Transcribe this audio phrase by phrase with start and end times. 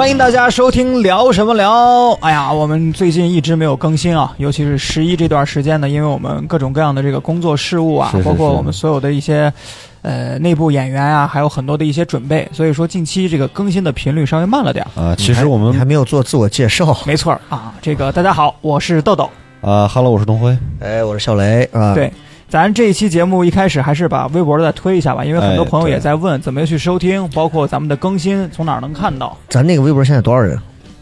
[0.00, 2.12] 欢迎大家收听聊什么聊。
[2.22, 9.52] 哎呀，我们最近一直没有更新啊，尤其是十一这段时间呢，因为我们各种各样的这个工作事务啊，是是是包括我们所有的一些
[10.00, 15.02] 呃内部演员啊，还有很多的一些准备，所以说近期这个更新的频率稍微慢了点儿。
[15.02, 16.96] 啊，其实我们还们没有做自我介绍。
[17.04, 19.28] 没错儿啊，这个大家好，我是豆豆。
[19.60, 21.92] 啊哈喽，我是东辉，哎，我是小雷啊。
[21.92, 22.10] 对，
[22.50, 29.38] 咱这一期节目一开始还是把微博再推一下吧，因为很多哎朋友也在问怎么去收听，包括咱们的更新从哪儿能看到。
[29.48, 30.60] 咱那个微博现在多少人？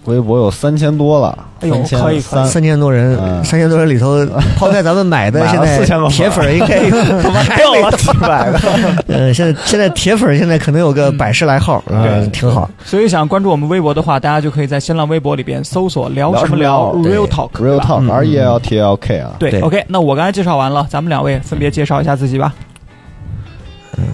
[0.09, 2.21] 微博有三千多了，哎呦三千可以可以。
[2.21, 3.45] 三三千多人，嗯。
[3.45, 4.27] 三千多人里头，
[4.59, 6.91] 抛开咱们买的，现在4000多粉铁粉应该
[7.23, 7.91] 他妈还没到。
[7.93, 8.59] 几百个，
[9.09, 12.69] 呃，现在现在铁粉现在可能有个百十来号，啊，对挺好。
[12.85, 22.53] 所以想关注我们微博的话，大家就可以在新浪微博里边搜索“聊什么聊 Real Talk” Real Talk R E L T L K 啊，对对，OK，那我刚才介绍完了，咱们两位分别介绍一下自己吧。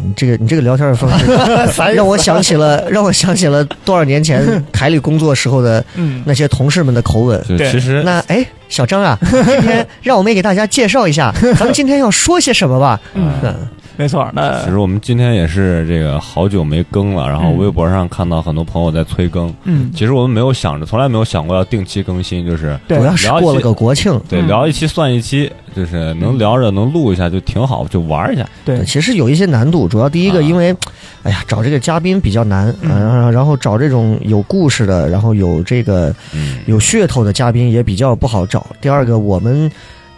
[0.04, 1.26] 你这个你这个聊天的方式，
[1.94, 7.42] 让我想起了 让我想起了多少年前台里工作时候的嗯，那些同事们的口吻。
[7.56, 7.70] 对。
[7.70, 13.00] 其实那哎，小张啊，今天让我们也给大家介绍一下， 咱们今天要说些什么吧？
[13.14, 13.32] 嗯。
[13.42, 13.54] 嗯，
[13.96, 14.28] 没错。
[14.32, 17.58] 那其实我们今天也是这个好久没更了，然后嗯。
[17.58, 22.98] 微博上看到很多朋友在催更，嗯，其实我们没有想着，从来没有想过要定期更新，就是对。
[22.98, 24.46] 主要是过了个国庆，对嗯。
[24.46, 28.44] 聊一期算一期，就是能聊着能录一下就挺好，就玩一下。
[28.64, 30.42] 对，其实有一些难度，主要第一个，啊。
[30.42, 30.74] 因为，
[31.22, 32.90] 哎呀，找这个嘉宾比较难，嗯。
[32.90, 38.66] 呃然后找这种有故事的，然后有这个嗯，有噱头的嘉宾也比较不好找。
[38.80, 39.70] 第二个，我们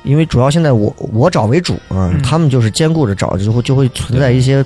[0.07, 4.65] 因为主要现在我我找为主啊、嗯他们就是兼顾着找，就会就会存在一些。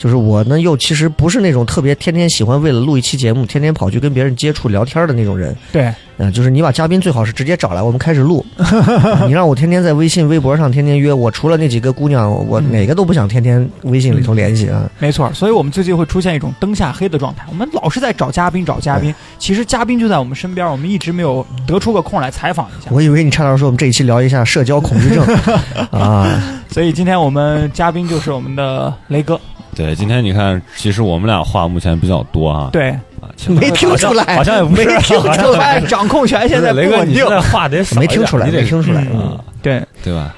[0.00, 5.54] 就是我呢，又其实不是那种特别天天喜欢为了录一期节目，天天跑去跟别人接触聊天的那种人。
[5.70, 8.42] 对，嗯、就是你把嘉宾最好是直接找来，我们开始录。
[8.56, 14.90] 啊 你让我天天在微信、微博上天天约，我除了那几个姑娘，我嗯哪个都不想天天微信里头联系啊。
[14.98, 15.30] 没错。
[15.34, 22.90] 所以我们最近会出现一种灯下黑的状态，我们老是在找嘉宾，找嘉宾，其实嘉宾就在我们身边，我们一直没有得出个空来采访一下。
[22.90, 25.22] 我以为你差点说我们这一期聊一下社交恐惧症
[25.92, 29.38] 啊，所以今天我们嘉宾就是我们的雷哥。
[29.80, 37.28] 对，今天你看，其实我们俩话目前比较多啊，对，啊，没听出来，好像也不是没听出来，掌控权现在不雷哥，稳定你现。
[37.28, 39.06] 在话得少一点没听出来，你得没听出来。
[39.10, 40.34] 嗯啊，对，对吧？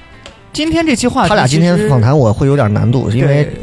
[0.53, 3.53] 今天这期话，他俩今天访谈我会有点难度，因为对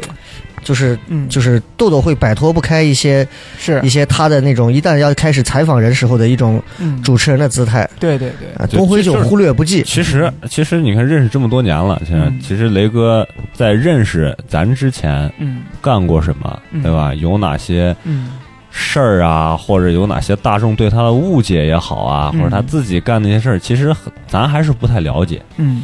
[0.63, 3.27] 就是嗯，就是豆豆会摆脱不开一些
[3.57, 3.79] 是。
[3.83, 7.89] 一些他的那种一旦要开始采访人时候的一种嗯，主持人的姿态。
[7.99, 9.81] 对对对，啊，东辉就就是忽略不计。
[9.83, 12.39] 其实，其实你看，认识这么多年了，现在嗯。
[12.39, 15.63] 其实雷哥在认识咱之前嗯。
[15.81, 16.81] 干过什么，嗯。
[16.83, 17.13] 对吧？
[17.15, 18.31] 有哪些嗯。
[18.69, 22.39] 事儿啊，或者有哪些大众对他的误解也好啊，嗯。
[22.39, 25.41] 或者他自己干那些事儿，其实很咱还是不太了解。
[25.57, 25.83] 嗯，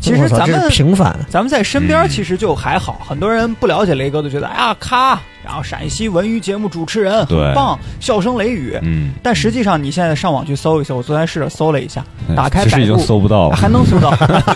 [0.00, 8.78] 其实咱们平凡，咱们在身边嗯其实就还好，很多人不了解雷哥都觉得哎呀咔，然后陕西文娱节目主持人对很棒，笑声雷雨。
[8.82, 12.04] 嗯，但实际上你现在上网去搜一搜，我昨天试着搜了一下，
[12.36, 13.56] 打开其实已经百度搜不到了。
[13.56, 14.10] 还能搜到，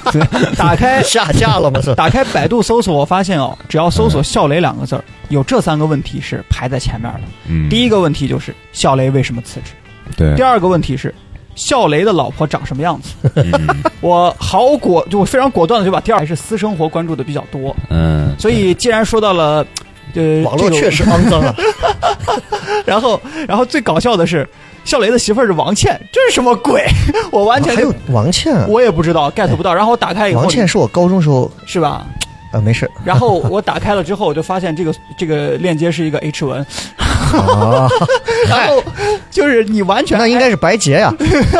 [0.56, 1.80] 打开下架了吗？
[1.80, 7.20] 是打开百度搜索，我发现哦，只要搜索“笑雷”两个字儿，有这三个问题是排在前面的。
[7.46, 9.72] 嗯，第一个问题就是笑雷为什么辞职？
[10.16, 11.14] 对第，二个问题是
[11.58, 13.10] 笑雷的老婆长什么样子？
[13.34, 13.52] 嗯
[14.00, 17.74] 我好果，就我非常果断的就把第二还是私生活关注的比较多。
[17.90, 19.66] 嗯，所以既然说到了，
[20.14, 21.54] 呃，网络确实肮脏啊！
[22.86, 24.48] 然后，然后最搞笑的是，
[24.84, 26.86] 笑雷的媳妇儿是王倩，这是什么鬼？
[27.32, 29.74] 我完全还有王倩啊，我也不知道，get 不到。
[29.74, 32.06] 然后我打开以后，王倩是我高中时候是吧？
[32.52, 36.64] 啊，没事然后我打开了之后，我就发现这个这个链接是一个 H 文，
[37.36, 37.88] 啊，
[38.48, 38.82] 然后
[39.30, 41.12] 就是你完全那应该是白洁呀。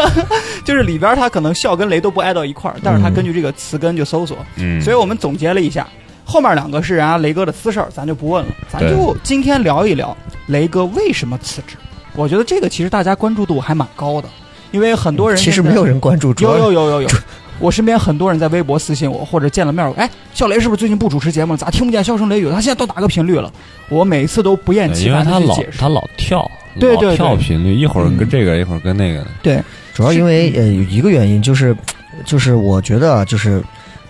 [0.65, 5.87] 就是里边他可能笑跟雷都不挨到一块儿，但是他根据这个词根就搜索，嗯，所以我们总结了一下，
[6.25, 10.17] 后面两个是人家雷哥的私事儿，咱就不问了，咱就今天聊一聊
[10.47, 11.77] 雷哥为什么辞职。
[12.15, 14.29] 我觉得这个其实大家关注度还蛮高的，
[14.73, 17.09] 因为很多人其实没有人关注，有有有有有。
[17.59, 21.57] 我身边很多人在微博私信我，或者见了面儿，哎，笑雷是不是最近不主持节目了？
[21.57, 22.49] 咋听不见笑声雷雨？
[22.51, 23.53] 他现在到哪个频率了？
[23.89, 25.79] 我每次都不厌其烦因为他老的去解释。
[25.79, 29.27] 他老跳，老对对对跳频率，一会儿跟这个，一会儿跟那个的。
[29.43, 29.63] 对，
[29.95, 31.77] 主要因为呃有一个原因就是，
[32.25, 33.63] 就是我觉得啊就是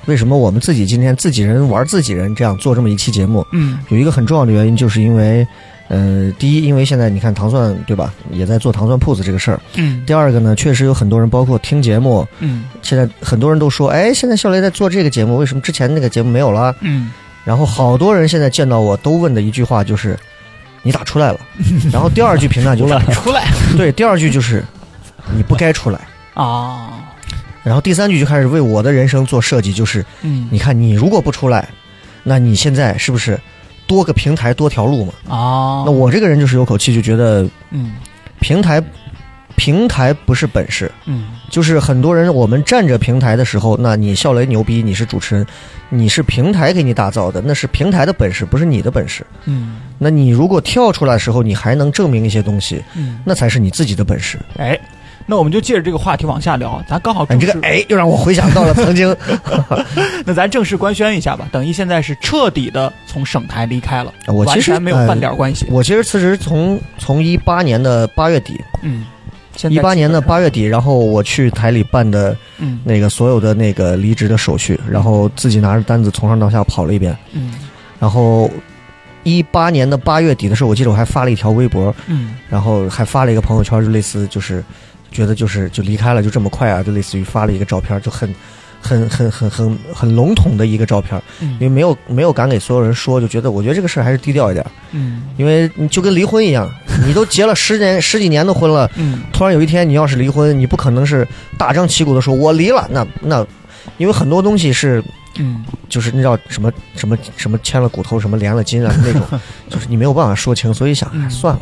[0.06, 3.46] 为什么我们自己今天自己人玩自己人这样做这么一期节目？
[3.52, 5.46] 嗯有一个很重要的原因，就是因为，
[5.88, 9.58] 呃，第一，因为现在你看糖蒜对吧，也在做糖蒜铺子这个事儿。
[9.76, 16.74] 嗯第二个呢，确实有很多人，包括听节目，嗯现在很多人都说，哎，现在笑雷在做这个节目，为什么之前那个节目没有了？
[16.80, 17.10] 嗯
[17.44, 20.14] 然后好多人现在见到我都问的一句话就是，
[20.82, 21.40] 你咋出来了？
[21.90, 23.46] 然后第二句评价就 是，出来
[23.78, 24.62] 对，第二句就是
[25.34, 25.98] 你不该出来。
[26.34, 27.00] 啊，
[27.64, 31.66] 然后第三句就开始为我的人生做设计，就是嗯你看你如果不出来，
[32.22, 33.40] 那你现在是不是
[33.88, 35.12] 多个平台多条路嘛？
[35.28, 37.94] 啊，那我这个人就是有口气，就觉得嗯。
[38.40, 38.80] 平台
[39.56, 41.30] 平台不是本事，嗯。
[41.50, 45.46] 就是很多人我们站着平台的时候，那你笑雷牛逼，你是主持人，
[45.88, 49.26] 你是平台给你打造的，那是平台的本事，不是你的本事。
[49.46, 49.80] 嗯。
[49.98, 54.38] 那你如果跳出来的时候，你还能证明一些东西，嗯，那才是你自己的本事。
[54.58, 54.78] 哎，
[55.30, 59.14] 那我们就借着这个话题往下聊，咱刚好你这个哎，又让我回想到了曾经，
[60.24, 61.46] 那咱正式官宣一下吧。
[61.52, 65.66] 等于现在是彻底的从省台离开了，我其实完全没有半点关系。
[65.70, 69.04] 我其实辞职从从一八年的八月底，嗯，
[69.54, 77.52] 现在一八年的八月底，然后我去台里办的嗯那个所有的那个离职的手续，然后自己拿着单子从上到下跑了一遍，嗯
[78.00, 78.50] 然后
[79.24, 84.64] 一八年的八月底的时候，我记得我还发了一条微博，嗯然后还发了一个朋友圈，就类似就是
[85.10, 88.32] 觉得就是就离开了就这么快啊，就类似于发了一个照片，就很
[88.80, 95.24] 很很很很很笼统的一个照片，因为嗯没有没有敢给所有人说，就觉得我觉得这个事儿还是低调一点，嗯。
[95.36, 96.70] 因为你就跟离婚一样，
[97.06, 99.20] 你都结了 十年十几年的婚了，嗯。
[99.32, 101.26] 突然有一天你要是离婚，你不可能是
[101.58, 103.44] 大张旗鼓的说我离了，那那，
[103.96, 105.02] 因为很多东西是
[105.38, 105.64] 嗯。
[105.88, 109.22] 就是那叫什么什么什么牵了骨头，什么连了筋啊那种，
[109.70, 111.30] 就是你没有办法说清，所以想、哎嗯。
[111.30, 111.60] 算了，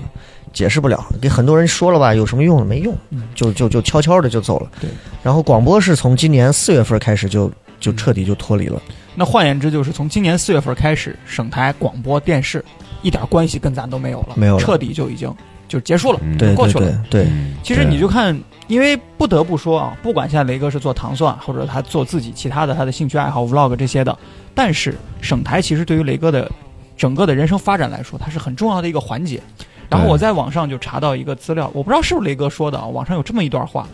[0.57, 2.67] 解释不了，给很多人说了吧，有什么用？
[2.67, 4.71] 没用嗯，就就就悄悄的就走了。
[4.81, 4.89] 对，
[5.23, 7.97] 然后广播是从今年四月份开始就就嗯。
[7.99, 8.81] 彻底就脱离了。
[9.15, 12.65] 那换言之，就是从今年四月份开始，省台广播电视
[13.03, 14.65] 一点关系跟咱都没有了，没有了。
[14.65, 15.31] 彻底就已经
[15.69, 16.39] 就结束了，嗯。
[16.39, 17.05] 对对过去了。
[17.11, 17.27] 对
[17.63, 18.35] 其实你就看，
[18.67, 24.19] 因为不得不说啊，不管现在雷哥是做糖蒜，或者他做自己其他的他的兴趣爱好 vlog 这些的，
[24.55, 26.51] 但是省台其实对于雷哥的
[26.97, 29.39] 整个的人生发展来说，它是很重要的一个环节。
[29.89, 33.87] 然后我在网上就查到一个资料，我不知道是不是雷哥说的啊，网上有这么一段话，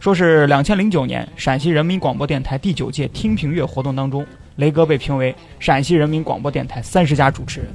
[0.00, 4.24] 说是两千零九年陕西人民广播电台第九届听评月活动当中，
[4.56, 7.68] 雷哥被评为陕西人民广播电台三十佳主持人。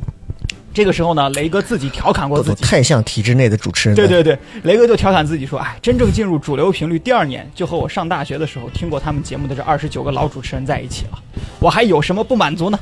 [0.74, 3.96] 这个时候呢，雷哥自己调侃过自己，太像体制内的主持人。
[3.96, 11.20] 对对对，雷哥就调侃自己说：“哎，真正进入主流频率第二年，就和我上大学的时候听过他们节目的这二十九个老主持人在一起了。
[11.60, 12.80] 我还有什么不满足呢？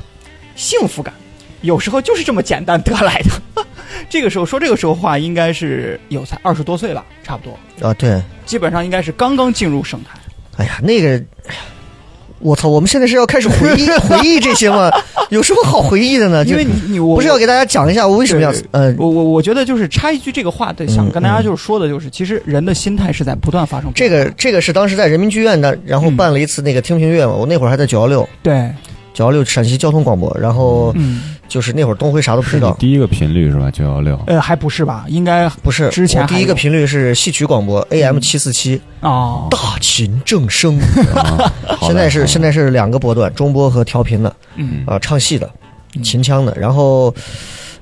[0.54, 1.14] 幸福感，
[1.62, 3.64] 有时候就是这么简单得来的。”
[4.08, 10.18] 这个时候说这个时候话，应该是有才二十多岁吧，差不多，啊，对，基本上应该是刚刚进入省台。
[10.56, 11.08] 哎呀，那个，
[11.46, 11.60] 哎呀，
[12.38, 14.90] 我操，我们现在是要开始回忆 回忆这些吗？
[15.30, 16.44] 有什么好回忆的呢？
[16.44, 27.32] 因为你你我不是要给大家讲一下我为什么要对呃我我我觉得就是插一句这个话对，想嗯跟大家就是说的就是，其实人的心态是在不断发生这个这个是当时在人民剧院的，然后嗯办了一次那个听评月嘛。
[27.32, 28.70] 我那会儿还在九幺六，对，
[29.16, 32.76] 九幺六陕西交通广播，然后嗯，就是那会儿东辉啥都不知道。
[32.78, 33.70] 第一个频率是吧？
[33.70, 35.06] 九幺六，呃，还不是吧？
[35.08, 40.78] 应该不是，之前第一个频率是戏曲广播 AM 七四七，哦，大秦正声。
[41.80, 45.50] 现在是现在是两个波段，中波和调频的嗯啊，唱戏的，
[45.94, 46.54] 嗯秦腔的。
[46.54, 47.14] 然后，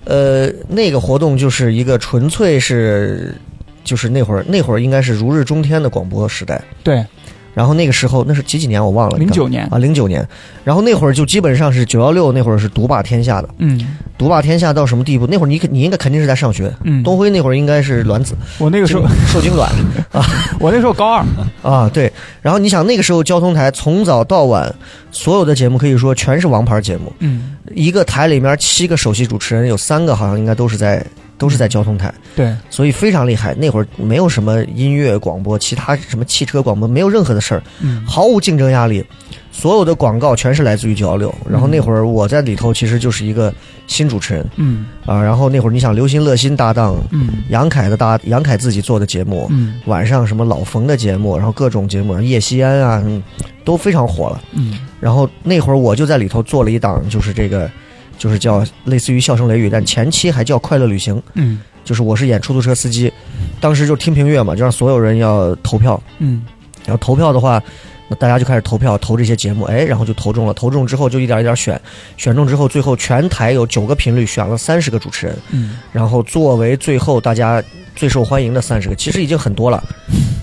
[0.04, 3.34] 呃，那个活动就是一个纯粹是，
[3.82, 6.62] 就是那会儿那会儿应该是如日中天的广播时代。
[6.84, 7.04] 对，
[7.54, 10.26] 然后那个时候那是几几年我忘了，零九年，啊，零九年，
[10.64, 13.96] 然后那会儿就基本上是九幺六那会儿是独霸天下的，嗯。
[14.16, 15.26] 独霸天下到什么地步？
[15.26, 19.68] 那会儿你你应该肯定是在上学，嗯，东辉那会儿应该是卵子，我那个时候，受精卵
[20.12, 20.24] 啊
[20.60, 21.24] 我那时候高二，
[21.68, 22.10] 啊，对。
[22.40, 24.72] 然后你想那个时候交通台从早到晚
[25.10, 31.04] 所有的节目可以说全是王牌节目，嗯，一个台里面七个首席主持人，有三个好像应该都是在
[31.36, 33.54] 都是在交通台，对，所以非常厉害。
[33.54, 38.04] 那会儿没有什么音乐广播，其他什么汽车广播，没有任何的事儿，嗯。
[38.06, 39.04] 毫无竞争压力，
[39.50, 41.34] 所有的广告全是来自于九幺六。
[41.48, 43.52] 然后那会儿我在里头其实就是一个
[43.86, 44.46] 新主持人。
[44.56, 44.86] 嗯。
[45.04, 45.20] 啊。
[45.22, 47.42] 然后那会儿你想刘鑫、乐鑫搭档，嗯。
[47.48, 49.80] 杨凯的搭杨凯自己做的节目，嗯。
[49.86, 53.22] 晚上什么老冯的节目，然后各种节目，叶希安啊，嗯
[53.64, 54.40] 都非常火了。
[54.52, 54.78] 嗯。
[55.00, 57.70] 然后那会儿我就在里头做了一档，就是这个，
[58.18, 61.60] 就是叫类似于笑声雷雨，但前期还叫快乐旅行，嗯。
[61.84, 63.12] 就是我是演出租车司机，
[63.60, 66.42] 当时就听评乐嘛，就让所有人要投票，嗯。
[66.86, 67.62] 然后投票的话，
[68.08, 71.80] 那大家就开始投票投这些节目，哎，然后就投中了，投中之后就一点一点选，
[72.16, 77.62] 选中之后，最后全台有九个频率选了三十个主持人，嗯然后作为最后大家
[77.96, 79.82] 最受欢迎的三十个，其实已经很多了。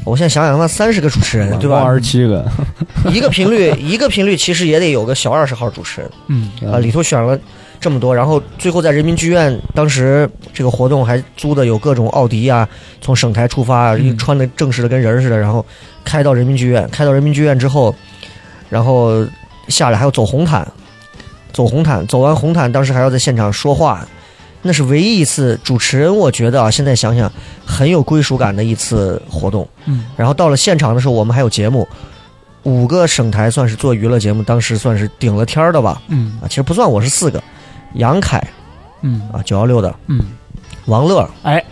[0.04, 1.94] 我现在想想，那三十个主持人，对吧二？
[1.94, 2.44] 十七个，
[3.14, 7.40] 一个频率，一个频率其实也得有个小二十号主持人嗯啊，里头选了
[7.82, 12.66] 这么多，然后最后在人民剧院，当时这个活动还租的有各种奥迪啊，
[13.02, 15.66] 从省台出发，嗯穿的正式的跟人儿似的，然后
[16.06, 17.94] 开到人民剧院，开到人民剧院之后，
[18.70, 19.26] 然后
[19.68, 20.66] 下来还要走红毯，
[21.52, 24.08] 走红毯，走完红毯，当时还要在现场说话。
[24.64, 27.32] 那是唯一一次主持人，我觉得啊，现在想想
[27.66, 29.68] 很有归属感的一次活动。
[29.86, 31.88] 嗯然后到了现场的时候，我们还有节目，
[32.62, 36.00] 五个省台算是做娱乐节目，当时算是顶了天儿的吧。
[36.10, 37.44] 嗯啊，其实不算，我是四个，
[37.94, 38.42] 杨凯
[39.02, 39.22] 嗯。
[39.32, 40.20] 啊，九幺六的，嗯，
[40.86, 41.64] 王乐，哎，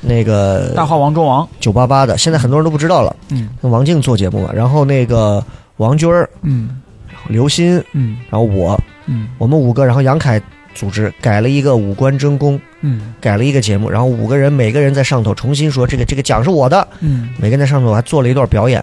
[0.00, 3.14] 那个大号王中王，九八八的，现在很多人都不知道了。
[3.30, 3.50] 嗯。
[3.60, 5.44] 跟王静做节目嘛，然后那个
[5.76, 6.80] 王军儿、嗯。
[7.28, 8.18] 刘鑫，嗯。
[8.30, 9.28] 然后我，嗯。
[9.38, 10.40] 我们五个，然后杨凯
[10.78, 13.12] 组织改了一个五官争功，嗯。
[13.20, 17.30] 改了一个节目，然后五个人每个人在上头重新说这个这个奖是我的，嗯。
[17.36, 18.82] 每个人在上头还做了一段表演。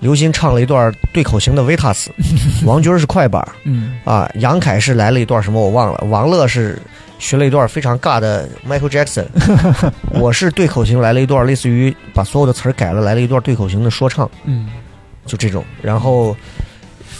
[0.00, 2.10] 刘鑫唱了一段对口型的维塔斯，
[2.64, 3.98] 王军是快板嗯。
[4.04, 6.78] 啊，杨凯是来了一段什么我忘了，王乐是
[7.18, 9.24] 学了一段非常尬的 Michael Jackson，
[10.12, 14.68] 我是对口型来了一段类似于把所有的词儿改了，来了一段对口型的说唱，嗯。
[15.26, 15.62] 就这种。
[15.82, 16.34] 然后，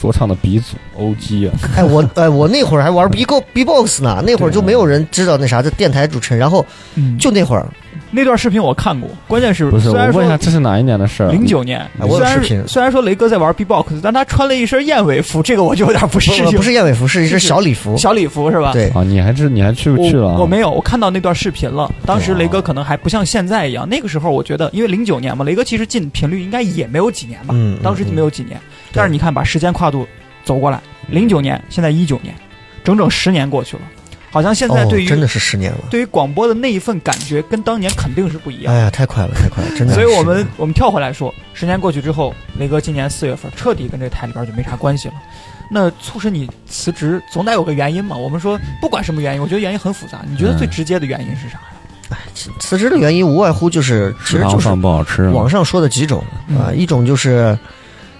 [0.00, 6.64] 说唱的鼻祖 OG 啊，哎，我哎我那会儿还玩 B Go B Box 呢，那会儿就没有人知道那啥的电台主持人，然后
[6.94, 7.66] 嗯，就那会儿，
[8.10, 9.88] 那段视频我看过，关键是不是？
[9.88, 11.30] 我虽然说问一下，这是哪一年的事儿？
[11.30, 16.56] 零九年，哎我然视频虽然说雷哥在玩 B-box，但他穿了一身燕尾服，这个我就有点不适不应。
[16.56, 18.72] 不是燕尾服，是一身小礼服，小礼服是吧？
[18.72, 20.36] 对，啊，你还是你还去不去了啊？
[20.40, 21.92] 我没有，我看到那段视频了。
[22.06, 28.58] 当时雷哥可能还不像现在一样，那个时候我觉得，因为零九年嘛，雷哥其实进频率应该也没有几年吧，嗯，当时就没有几年。
[28.92, 30.06] 但是你看，把时间跨度
[30.44, 32.34] 走过来，零九年，现在一九年，
[32.82, 33.82] 整整十年过去了，
[34.30, 38.78] 好像现在对于、哦真的是十年了，对于广播的那一份感觉，跟当年肯定是不一样哎。
[38.80, 40.06] 呀，太快了，太快了，真的所以。
[40.06, 45.14] 我们我们跳回来说，十年过去之后，雷哥今年四月份彻底跟这个台里边就没啥关系了。
[45.70, 48.16] 那促使你辞职，总得有个原因嘛。
[48.16, 50.20] 我们说，不管什么原因，我觉得原因很复杂。
[50.28, 51.62] 你觉得最直接的原因是啥呀？
[52.10, 52.18] 哎
[52.58, 57.56] 辞职的原因无外乎就是，其实就是饭不好吃，网上说的几种嗯啊，一种就是，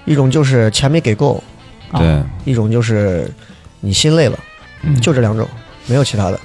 [0.05, 1.43] 一种就是钱没给够，
[1.91, 3.31] 啊对，一种就是
[3.81, 4.39] 你心累了，
[4.83, 5.47] 嗯就这两种，
[5.87, 6.39] 没有其他的。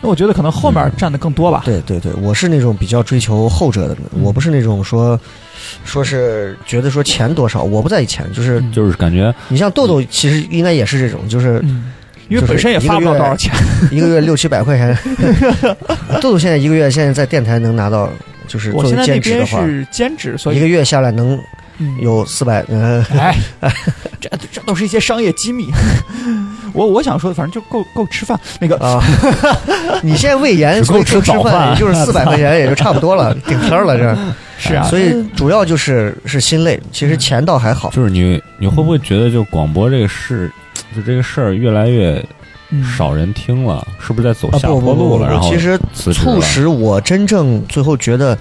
[0.00, 1.62] 那我觉得可能后面占的更多吧。
[1.64, 5.18] 对对对，我是那种比较追求后者的我不是那种说，
[5.84, 11.92] 说是觉得说钱多少，我不在意钱，就是嗯就是感觉你像豆豆，其实应该也是这种，就是嗯，
[12.28, 13.54] 因为本身也发不了多少钱。
[13.90, 14.96] 一个月六七百块钱。
[16.20, 18.10] 豆豆现在一个月现在在电台能拿到，
[18.46, 21.38] 就是作为我现在那兼职的话，边是兼职，所以一个月下来能
[21.78, 23.36] 嗯有四百，嗯，哎，
[24.20, 25.70] 这这都是一些商业机密。
[26.72, 28.38] 我我想说的，反正就够够吃饭。
[28.60, 29.02] 那个啊，
[30.02, 34.16] 你现在胃炎，够吃吃早饭饭也就是四百块钱，也就差不多了，顶天儿了这。
[34.58, 37.90] 是啊，所以主要就是是心累，其实钱倒还好。
[37.90, 40.50] 就是你你会不会觉得就广播这个事，
[40.94, 42.22] 就这个事儿越来越
[42.70, 45.28] 嗯少人听了，是不是在走啊下不不不坡路了？
[45.28, 48.36] 然后其实促使我真正最后觉得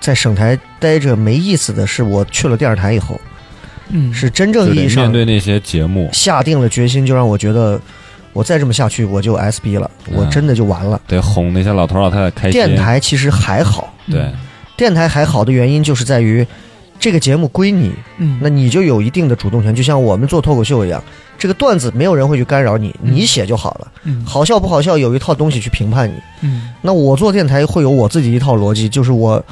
[0.00, 3.20] 在省台待着没意思的是，我去了电视台以后，
[3.90, 4.12] 嗯。
[4.12, 7.78] 是真正意义上面对那些节目，下定了决心，就让我觉得
[8.32, 10.14] 我再这么下去我就 SB 了，嗯。
[10.16, 11.00] 我真的就完了。
[11.06, 12.52] 得哄那些老头老太太开心。
[12.52, 14.32] 电台其实还好，对，
[14.76, 16.46] 电台还好的原因就是在于
[16.98, 21.02] 这个节目归你，嗯，那你就有一定的主动权，就像我们做脱口秀一样，
[21.38, 23.14] 这个段子没有人会去干扰你，嗯。
[23.14, 23.92] 你写就好了。
[24.04, 24.24] 嗯。
[24.24, 26.14] 好笑不好笑有一套东西去评判你。
[26.42, 26.70] 嗯。
[26.82, 29.42] 那我做电台会有我自己一套逻辑，就是我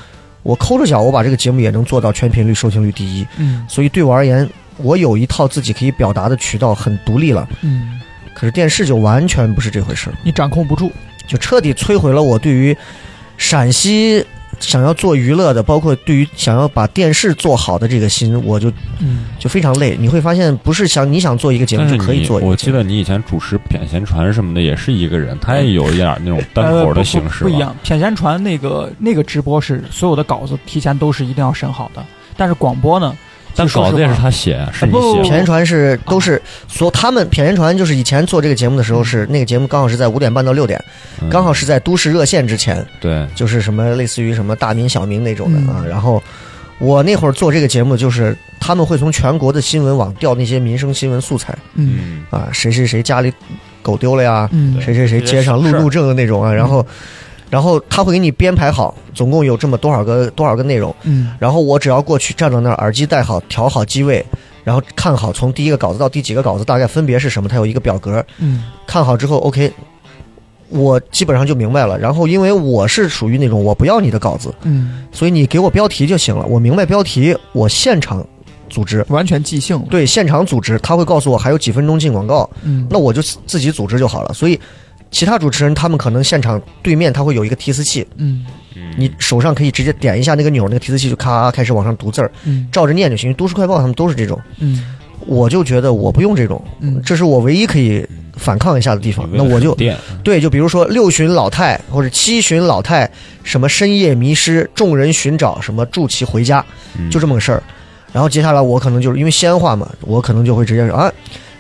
[0.42, 3.26] 我抠着脚，我把这个节目也能做到全频率收听率第一。
[3.37, 7.49] 嗯所以对我而言，我有一套自己可以表达的渠道，很独立了。
[7.62, 8.00] 嗯，
[8.35, 10.90] 可是电视就完全不是这回事儿，你掌控不住。
[11.26, 12.75] 就彻底摧毁了我对于
[13.37, 14.25] 陕西
[14.60, 19.96] 想要做娱乐的，包括对于想要把电视做好的这个心，我就嗯就非常累。
[19.98, 22.70] 你会发现，不是想你想做一个节目就可以做一个我记。
[22.70, 27.74] 得你以前主持谝闲传什么的，也是一个人，他也有一点那种单口的形式吧不一样。
[27.84, 32.04] 谝闲传那个那个直播是所有的稿子提前都是一定要审好的，
[32.36, 33.16] 但是广播呢，
[33.58, 40.82] 但稿子也是他写，是你不不写谝闲传是都是所他们谝闲传就是以前做这个节目的时候是那个节目刚好是在五点半到六点，
[41.20, 45.84] 嗯刚好是在都市热线之前，对，就是什么类似于什么大名小名那种的嗯啊。
[45.88, 46.22] 然后
[46.78, 53.32] 我那会儿做这个节目，就是他们会从全国的新闻网调那些民生新闻素材嗯嗯，啊，谁谁谁家里
[53.82, 56.86] 狗丢了呀，嗯谁谁谁街上路怒症的那种啊，然后。
[57.50, 64.25] 然后他会给你编排好，总共有这么多少个多少个内容，嗯然后我只要过去站到那儿，耳机戴好，调好机位，
[64.64, 69.73] 然后看好从第一个稿子到第几个稿子大概分别是什么，它有一个表格，嗯看好之后，OK，
[70.69, 71.99] 我基本上就明白了。
[71.99, 76.45] 然后因为我是属于那种我不要你的稿子，嗯，所以你给我标题就行了。
[76.47, 78.23] 我明白标题，我现场
[78.69, 79.02] 组织。
[79.09, 79.78] 完全即兴。
[79.88, 84.35] 对，现场组织，他会告诉我还有几分钟进广告，嗯，那我就自自己组织就好了。
[84.35, 84.61] 所以，
[85.10, 88.44] 其他主持人他们可能现场对面他会有一个提词器，嗯。
[88.96, 92.68] 你手上可以直接点一下那个钮，那个提词器就咔开始往上读字儿，嗯。
[92.70, 93.32] 照着念就行。
[93.34, 94.84] 都市快报他们都是这种，嗯。
[95.26, 97.00] 我就觉得我不用这种，嗯。
[97.04, 99.28] 这是我唯一可以反抗一下的地方。
[99.32, 99.74] 那我就
[100.22, 103.10] 对，就比如说六旬老太或者七旬老太，
[103.42, 106.64] 什么深夜迷失，众人寻找，什么助其回家，
[106.98, 107.10] 嗯。
[107.10, 107.62] 就这么个事儿。
[108.12, 111.12] 然后接下来我可能就是因为西安话嘛，我可能就会直接说啊，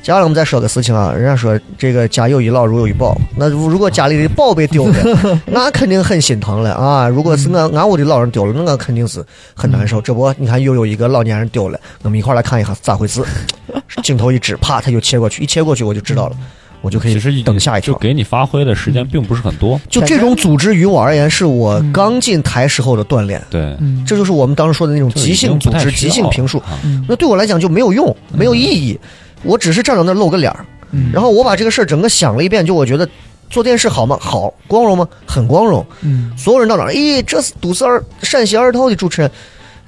[0.08, 4.94] 接下来我们再说个事情啊，人家说这个家有一老如有一宝，那如如果家里的宝被丢了，
[5.44, 7.06] 那肯定很心疼了啊。
[7.06, 9.22] 如果是俺俺屋的老人丢了，那我肯定是
[9.52, 10.00] 很难受。
[10.00, 13.22] 这不，你看又有一个老年人丢了，我们一块来看一下咋回事。
[14.02, 16.36] 镜头一指，啪，他就切过去，一切过去我就知道了，
[16.80, 17.92] 我就可以其实等下一条。
[17.92, 19.78] 就给你发挥的时间并不是很多。
[19.90, 23.42] 就这种组织于我而言，是我刚进台时候的锻炼。
[23.50, 26.62] 对，嗯，这就是我们当时说的那种即兴组织、即兴评述。
[27.06, 28.98] 那对我来讲就没有用，没有意义。
[29.42, 33.08] 我只是站在那儿露个脸儿，嗯然后我把这个事儿整个想了一遍，就我觉得
[33.50, 34.18] 做电视好吗？
[34.20, 35.08] 好，光荣吗？
[35.26, 35.84] 很光荣。
[36.02, 39.30] 嗯所有人到哪儿，咦，这是都市二陕西二套的主持人，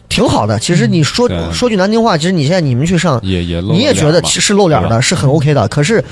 [0.08, 0.58] 挺好的。
[0.58, 5.66] 其实你说、对说句难听话，其实你现在你们去上，也也露你也觉得其实露脸的是很 OK 的。
[5.68, 6.02] 可是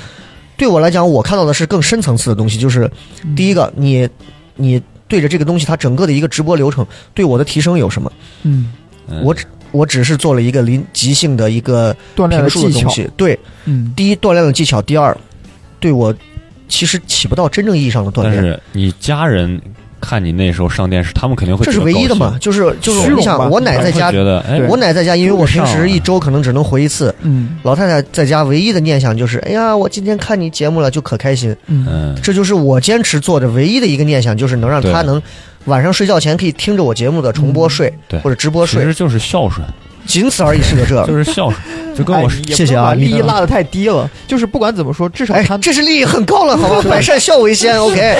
[0.57, 2.89] 对我来讲，我看到的是更深层次的东西，就是
[3.35, 4.07] 第一个，你
[4.55, 8.11] 你对着这个东西，它整个的一个直播流程对我的提升有什么？
[8.43, 8.71] 嗯，
[9.09, 13.09] 嗯我只我只是做了一个临即兴的一个锻炼评述的技巧，的东西。
[13.15, 15.15] 对，嗯第一锻炼的技巧，第二
[15.79, 16.13] 对我
[16.67, 18.35] 其实起不到真正意义上的锻炼。
[18.35, 19.59] 但是你家人
[20.01, 27.13] 看你那时候上电视，他们肯定会这是唯一的嘛？，就是就是你想，我奶在家，觉得哎，我奶在家，因为我平时一周可能只能回一次。
[27.21, 31.55] 嗯老太太在家唯一的念想就是，哎呀，我今天看你节目了，就可开心。
[31.67, 35.21] 嗯嗯，这就是我坚持做的唯一的一个念想，就是能让对她能
[35.65, 39.65] 晚上睡觉前可以听着我节目的重播睡，对或者直播睡，其实就是孝顺，
[40.05, 41.05] 仅此而已，是个这。
[41.05, 41.61] 就是孝顺，
[41.95, 44.09] 就跟我谢谢啊不能把利你益拉的太低了。
[44.27, 46.89] 就是不管怎么说，至少哎他，这是利益很高了，好吧？
[46.89, 48.17] 百善孝为先， OK。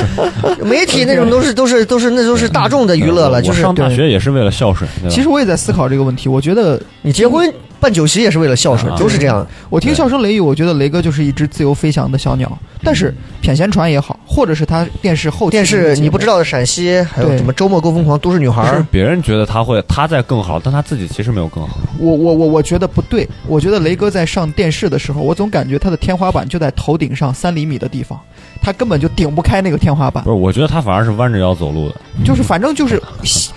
[0.64, 4.90] 媒体那种都是都是都是那都是大众的娱乐了，我就是上大学也是为了孝顺。
[5.02, 6.28] 对吧其实我也在思考这个问题。
[6.28, 9.46] 我觉得你结婚办酒席也是为了孝顺，啊都是这样。
[9.70, 12.52] 我听笑声雷雨，我觉得雷哥就是一只自由飞翔的小鸟。
[12.82, 13.14] 但是
[13.44, 21.78] 谝闲传也好，或者是他电视后电视你不知道的陕西，还有对什么周末够疯狂、都市女孩就是儿，别人觉得他会他在更好，但他自己其实没有更好。
[21.98, 28.18] 我我我我觉得不对，我觉得雷哥在上电视的时候，我总感觉他的天花板就在头顶上三厘米的地方，
[28.62, 31.96] 他根本就顶不开那个天花板不，是，我觉得他反而是弯着腰走路的。
[32.24, 33.02] 就是反正就是，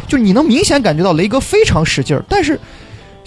[0.09, 2.59] 就你能明显感觉到雷哥非常使劲儿，但是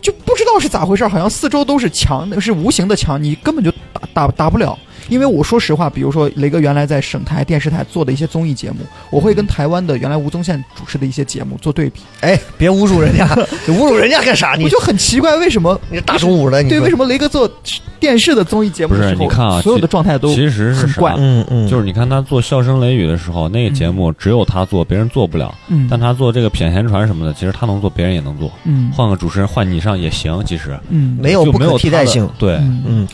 [0.06, 4.78] 就不知道是咋回事，好像四周都是墙，是无形的墙，你根本就打打打不了。
[5.10, 8.78] 因为我说实话，比如说雷哥原来在省台电视台做的一些综艺节目，
[9.10, 13.28] 我会跟台湾的原来吴宗宪主持的一些节目做对比，哎，别侮辱人家，
[13.68, 14.54] 侮辱人家干啥？
[14.56, 17.50] 你我就很奇怪为什么你是大中午的，你对，为什么雷哥做
[18.06, 25.52] 电视的综艺节目的不是时候，你看啊所有的状态都其实是很怪，嗯嗯，就是你看他做《笑声雷雨》的时候，那个节目只有他做，别人做不了。
[25.70, 25.88] 嗯。
[25.90, 28.52] 但他做这个谝闲传什么的，其实他能做，别人也能做。
[28.64, 28.92] 嗯。
[28.96, 30.80] 换个主持人换你上也行，其实。
[30.90, 31.18] 嗯。
[31.20, 32.30] 没有不可就没有替代性。
[32.38, 33.08] 对，嗯，嗯，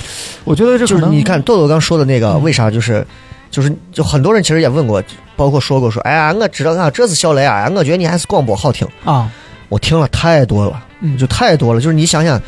[0.43, 2.43] 我觉得这就是你看豆豆刚说的那个，嗯。
[2.43, 3.07] 为啥就是
[3.49, 5.01] 就是就很多人其实也问过，
[5.37, 8.85] 包括说过说，哎呀，我知道啊，这是小雷啊，我觉得你还是广播好听。
[9.05, 9.31] 啊，
[9.69, 11.17] 我听了太多了，嗯。
[11.17, 11.79] 就太多了。
[11.79, 12.41] 就是你想想，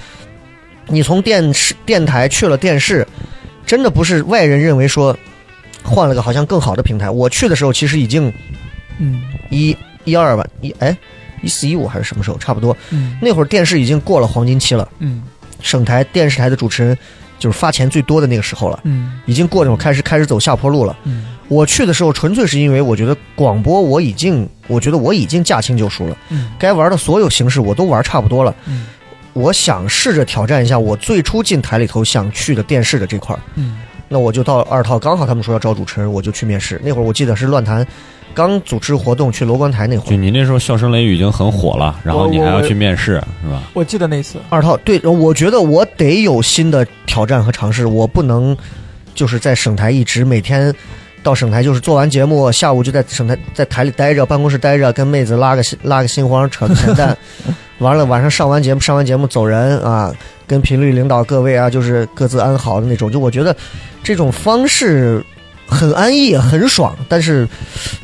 [0.87, 3.07] 你从电视电台去了电视，
[3.65, 5.17] 真的不是外人认为说
[5.81, 7.09] 换了个好像更好的平台。
[7.09, 8.31] 我去的时候其实已经
[8.99, 9.21] 嗯。
[9.49, 10.95] 一一二吧，一哎
[11.41, 12.75] 一四一五还是什么时候，差不多。
[12.89, 13.17] 嗯。
[13.21, 15.23] 那会儿电视已经过了黄金期了，嗯。
[15.61, 16.97] 省台电视台的主持人
[17.39, 18.79] 就是发钱最多的那个时候了。
[18.83, 19.19] 嗯。
[19.25, 20.97] 已经过那种开始开始走下坡路了。
[21.03, 21.25] 嗯。
[21.47, 26.51] 我去的时候，纯粹是因为我觉得广播我已经，我觉得我已经驾轻就熟了，嗯。
[26.57, 28.53] 该玩的所有形式我都玩差不多了。
[28.65, 28.87] 嗯
[29.33, 33.39] 我想试着挑战一下我最初进台里头想去的电视的这块儿。
[33.55, 36.79] 嗯那我就到二套，刚好他们说要招主持人，我就去面试。
[36.83, 37.87] 那会儿我记得是乱谈
[38.31, 43.63] 刚组织活动去楼观台那会儿，就你那时候《笑声雷雨》已经很火了，然后你还要去面试，是吧？
[43.73, 48.55] 我记得那次，二套对，我觉得我得有新的挑战和尝试，我不能
[49.15, 50.71] 就是在省台一直每天
[51.23, 57.17] 到省台就是做完节目，下午就在省台在台里待着，办公室待着，跟妹子拉个拉个心慌，扯个闲蛋，
[57.79, 60.13] 完了晚上上完节目上完节目走人啊，
[60.47, 63.55] 跟频率领导各位啊就是各自安好的那种，就我觉得
[64.03, 65.23] 这种方式
[65.65, 67.47] 很安逸很爽，但是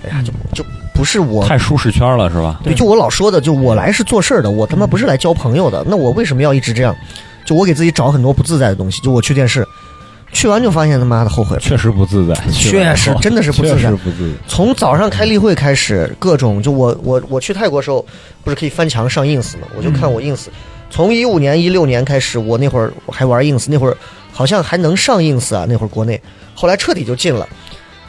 [0.04, 2.60] 哎呀就就不是我太舒适圈了，是吧？
[2.64, 5.84] 对，就我老说的，就我来是做事儿的，我他妈不是来交朋友的。
[5.88, 6.96] 那我为什么要一直这样？
[7.46, 9.02] 就我给自己找很多不自在的东西。
[9.02, 9.66] 就我去电视，
[10.32, 11.62] 去完就发现他妈的后悔了。
[11.62, 14.38] 确实不自在，确实真的是不自在确实不自在。
[14.48, 18.06] 从早上开例会开始，各种就我我我去泰国时候，
[18.44, 19.68] 不是可以翻墙上 ins 吗？
[19.76, 20.48] 我就看我 ins，、
[20.90, 23.98] 从一五年一六年开始，我那会儿我还玩 ins，那会儿
[24.32, 26.22] 好像还能上 ins 啊，那会儿国内，
[26.54, 27.48] 后来彻底就禁了。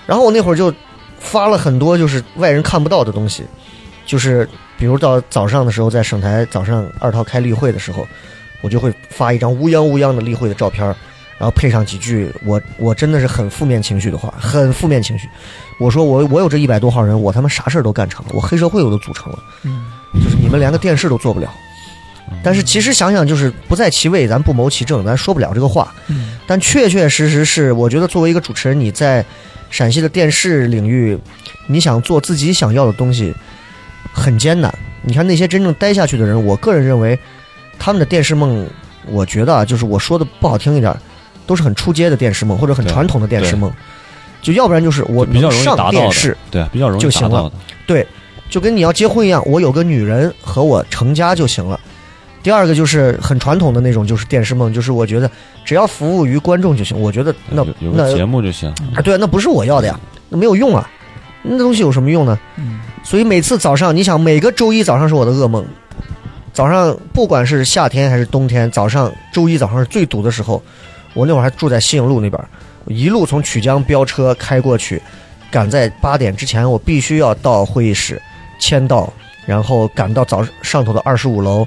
[0.06, 0.72] 然后我那会儿就
[1.18, 3.44] 发了很多就是外人看不到的东西，
[4.06, 8.06] 就是比如到早上的时候，在省台早上二套开例会的时候，
[8.60, 10.94] 我就会发一张乌泱乌泱的例会的照片儿，
[11.40, 15.26] 然后配上几句我我真的是很负面情绪的话，很负面情绪。
[15.78, 19.86] 我说我我有这一百多号人，我他妈啥事儿都干成了，我黑社会我都组成了，嗯
[20.22, 21.50] 就是你们连个电视都做不了。
[22.42, 25.92] 但是其实想想，就是不在其位，咱不谋其政，咱说不了这个话。
[26.08, 29.24] 嗯但确确实实是，我觉得作为一个主持人，你在
[29.70, 31.18] 陕西的电视领域，
[31.66, 33.34] 你想做自己想要的东西，
[34.12, 34.72] 很艰难。
[35.02, 37.18] 你看那些真正待下去的人，我个人认为，
[37.78, 38.68] 他们的电视梦，
[39.06, 40.94] 我觉得啊，就是我说的不好听一点，
[41.46, 43.72] 都是很出街的电视梦，或者很传统的电视梦。
[44.42, 47.52] 就要不然就是我比较能上电视，，对，比较容易就行了
[47.86, 48.06] 对。
[48.48, 51.78] 就跟你要结婚一样，我有个女人和我成家就行了。
[52.42, 55.30] 第二个就是很传统的那种，就是电视梦，就是我觉得
[55.64, 56.98] 只要服务于观众就行。
[56.98, 58.68] 我觉得那那节目就行。
[58.96, 60.90] 啊，对啊，那不是我要的呀，那没有用啊，
[61.42, 62.36] 那东西有什么用呢？
[62.56, 65.64] 嗯所以每次早上，你想每个周一早上是我的噩梦。
[66.52, 70.62] 早上不管是夏天还是冬天，早上周一早上是最堵的时候。
[71.14, 72.42] 我那会儿还住在西影路那边，
[72.84, 75.00] 我一路从曲江飙车开过去，
[75.50, 78.20] 赶在八点之前，我必须要到会议室
[78.58, 79.12] 签到，
[79.46, 81.66] 然后赶到早上头的二十五楼，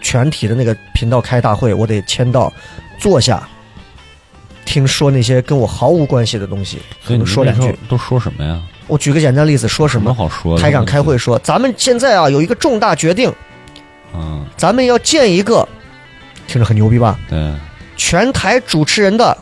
[0.00, 2.52] 全体的那个频道开大会，我得签到，
[2.98, 3.46] 坐下，
[4.64, 7.76] 听说那些跟我毫无关系的东西，可所以你们说两句。
[7.88, 8.60] 都说什么呀？
[8.86, 10.12] 我举个简单例子，说什么？
[10.12, 10.62] 好说的？
[10.62, 13.32] 台长开会说，咱们现在啊有一个重大决定，
[14.14, 15.66] 嗯，咱们要建一个，
[16.46, 17.18] 听着很牛逼吧？
[17.28, 17.50] 对，
[17.96, 19.36] 全台主持人的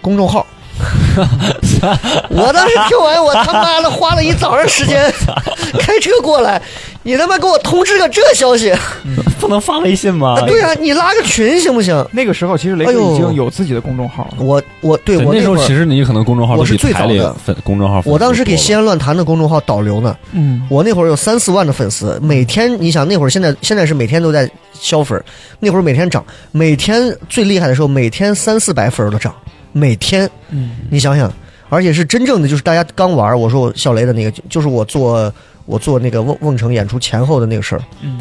[0.00, 0.46] 公众号。
[2.30, 5.12] 我当时听完，我他妈的花了一早上时间
[5.78, 6.60] 开车过来，
[7.02, 8.72] 你他妈给我通知个这消息？
[9.40, 12.06] 不能发微信吗啊，对啊，你拉个群行不行？
[12.12, 14.34] 那个时候其实雷哥已经有自己的公众号了。
[14.38, 20.14] 我我对我那时候我会儿，其实你可能公众号我是最早的粉公众号我当时给西安乱坛的公众号导流呢。
[20.32, 25.24] 嗯我那会儿有三四万的粉丝，每天你想那会儿现在现在是每天都在消粉儿，
[25.58, 29.34] 那会儿每天涨，每天最厉害的时候每天三四百粉儿的涨，
[29.72, 30.28] 每天。
[30.50, 30.70] 嗯。
[30.90, 31.32] 你想想，
[31.68, 35.32] 而且是真正的就是大家刚玩，我说我笑雷的那个就就是我做
[35.66, 38.20] 我做那个瓮瓮城演出前后的那个事儿，嗯。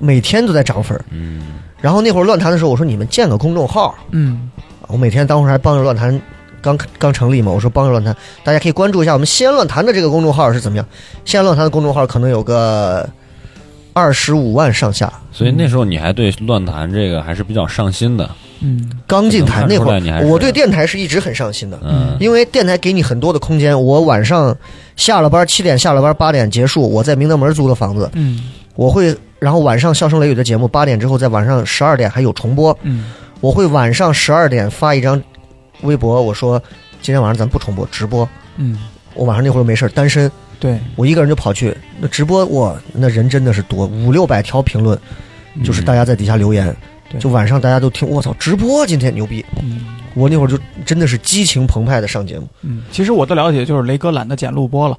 [0.00, 1.04] 每天都在涨粉儿。
[1.10, 4.48] 嗯，然后那会儿乱谈的时候，我说你们建个公众号，嗯。
[4.86, 6.18] 我每天当时还帮着乱谈
[6.62, 10.86] 刚刚成立嘛，我说帮着乱谈，大家可以关注一下我们西安乱谈的这个公众号是怎么样。
[11.24, 13.08] 西安乱谈的公众号可能有个
[13.92, 18.30] 二十五万上下，所以那时候你还对乱谈这个还是比较上心的。
[18.60, 18.90] 嗯。
[19.06, 21.78] 刚进台那会儿，我对电台是一直很上心的。
[21.82, 24.56] 嗯，因为电台给你很多的空间，我晚上
[24.96, 28.40] 下了班七点下了班八点结束，我在明德门租的房子，嗯。
[28.74, 33.12] 我会然后晚上笑声雷雨的节目八点之后在晚上十二点还有重播，嗯。
[33.40, 35.20] 我会晚上十二点发一张
[35.82, 36.60] 微博，我说
[37.00, 38.76] 今天晚上咱不重播直播，嗯，
[39.14, 44.98] 我晚上那会儿没事儿单身，对，我一个人就跑去那直播，哇，那人真的是多，五六百条评论，
[45.64, 46.74] 就是大家在底下留言，对
[47.18, 49.80] 就晚上大家都听，我操，直播今天牛逼，嗯。
[50.14, 54.98] 我那会儿就真的是激情澎湃的上节目，嗯，其实我的了解就是雷哥懒得剪录播了。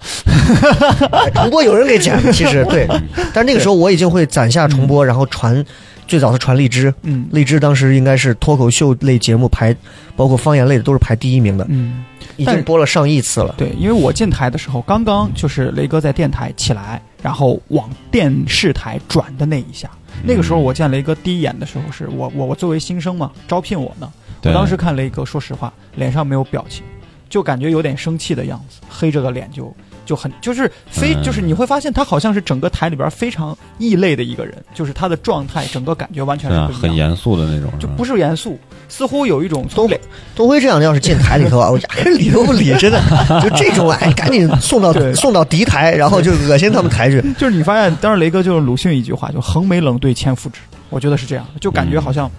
[1.12, 2.88] 哎重播有人给剪， 其实对，
[3.34, 5.66] 但那个时候我已经会攒下重播，然后传，
[6.08, 7.28] 最早是传荔枝，嗯。
[7.32, 9.76] 荔枝当时应该是脱口秀类节目排，
[10.16, 12.06] 包括方言类的都是排第一名的，嗯，
[12.38, 13.54] 已经播了上亿次了。
[13.58, 19.90] 对，因为我进台的时候，刚刚就是雷哥在电台起来，然后往电视台转的那一下。
[20.24, 24.12] 那个时候我见雷哥第一眼的时候，是我我我作为新生嘛，招聘我呢。
[24.44, 26.84] 我当时看雷哥，说实话，脸上没有表情，
[27.28, 29.74] 就感觉有点生气的样子，黑着个脸就
[30.10, 36.58] 就很就是非嗯就是你会发现他好像是整个台里边非常异类的一个人，就是他的状态整个感觉完全是。
[36.74, 40.02] 很严肃的那种，就不是严肃，似乎有一种从脸
[40.36, 43.00] 东辉这样的要是进台里头啊，我压根理都不理，真的
[43.44, 47.22] 就这种哎，赶紧送到送到敌台，然后就恶心他们台去。
[47.38, 52.30] 就是你发现，当时雷哥就是鲁迅一句话，就横眉冷对千夫指，我觉得是这样，就感觉好像，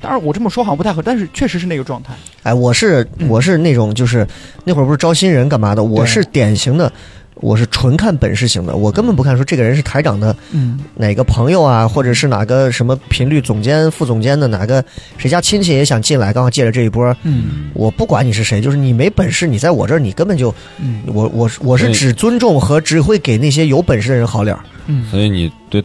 [0.00, 2.14] 当然我这么说好像不太合，但是确实是那个状态。
[2.42, 4.26] 哎，我是我是那种就是
[4.64, 6.92] 那会儿不是招新人干嘛的，我是典型的。
[7.36, 10.78] 我是纯看本事型的，我根本不看说这个人是台长的嗯。
[10.96, 14.84] 哪个朋友啊，或者是哪个什么频率总监、副总监的哪个
[15.16, 17.70] 谁家亲戚也想进来，刚好借着这一波，嗯。
[17.72, 21.02] 我不管你是谁，就是你没本事，你在我这儿你根本就嗯。
[21.06, 24.62] 我我我是只尊重和只会给那些有本事的人好脸儿。
[24.86, 25.06] 嗯。
[25.10, 25.82] 所以你对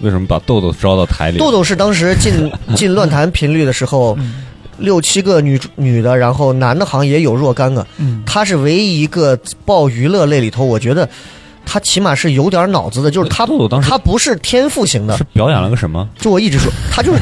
[0.00, 1.38] 为什么把豆豆招到台里？
[1.38, 4.44] 豆豆是当时进 进乱谈频率的时候，嗯。
[4.78, 11.06] 六七个女女的，然后男的好像也有若干个，嗯，他是唯一一个报娱乐类里头，我觉得
[11.66, 15.14] 他起码是有点脑子的，就是他豆豆当时他不是天赋型的。
[15.18, 16.08] 是，表演了个什么？
[16.18, 17.20] 就我一直说，他就是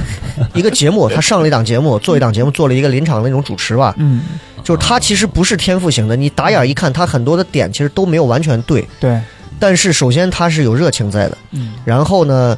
[0.54, 4.22] 一个节目，他上了一档节目，做一档节目，做了一个临场的那种主持吧，嗯，
[4.62, 9.20] 就是他其实不是天赋型的，你打眼一看，他很多的点其实都没有完全对，对，
[9.58, 11.72] 但是首先他是有热情在的，嗯。
[11.84, 12.56] 然后呢，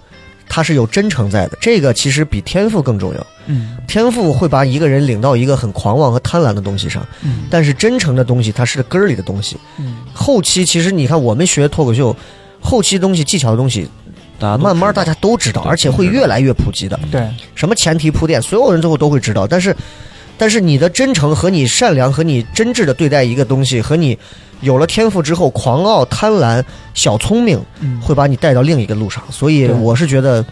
[0.50, 3.26] 他是有真诚在的，这个其实比天赋更重要。
[3.46, 9.56] 嗯天赋会把一个人领到一个很狂妄和贪婪的东西上，嗯但是真诚的东西它是根儿里的东西。
[9.78, 12.14] 嗯，后期其实你看我们学脱口秀，
[12.60, 13.88] 后期东西技巧的东西，
[14.38, 16.98] 大家都知道慢慢大家都知道，而且会越来越普及的。
[17.10, 19.46] 对，什么前提铺垫，所有人最后都会知道。
[19.46, 19.74] 但是，
[20.36, 24.16] 但是你的真诚和你善良和你真挚的对待一个东西，和你
[24.60, 26.62] 有了天赋之后狂傲、贪婪、
[26.94, 29.22] 小聪明，嗯会把你带到另一个路上。
[29.30, 30.44] 所以我是觉得，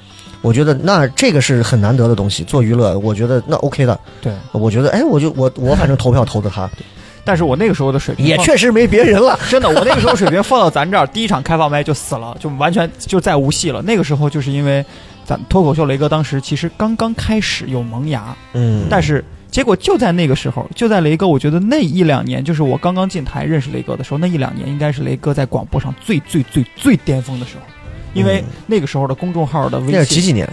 [0.43, 2.43] 我觉得那这个是很难得的东西。
[2.45, 3.99] 做娱乐，我觉得那 OK 的。
[4.21, 6.69] 对，我觉得，哎，我就我我反正投票投的他，
[7.25, 9.39] 但是我那个时候的水平也确实没别人了。
[9.51, 13.83] 真的，我那个时候水平放到咱这儿，第一场开放麦就死了，就完全就再无戏了。
[13.83, 14.85] 那个时候就是因为
[15.27, 27.63] 咱脱口秀雷哥当时其实刚刚开始有萌芽，嗯，但是结果就在那个时候，就在雷哥，我觉得那一两年，就是我刚刚进台认识雷哥的时候，那一两年应该是雷哥在广播上最最最最巅峰的时候，
[28.15, 30.49] 因为嗯那个时候的公众号的微那是几，几年？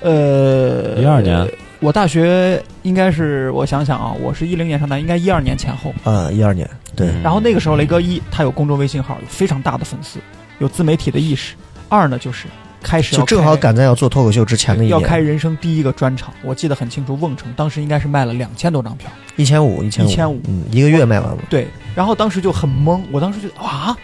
[0.00, 1.46] 呃，一二年。
[1.78, 5.92] 我大学应该是我想想啊，我是一零年上大，应该一二年前后。
[6.04, 6.68] 啊，一二年。
[6.96, 10.18] 对，嗯然后那个时候，雷哥一他有公众微信号，有非常大的粉丝，
[10.58, 11.54] 有自媒体的意识。
[11.90, 12.46] 二呢，就是
[12.82, 19.10] 开始就正好赶在要做脱口秀之前的一要开，人生第一个专场，我记得很清楚，瓮城当时应该是卖了两千多张票。
[19.36, 21.38] 一千五，一千五，1500嗯，一个月卖完了。
[21.50, 23.96] 对，然后当时就很懵，我当时就啊，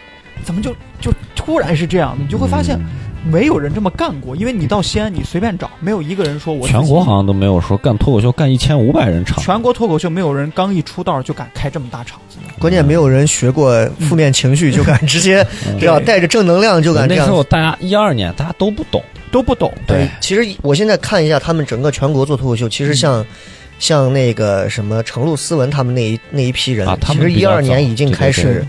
[0.44, 2.16] 怎么就就突然是这样？
[2.18, 2.84] 你就会发现嗯
[3.24, 12.52] 没有人这么干过，因为你到西安，你随便找，没有一个人说我全国好像都没有说干脱口秀干一千五百人场，全国脱口秀没有人刚一出道就敢开这么大场子的。
[12.58, 15.78] 关键没有人学过负面情绪，就敢直接嗯。
[15.80, 17.36] 这样带着正能量就敢这样那时。
[17.36, 23.24] 候大家一二年大家都不懂，都不懂，对，其实我现在看一下他们整个全国做脱口秀，其实像、
[23.78, 28.64] 像那个什么程璐、思文他们那一那一批人，啊他其实一们比较早二年已经开始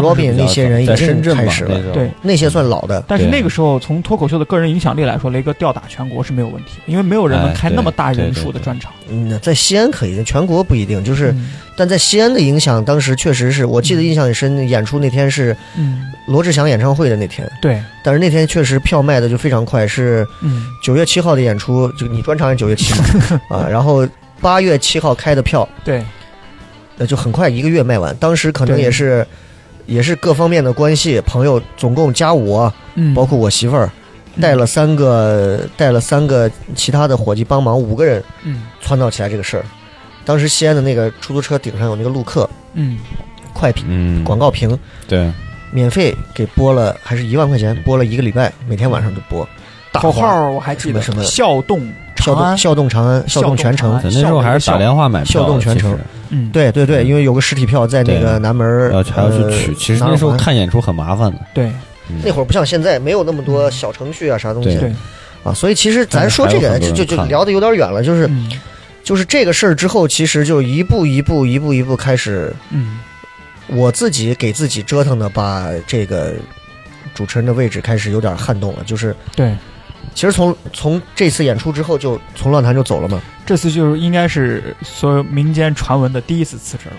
[0.00, 3.02] 对对对他们是 Robin 比较那些人已经在深圳开始了对那些算老的。
[3.06, 8.92] 但是那个时候，从脱口秀的个人影响力来说，雷哥吊打全国是没有问题，因为没有人能开那么大人数的专场。
[9.08, 11.02] 嗯，在西安可以，全国不一定。
[11.04, 14.68] 就是，嗯但在西安的影响，当时确实是我记得印象很深。
[14.68, 24.06] 演出那天是嗯，罗志祥演唱会的那天，对，但是那天确实票卖的就非常快，是嗯九月七号的演出，就你专场是九月七嘛 啊，然后
[24.40, 26.04] 八月七号开的票，对，
[26.96, 28.14] 那就很快一个月卖完。
[28.16, 29.26] 当时可能也是
[29.86, 33.90] 也是各方面的关系，朋友总共加我，嗯，包括我媳妇儿，
[34.40, 38.62] 带了三个带了三个其他的伙计帮忙，五个人嗯。
[38.84, 39.64] 撺掇起来这个事儿。
[40.24, 42.98] 当时西安的那个出租车顶上有那个陆客嗯。
[43.52, 45.30] 快屏嗯，广告屏，对，
[45.70, 49.46] 免费给播了，还是一万块钱播了一个礼拜，每天晚上都播。
[49.92, 51.02] 口号我还记得。
[51.02, 51.86] 什么笑动
[52.22, 54.00] 长安，笑动长安，笑动全城。
[54.04, 55.98] 那时候还是打电话买票的，笑动全城。
[56.30, 59.74] 嗯，对对对，因为有个实体票在那个南门还要去呃取。
[59.74, 61.66] 其实那时候看演出很麻烦的，对。
[62.08, 62.20] 嗯。
[62.24, 64.78] 那会儿不像现在，没有那么多小程序啊啥东西。
[65.44, 68.50] 啊，所以其实咱说这个就就就聊的有点远了，就是嗯。
[69.04, 73.00] 就是这个事儿之后，其实就一步一步一步一步开始，嗯。
[73.68, 76.34] 我自己给自己折腾的，把这个
[77.14, 78.78] 主持人的位置开始有点撼动了。
[78.86, 79.54] 就是对，
[80.14, 86.96] 其实从从这次演出之后，就从乱坛就走了嘛，这次就是应该是所有民间传闻的第一次辞职了，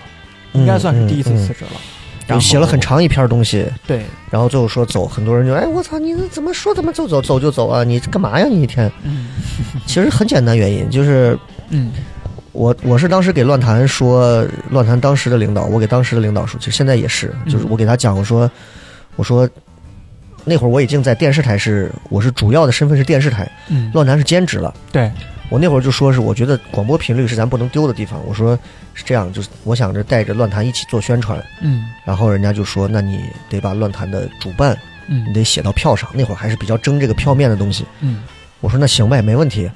[0.52, 1.70] 应该算是第一次辞职了。
[1.70, 7.84] 就然后写了很长一篇东西，对，然后最后说走，很多人就哎我操，你怎么说怎么走走走就走啊？
[7.84, 8.90] 你干嘛呀你一天？
[9.02, 9.28] 嗯
[9.84, 11.38] 其实很简单原因，就是
[11.68, 11.92] 嗯
[12.52, 18.50] 我我是当时给乱谈说，乱谈当时的领导，我给当时的领导说，其实现在也是，嗯就是我给他讲，我说
[19.16, 19.46] 我说
[20.44, 24.74] 那会儿我已经在电视台是我是主要的身份是电视台，嗯，乱谈是兼职了。
[24.92, 25.10] 对，
[25.48, 28.58] 我那会儿就说是我觉得广播频率是咱不能丢的地方，我说
[28.92, 34.76] 是这样，就是我想着带着乱谈一起做宣传，嗯然后人家就说那你得把乱谈的主办
[35.06, 37.84] 你嗯得写到票上，那会儿还是比较争这个票面的东西。
[38.00, 38.22] 嗯
[38.60, 39.70] 我说那行呗，没问题，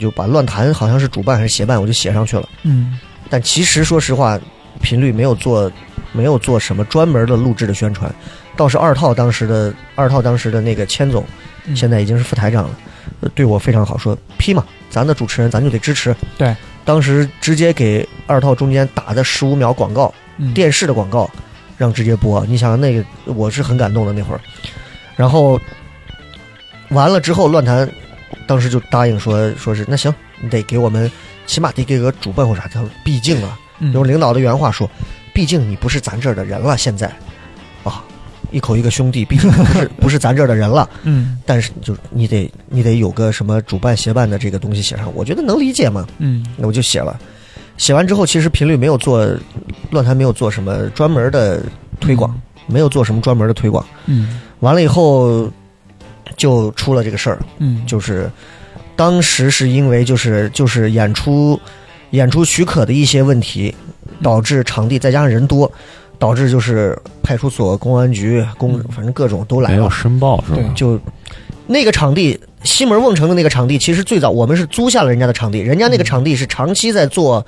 [0.00, 2.48] 就把乱谈好像是主办还是协办，我就写上去了。
[2.62, 2.98] 嗯
[3.30, 4.38] 但其实说实话，
[4.80, 5.70] 频率没有做，
[6.12, 8.12] 没有做什么专门的录制的宣传，
[8.58, 11.24] 倒是二套当时的二套当时的那个千总，
[11.64, 12.78] 嗯，现在已经是副台长了，
[13.20, 16.14] 呃对我非常好，说批嘛，咱的主持人咱就得支持。
[16.36, 21.30] 对，当时直接给二套中间打的十五秒广告，嗯电视的广告，
[21.76, 22.44] 让直接播。
[22.46, 24.40] 你想那个，我是很感动的那会儿。
[25.14, 25.60] 然后
[26.88, 27.88] 完了之后，乱谈
[28.48, 31.08] 当时就答应说，说是那行，你得给我们
[31.46, 32.68] 起码得给个主办或啥。
[32.72, 34.90] 他说，毕竟啊，嗯用领导的原话说，
[35.32, 37.14] 毕竟你不是咱这儿的人了，现在，啊，
[38.50, 40.88] 一口一个兄弟，毕竟 不是不是咱这儿的人了。
[41.02, 41.38] 嗯。
[41.44, 46.06] 但是就是你得你得有个什么主办协办的这个东西写上，我觉得能理解嘛。
[46.18, 46.44] 嗯。
[46.56, 47.18] 那我就写了，
[47.76, 49.28] 写完之后，其实频率没有做
[49.90, 51.62] 论坛没有做什么专门的
[52.00, 52.34] 推广，
[52.66, 53.84] 没有做什么专门的推广。
[54.06, 54.40] 嗯。
[54.60, 55.50] 完了以后，
[56.36, 57.84] 就出了这个事儿，嗯。
[57.86, 58.30] 就是
[58.96, 61.60] 当时是因为就是就是演出
[62.10, 63.74] 演出许可的一些问题，
[64.22, 65.70] 导致场地再加上人多，
[66.18, 69.76] 导致就是派出所、公安局、公反正各种都来了。
[69.76, 70.56] 没有，申报是吧？
[70.56, 70.98] 对就
[71.66, 77.44] 那个场地，西门瓮城的那个场地，其实最早我们是租下了人家的场地，人家那个场地是长期在做，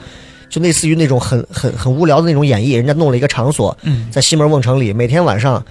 [0.48, 4.08] 就类似于那种很很很无聊的那种演绎，人家弄了一个场所，嗯。
[4.10, 5.64] 在西门瓮城里，每天晚上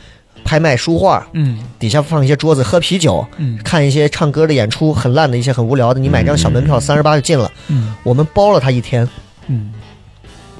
[0.43, 1.59] 拍卖书画，嗯。
[1.77, 3.57] 底下放一些桌子喝啤酒，嗯。
[3.63, 7.93] 看一些唱歌的演出，很烂的一些很无聊的，你买张小门票三十八就进了，嗯。
[8.03, 9.07] 我们包了他一天
[9.47, 9.71] 嗯。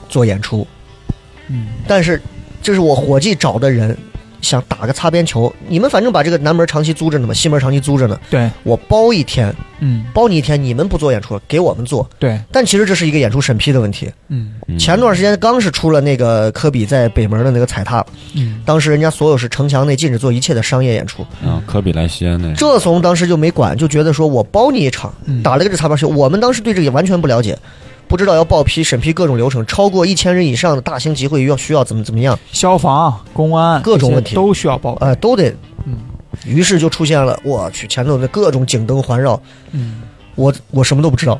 [0.07, 0.65] 做演出，
[1.49, 2.21] 嗯但是
[2.61, 3.97] 这是我伙计找的人。
[4.41, 12.09] 想打个擦边球，你们反正把这个南门长期租着呢嘛，西门长期租着呢，对我包一天，嗯包你一天，你们不做演出，给我们做。
[12.17, 14.09] 对但其实这是一个演出审批的问题。
[14.29, 18.01] 嗯嗯前段时间刚是出了那个科比在北门的那个踩踏，
[18.33, 26.07] 嗯当时人家所有是城墙内禁止做一切的商业演出，啊，科比来西安那这怂当时就没管，就觉得说我包你一场，嗯打了个这擦边球。
[26.07, 27.59] 我们当时对这个也完全不了解，
[28.09, 35.49] 不知道要报批审批各种流程，超过一千人以上的大型集会要需要怎么怎么样，消防公安各种问题都需要报备呃，都得。
[35.85, 35.99] 嗯
[36.45, 39.39] 于是就出现了，我去前头的各种警灯环绕，
[39.71, 40.01] 嗯
[40.35, 41.39] 我我什么都不知道。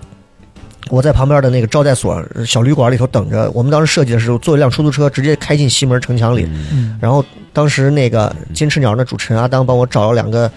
[0.90, 3.50] 我在旁边的那个招待所小旅馆里头等着。
[3.52, 6.48] 我们当时设计的时候，坐一辆出租车直接开进西门城墙里。
[6.72, 10.52] 嗯然后当时那个金翅鸟的主持人阿当帮我找了两个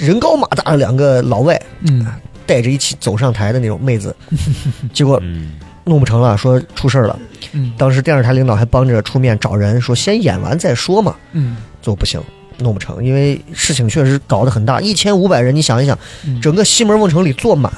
[0.00, 2.06] 人高马大的两个老外，嗯
[2.50, 4.14] 带着一起走上台的那种妹子。
[4.92, 5.52] 结果嗯
[5.84, 7.16] 弄不成了，说出事儿了。
[7.52, 11.14] 嗯当时电视台领导还帮着出面找人，说先演完再说嘛。
[11.32, 12.20] 嗯就不行，
[12.58, 17.72] 弄不成，因为事情确实搞得很大，一千五百人，你想一想，嗯整个西门瓮城里坐满，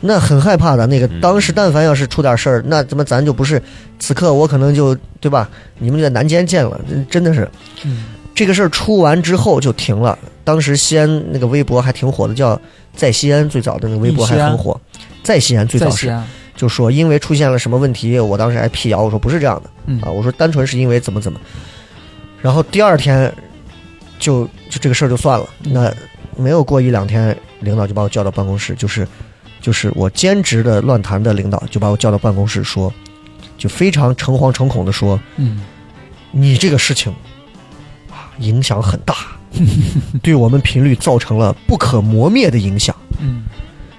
[0.00, 0.86] 那很害怕的。
[0.86, 3.60] 那个嗯当时但凡要是出点事儿，那怎么咱就不是
[3.98, 5.48] 此刻我可能就对吧？
[5.78, 7.48] 你们就在南监见了，真真的是
[7.84, 10.18] 嗯这个事儿出完之后就停了。
[10.44, 12.58] 当时西安那个微博还挺火的，叫
[13.00, 14.78] 在西安最早的那个微博还很火，
[15.22, 16.14] 在西安最早是
[16.54, 19.70] 就说因为出现了什么问题，我当时还辟谣，我说不是这样的。
[19.86, 19.98] 嗯。
[20.02, 21.40] 啊，我说单纯是因为怎么怎么，
[22.42, 23.32] 然后第二天
[24.18, 25.72] 就就这个事儿就算了，嗯。
[25.72, 25.94] 那
[26.36, 29.08] 没有过一两天，领导就把我叫到办公室，就是
[29.62, 32.92] 就是我兼职的乱谈的领导就把我叫到办公室说，
[33.56, 35.64] 就非常诚惶诚恐的说，嗯
[36.32, 37.10] 你这个事情
[38.10, 39.14] 啊影响很大，
[40.22, 42.94] 对我们频率造成了不可磨灭的影响。
[43.20, 43.42] 嗯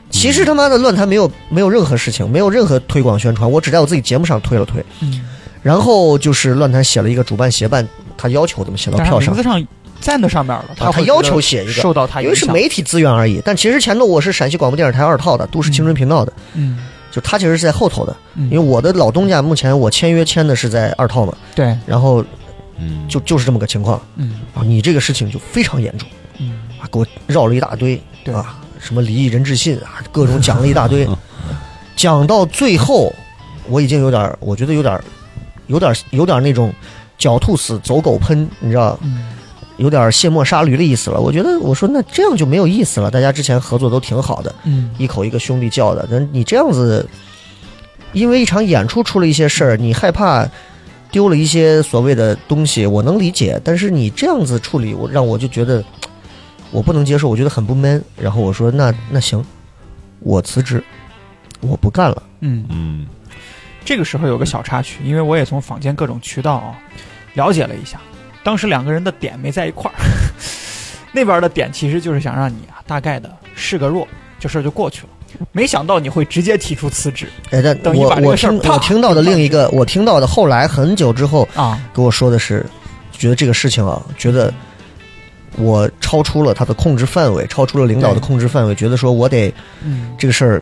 [0.10, 4.84] 其实他妈的乱谈没有没有任何事情，没有任何推广宣传，我只在我自己节目上推了推。
[5.00, 5.22] 嗯，
[5.64, 7.88] 然后就是乱谈写了一个主办协办，
[8.18, 9.66] 他要求怎么写到票上名字，上
[10.02, 13.42] 在那上面了，他他要求写一个受到他因为是媒体资源而已。
[13.46, 22.22] 但其实前头我是陕西广播电视台二套的都市青春频道的，嗯就他其实是在后头的，嗯因为我的老东家目前我签约签的是在二套嘛，对然后
[22.82, 24.42] 嗯，就就是这么个情况嗯。
[24.54, 26.08] 啊，你这个事情就非常严重
[26.40, 26.60] 嗯。
[26.80, 31.08] 啊，给我绕了一大堆对啊，什么离异人质信啊，各种讲了一大堆，
[31.96, 33.14] 讲到最后，
[33.70, 35.00] 我已经有点，我觉得有点，
[35.68, 36.74] 有点，有点那种
[37.20, 39.26] 狡兔死，走狗烹，你知道，嗯。
[39.78, 41.20] 有点卸磨杀驴的意思了。
[41.20, 43.10] 我觉得，我说那这样就没有意思了。
[43.10, 44.92] 大家之前合作都挺好的，嗯。
[45.00, 47.08] 一口一个兄弟叫的，那你这样子，
[48.14, 50.48] 因为一场演出出了一些事儿，你害怕
[51.12, 53.60] 丢了一些所谓的东西，我能理解。
[53.64, 55.84] 但是你这样子处理，我让我就觉得
[56.72, 58.02] 我不能接受，我觉得很不 man。
[58.18, 59.44] 然后我说那那行，
[60.20, 60.84] 我辞职，
[61.60, 62.24] 我不干了。
[62.40, 63.06] 嗯，嗯
[63.84, 66.80] 这个时候有个小插曲，因为我也从坊间各种渠道啊
[67.34, 68.00] 了解了一下，
[68.44, 69.98] 当时两个人的点没在一块儿，
[71.12, 74.08] 那边的点其实就是想让你啊大概的示个弱，
[74.40, 75.10] 这事儿就过去了。
[75.52, 82.66] 没想到你会直接提出辞职哎，但等于把这我我个事儿啪听我听到的另一个，我听到的后来很久之后啊，跟我说的是，
[83.12, 84.54] 觉得这个事情啊，觉得
[85.58, 89.54] 我超出了他的控制范围，超出了领导的控制范围，觉得说我得
[89.84, 90.12] 嗯。
[90.18, 90.62] 这个事儿，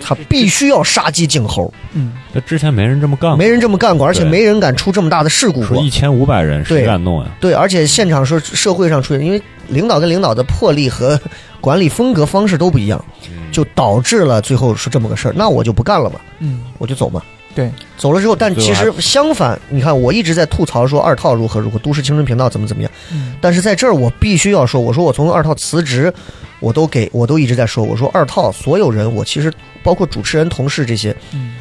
[0.00, 2.12] 他必须要杀鸡儆猴，嗯。
[2.32, 5.66] 这之前没人这么干过，没人这么干过，而且没人敢出这么大的事故过。
[5.66, 5.90] 说一。
[5.90, 7.30] 千五百人谁对敢弄呀？
[7.40, 11.20] 对，而且现场说社会上出现，因为领导跟领导的魄力和
[11.60, 13.04] 管理风格方式都不一样，
[13.50, 15.34] 就导致了最后是这么个事儿。
[15.36, 16.62] 那我就不干了嘛，嗯。
[16.78, 17.22] 我就走嘛。
[17.52, 23.34] 对，走了之后，但其实相反，你看我一直在吐槽说二套如何如何，都市青春频道怎么怎么样，嗯。
[23.40, 26.14] 但是在这儿我必须要说，我说我从二套辞职，
[26.60, 31.56] 我都给我都一直在说，我说二套所有人，我其实包括主持人、同事这些，嗯。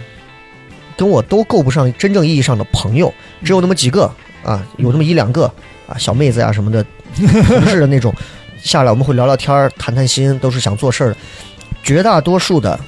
[0.96, 3.12] 跟我都够不上真正意义上的朋友，
[3.44, 4.04] 只有那么几个
[4.44, 5.52] 啊，有那么一两个
[5.88, 6.86] 啊，小妹子呀、什么的，
[7.16, 8.14] 同事的那种，
[8.62, 11.18] 下来我们会聊聊天儿、谈谈心，都是想做事儿的。
[11.90, 12.80] 绝大多数的，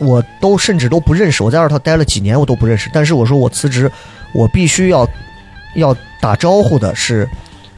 [0.00, 1.40] 我都甚至都不认识。
[1.44, 2.90] 我在二套待了几年，我都不认识。
[2.92, 3.88] 但是我说我辞职，
[4.34, 5.08] 我必须要
[5.76, 7.28] 要打招呼的是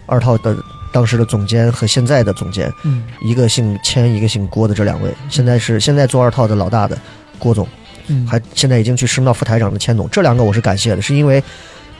[0.07, 0.57] 二套的
[0.95, 6.97] 当时的总监和现在的总监，嗯一个姓千，一个姓郭的这两位，现在是现在做二套的老大的
[7.39, 7.69] 郭总。
[8.07, 11.45] 嗯，还现在已经去升到副台长的千总，这两个我是感谢的，是因为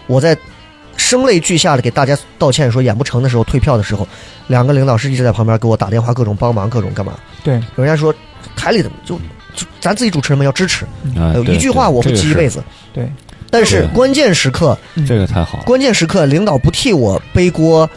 [0.07, 0.35] 我在
[0.97, 4.07] 声泪俱下的给大家道歉说演不成的时候退票的时候，
[4.47, 7.15] 两个领导是一直在旁边给我打电话，各种帮忙，各种干嘛。
[7.45, 8.15] 对，有人家说
[8.57, 9.17] 台里的就
[9.55, 10.85] 就咱自己主持人们要支持，
[11.17, 12.49] 啊，有对一句话我会记一辈。
[12.49, 12.63] 子。
[12.93, 13.11] 对，
[13.51, 17.89] 但是关键时刻，嗯这个这个太好，关键时刻领导不替我背锅，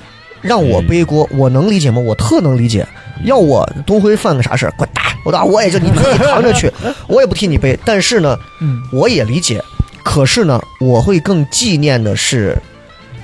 [0.41, 1.99] 让我背锅，我能理解吗？
[1.99, 2.85] 我特能理解。
[3.25, 5.03] 要我东辉犯个啥事儿，滚蛋！
[5.25, 6.71] 我打我也就你自己扛着去，
[7.07, 7.77] 我也不替你背。
[7.83, 9.61] 但是呢，嗯我也理解，
[10.03, 12.57] 可是呢，我会更纪念的是，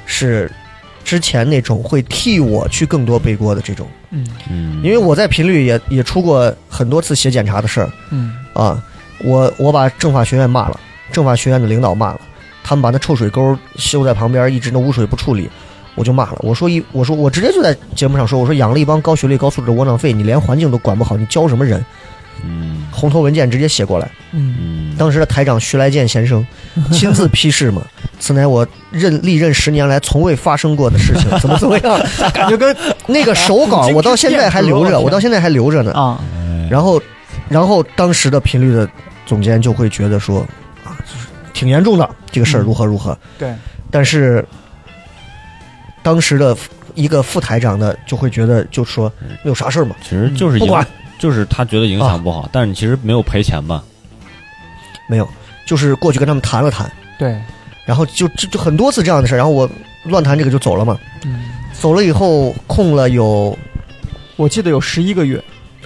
[0.06, 0.52] 是
[1.04, 4.28] 之前那种会替我去更多背锅的这种，嗯。
[4.50, 7.90] 嗯，因为我在频率也也出过很多次写检查的事儿。
[8.12, 8.34] 嗯。
[8.54, 8.84] 啊，
[9.24, 10.80] 我我把政法学院骂了，
[11.12, 12.22] 政法学院的领导骂了，
[12.64, 15.50] 他们把那臭水沟修在旁边，一直那污水不处理。
[15.96, 21.84] 我就骂了，我说一，我说我直接就在节目上说，我说养了一帮高学历、高素质的窝囊废，你连环境都管不好，你教什么人？
[22.44, 22.86] 嗯。
[22.92, 24.56] 红头文件直接写过来，嗯。
[24.60, 26.46] 嗯，当时的台长徐来建先生
[26.92, 27.82] 亲自批示嘛，
[28.20, 32.00] 此乃我任历任十年来从未发生过的事情， 怎么怎么样？
[32.34, 32.76] 感觉跟
[33.08, 35.92] 那个手稿 我到现在还留着，我到现在还留着呢。
[35.94, 36.20] 啊。
[36.70, 37.02] 然后，
[37.50, 38.90] 然后当时的频率的
[39.26, 40.40] 总监就会觉得说，
[40.84, 43.18] 啊，就是挺严重的这个事儿如何如何。
[43.38, 43.54] 对，
[43.92, 44.44] 但是
[46.02, 46.56] 当时的
[46.96, 49.12] 一个副台长的就会觉得，就说
[49.44, 50.86] 有啥事儿嘛，其实就是影不管
[51.20, 53.84] 就是他觉得影响不好，但是你其实没有赔钱吧？
[55.10, 55.28] 没有，
[55.68, 57.40] 就是过去跟他们谈了谈，对，
[57.86, 59.70] 然后就就就很多次这样的事儿，然后我
[60.04, 60.98] 乱谈这个就走了嘛。
[61.24, 63.58] 嗯，走了以后空了有
[64.36, 65.42] 我记得有十一个月，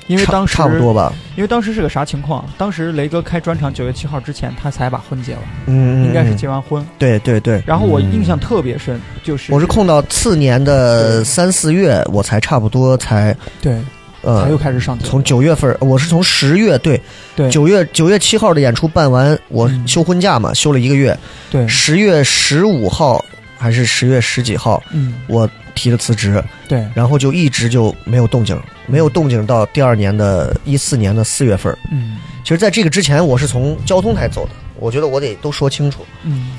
[0.08, 2.46] 因为当时差不多，吧，因为当时是个啥情况？
[2.58, 6.86] 当时雷哥开专场九月七号之前，他才把婚结了，嗯，嗯应该是嗯结完婚。
[6.98, 13.80] 对对对，然后我嗯印象特别深，就是我是空到次年的三四月，我才差不多才对，
[14.22, 17.00] 呃才又开始上从九月份，我是从十月对
[17.36, 17.50] 对。
[17.50, 19.88] 九月九月七号的演出办完，我嗯。
[19.88, 21.18] 休婚假嘛，休了一个月，
[21.52, 23.24] 对，十月十五号
[23.58, 31.76] 还是十月十几号，嗯，我提了辞职，对，然后就一直就没有动静，没有动静到第二年的一四年的四月份。
[31.92, 32.18] 嗯。
[32.44, 36.52] 其实，在这个之前，我是从交通台走的，我觉得我得都说清楚，嗯。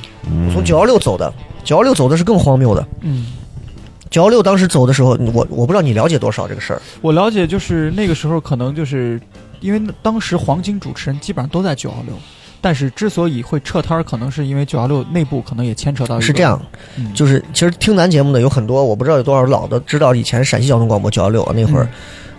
[0.47, 1.33] 我从九幺六走的，
[1.65, 2.87] 九幺六走的是更荒谬的。
[3.01, 3.27] 嗯，
[4.11, 9.21] 九幺六当时走的时候，我我不知道你了解多少这个事儿，我了解，就是那个时候可能就是
[9.61, 12.15] 因为当时黄金主持人基本上都在九幺六。
[12.63, 16.61] 但是之所以会撤摊儿，可能是因为九幺六内部可能也牵扯到是这样，
[16.99, 21.89] 嗯就是其实听咱节目的有很多，我不知道有多少老的知道以前陕西交通广播九幺六那会儿，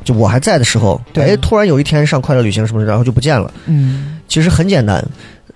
[0.03, 3.51] 就我还在的时候，对哎，突然有一天上快乐旅行什么的，然后就不见了。
[3.65, 5.03] 嗯其实很简单，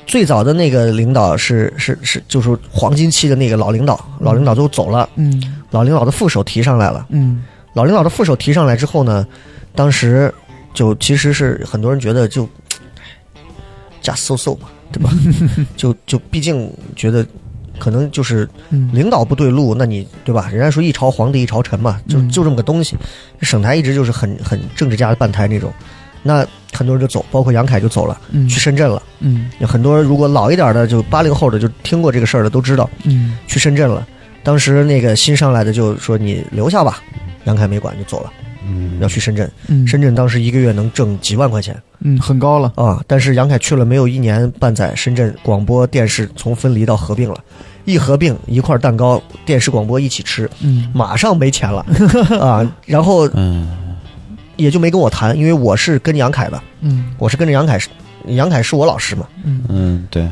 [0.05, 7.05] 最早的那个领导是是是，就是黄金期的那个老领导，老领导都走了，嗯老领导的副手提上来了。
[7.09, 7.43] 嗯
[7.73, 9.25] 老领导的副手提上来之后呢，
[9.73, 10.33] 当时
[10.73, 12.47] 就其实是很多人觉得就
[14.01, 15.11] ，just so so 嘛，对吧？
[15.75, 17.25] 就就毕竟觉得
[17.77, 20.47] 可能就是嗯领导不对路，那你对吧？
[20.49, 22.95] 人家说一朝皇帝一朝臣嘛，就嗯就这么个东西。
[23.41, 25.73] 省台一直就是很很政治家的办台那种，
[26.27, 28.49] 那很多人就走，包括杨凯就走了，嗯。
[28.49, 29.01] 去深圳了。
[29.19, 29.51] 嗯。
[29.59, 33.37] 有很多如果老一点的，就八零后的，就听过这个事儿的都知道，嗯。
[33.45, 34.05] 去深圳了。
[34.43, 36.97] 当时那个新上来的就说你留下吧，
[37.43, 38.33] 杨凯没管就走了，
[38.67, 38.97] 嗯。
[38.99, 39.49] 要去深圳。
[39.67, 39.87] 嗯。
[39.87, 41.79] 深圳当时一个月能挣几万块钱。
[42.01, 47.37] 嗯很高了，啊，但是杨凯去了没有一年半载，深圳广播电视从分离到合并了，
[47.85, 50.91] 一合并一块蛋糕，电视广播一起吃，嗯。
[50.93, 51.85] 马上没钱了。
[52.39, 53.69] 啊，然后嗯
[54.55, 57.79] 也就没跟我谈，因为我是跟杨凯的，嗯我是跟着杨凯，
[58.27, 59.27] 杨凯是我老师嘛。
[59.43, 60.29] 嗯嗯，对，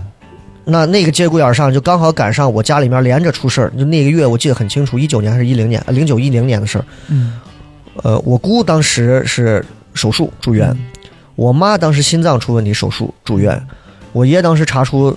[0.66, 6.86] 那那个节骨眼上，就刚好赶上我家里面连着出事儿，就那个月我记得很清楚，一九年还是一零年，零九一零年的事儿。
[7.10, 7.40] 嗯
[8.02, 9.64] 呃，我姑当时是
[9.94, 10.76] 手术住院，
[11.36, 13.62] 我妈当时心脏出问题手术住院，
[14.14, 15.16] 我爷当时查出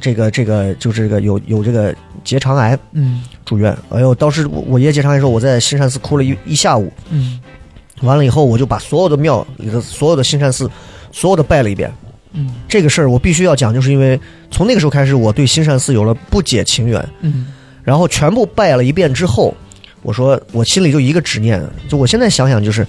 [0.00, 1.94] 这个这个就是这个有有这个
[2.24, 3.76] 结肠癌嗯住院。
[3.90, 6.92] 哎呦，当时我我爷结肠癌的时候，我在新善寺哭了一一下午。
[7.10, 7.38] 嗯
[8.02, 10.70] 完了以后，我就把所有的庙里的所有的新善寺，
[11.12, 11.92] 所有的拜了一遍，
[12.32, 14.18] 嗯这个事儿我必须要讲，就是因为
[14.50, 17.06] 从那个时候开始，我对新善寺有了不解情缘。
[17.20, 17.46] 嗯
[17.84, 19.54] 然后全部拜了一遍之后，
[20.02, 22.86] 我说我心里就一个执念，就我现在想想，就是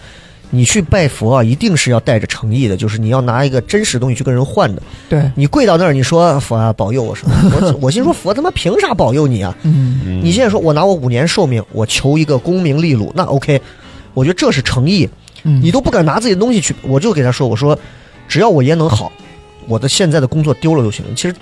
[0.50, 4.82] 你去拜佛啊，一定是要带着诚意的，就是你要拿一个真实东西去跟人换的。
[5.08, 7.34] 对，你跪到那儿，你说佛啊保佑我什么？
[7.62, 9.56] 我我心说佛他妈凭啥保佑你啊？
[9.64, 13.62] 嗯嗯你现在说我拿我五年寿命，我求一个功名利禄，那 OK，
[14.14, 15.10] 我觉得这是诚意。
[15.44, 15.62] 嗯。
[15.62, 17.78] 你都不敢拿自己的东西去，我就给他说，我说
[18.28, 19.12] 只要我爷能好，
[19.68, 21.06] 我的现在的工作丢了就行。
[21.16, 21.36] 其实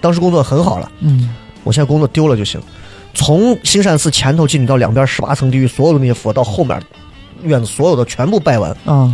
[0.00, 1.34] 当时工作很好了，嗯。
[1.64, 2.60] 我现在工作丢了就行。
[3.14, 6.80] 从兴善寺前头进去到两边十八层地狱，所有的那些佛到后面
[7.42, 9.12] 院子所有的全部拜完，啊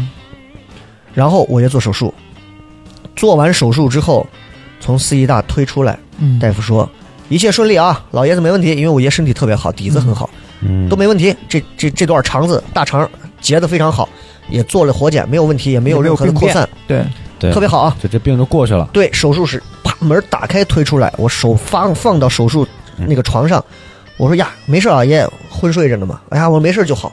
[1.14, 2.12] 然后我爷做手术，
[3.16, 4.26] 做完手术之后，
[4.80, 6.38] 从四医大推出来，嗯。
[6.38, 6.88] 大夫说
[7.28, 10.38] 一切顺利啊，老爷子没问题，因为我爷身体特别好，底子很好，嗯
[10.88, 11.34] 都没问题。
[11.48, 13.08] 这这这段肠子大肠
[13.40, 14.08] 结的非常好，
[14.48, 17.04] 也做了活检，没有问题，也没有任何的扩散，对
[17.38, 17.96] 对特别好啊。
[18.02, 18.88] 就这病就过去了。
[18.92, 23.64] 对，手术室啪门打开推出来，我手放放到手术那个床上，
[24.16, 27.12] 我说呀没事啊，爷昏睡着呢嘛，哎呀我没事就好，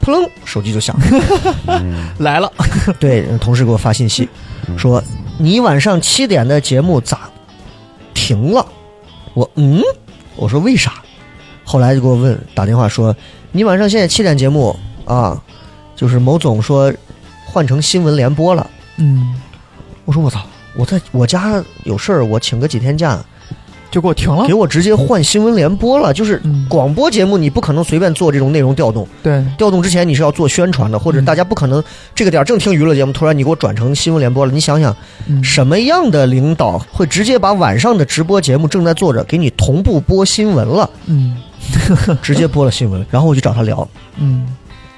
[0.00, 0.96] 扑棱手机就响
[1.66, 1.82] 了，
[2.18, 2.50] 来了，
[3.00, 4.28] 对，同事给我发信息
[4.78, 5.02] 说
[5.38, 7.28] 你晚上七点的节目咋
[8.14, 8.64] 停了？
[9.34, 9.82] 我嗯，
[10.36, 10.94] 我说为啥？
[11.66, 13.14] 后来就给我问打电话说
[13.50, 15.38] 你晚上现在七点节目啊，
[15.96, 16.92] 就是某总说
[17.44, 18.66] 换成新闻联播了。
[18.98, 19.34] 嗯，
[20.04, 20.46] 我说我操，
[20.76, 23.18] 我在我家有事儿，我请个几天假，
[23.90, 24.46] 就给我停了。
[24.46, 26.12] 给，我直接换新闻联播了。
[26.12, 26.66] 就是嗯。
[26.68, 31.24] 广播节目，你不可能随便做这种内容调动，对，调动之前你是要做宣传的，或者嗯。
[31.24, 31.82] 大家不可能
[32.14, 34.52] 这个点儿正听娱乐节目，突然你给我转成新闻联播了。
[34.52, 34.94] 你想想，
[35.26, 35.42] 嗯。
[35.42, 41.36] 什么样的领导会直接把晚上的直播节目正在做着，给你同步播新闻了，嗯
[42.22, 44.46] 直接播了新闻，然后我就找他聊，嗯。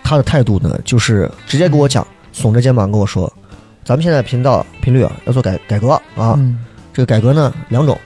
[0.03, 3.31] 他的态度呢，就是直接跟我讲，耸着肩膀跟我说，
[3.85, 6.65] 咱们现在频道频率啊要做改改革啊，嗯。
[6.95, 7.99] 这个改革呢两种，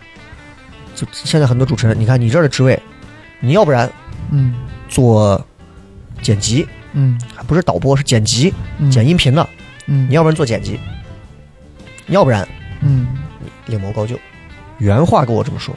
[0.96, 2.80] 就现在很多主持人，你看你这儿的职位，
[3.38, 3.88] 你要不然
[4.30, 4.54] 嗯
[4.88, 5.40] 做
[6.20, 7.20] 剪辑，嗯。
[7.36, 8.90] 还不是导播，是剪辑，嗯。
[8.90, 9.48] 剪音频的，
[9.86, 10.08] 嗯。
[10.10, 10.80] 你要不然做剪辑，
[12.08, 12.46] 要不然
[12.80, 13.06] 嗯。
[13.66, 14.18] 另谋高就。
[14.78, 15.72] 原话跟我这么说。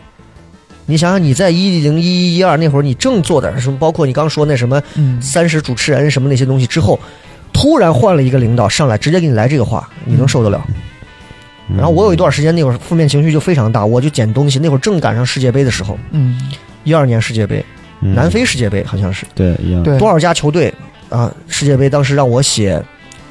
[0.86, 7.00] 你想想，你在一零一一一二那会儿，你正做点什么，包括你刚说那什么嗯三十主持人什么那些东西之后，
[7.54, 10.64] 突然换了一个领导上来，直接给你来这个话，你能受得了？
[10.70, 14.60] 嗯然后我有一段时间那会儿负面情绪就非常大，我就捡东西。
[14.60, 16.40] 那会儿正赶上世界杯的时候，嗯
[16.84, 17.66] 一二年世界杯，
[18.02, 20.72] 嗯南非世界杯好像是对一样对多少家球队
[21.10, 21.34] 啊？
[21.48, 22.80] 世界杯当时让我写，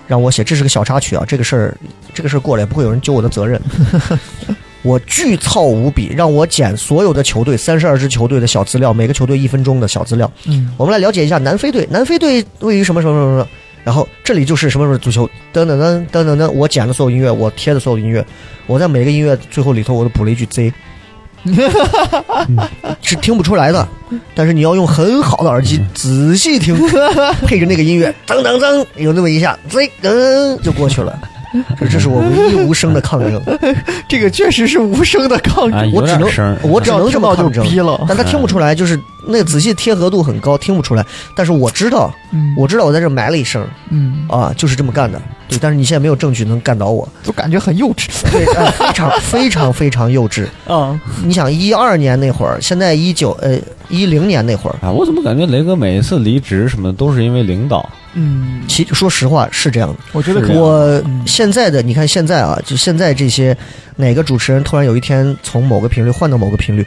[0.09, 1.23] 让我写，这是个小插曲啊。
[1.29, 1.77] 这个事儿，
[2.13, 3.61] 这个事儿过了也不会有人揪我的责任。
[4.85, 10.31] 我巨操无比，让我捡所有的球队三十二支球队的小资料，每个球队一分钟的小资料。
[10.45, 13.49] 嗯我们来了解一下南非队，南非队位于什么什么什么什么。
[13.83, 18.25] 然后这里就是什么什么足球，噔噔噔噔噔噔，我捡的所有音乐，我贴的所有音乐，
[18.67, 20.73] 我在每个音乐最后里头我都补了一句 Z，
[23.03, 23.87] 是听不出来的，
[24.35, 26.75] 但是你要用很好的耳机仔细听，
[27.47, 31.19] 配着那个音乐，噔噔噔，有那么一下，Z，噔就过去了。
[31.79, 33.43] 这 这是我唯一无声的抗争，
[34.09, 41.05] 这个确实是无声的抗啊，争，有我只能我只能这么听到抗争，就逼了，但他听不出来，就是那个仔细贴合度很高，听不出来。
[41.37, 45.21] 但是我知道，嗯我知道我在这埋了一声嗯，啊，就是这么干的。
[45.49, 50.47] 对，但是你现在没有证据能干倒我，就感觉很幼稚对，哎非常非常非常幼稚。
[50.67, 53.57] 啊，你想一二年那会儿，现在一九呃
[53.89, 57.89] 一零年那会儿，啊，我怎么感觉雷哥每一次离职什么都是因为领导？
[58.15, 59.97] 嗯，其说实话是这样的。
[60.13, 63.57] 我觉得我嗯现在的你看现在啊，就现在这些
[63.97, 66.87] 哪个主持人突然有一天从某个频率换到某个频率，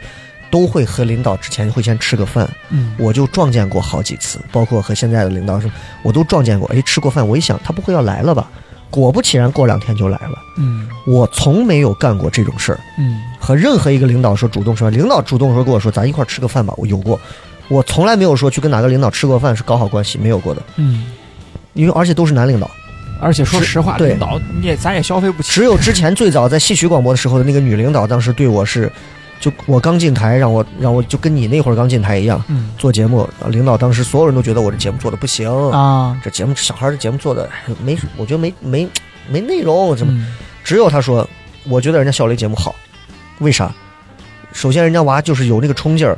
[0.50, 2.48] 都会和领导之前会先吃个饭。
[2.70, 5.72] 嗯我就撞见过好几次，包括和现在的领导什么，
[6.02, 6.68] 我都撞见过。
[6.74, 8.50] 哎，吃过饭，我一想他不会要来了吧？
[8.90, 10.38] 果不其然，过两天就来了。
[10.56, 17.20] 嗯我从没有干过这种事儿，嗯和任何一个领导说主动说，领导主动说跟我说咱一块儿吃个饭吧，我有过。
[17.68, 21.04] 我从来没有说去跟哪个领导吃过饭是搞好关系，没有过的，嗯，
[21.78, 22.70] 因为而且都是男领导。
[23.20, 24.10] 而且说实话，对。
[24.10, 28.90] 领导你也咱也消费不起，只有之前最早在戏曲广播的时候的那个女领导，当时对我是，
[29.40, 32.70] 就我刚进台，让我让我就跟你那会儿刚进台一样嗯。
[32.78, 37.48] 做节目，领导当时所有人都觉得我这节目做的不行，啊，这节目小孩儿这节目做的
[37.84, 38.88] 没，我觉得没没
[39.28, 40.12] 没内容，怎么？
[40.12, 40.34] 嗯。
[40.62, 41.28] 只有他说，
[41.68, 42.74] 我觉得人家小雷节目好，
[43.40, 43.72] 为啥？
[44.52, 46.16] 首先人家娃就是有那个冲劲儿，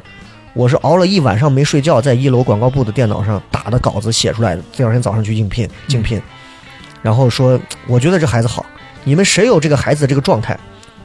[0.53, 6.21] 我是熬了一晚上没睡觉，在一楼广告部的电脑上打的稿子写出来的，第二天早上去应聘竞聘，
[7.03, 8.65] 然后说我觉得这孩子好，
[9.05, 10.59] 你们谁有这个孩子的这个状态？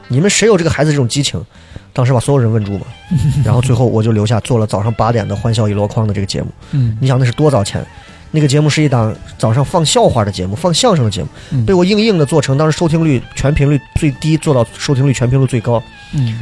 [0.08, 1.44] 你们谁有这个孩子这种激情？
[1.92, 2.86] 当时把所有人问住嘛，
[3.44, 6.48] 然后最后我就留下做了早上八点的欢笑一箩筐的这个节目。
[6.72, 7.84] 嗯你想那是多早前？
[8.32, 15.82] 那个节目是一档早上放笑话的节目，放相声的节目，嗯被我硬硬的做成当时收听率全频率最低，做到收听率全频率最高，
[16.12, 16.40] 嗯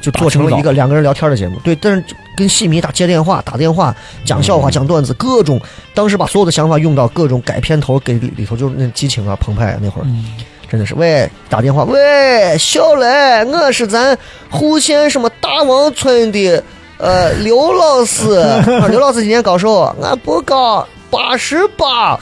[0.00, 1.58] 就做成了一个两个人聊天的节目。
[1.64, 2.04] 对，但是
[2.36, 3.94] 跟戏迷打接电话、打电话、
[4.24, 5.60] 讲笑话、嗯讲段子，各种
[5.94, 10.34] 当时把所有的想法用到各种改片头，给里里头就是那激情啊、澎湃啊，那会儿嗯
[10.68, 14.16] 真的是喂打电话，喂小雷，我是咱
[14.50, 16.62] 户县什么大王村的
[16.98, 18.32] 呃刘老师，
[18.82, 19.82] 啊刘老师今年高寿？
[20.02, 20.86] 俺不高。
[21.16, 22.18] 八十八，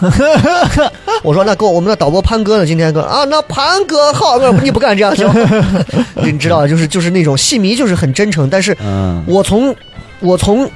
[1.25, 2.65] 我说那够，我们的导播潘哥呢？
[2.65, 5.29] 今天哥啊，那潘哥好， 你不敢这样行，
[6.23, 8.49] 你知道，就是就是那种戏迷，就是很真诚。
[8.49, 9.75] 但是嗯，我从
[10.21, 10.71] 我从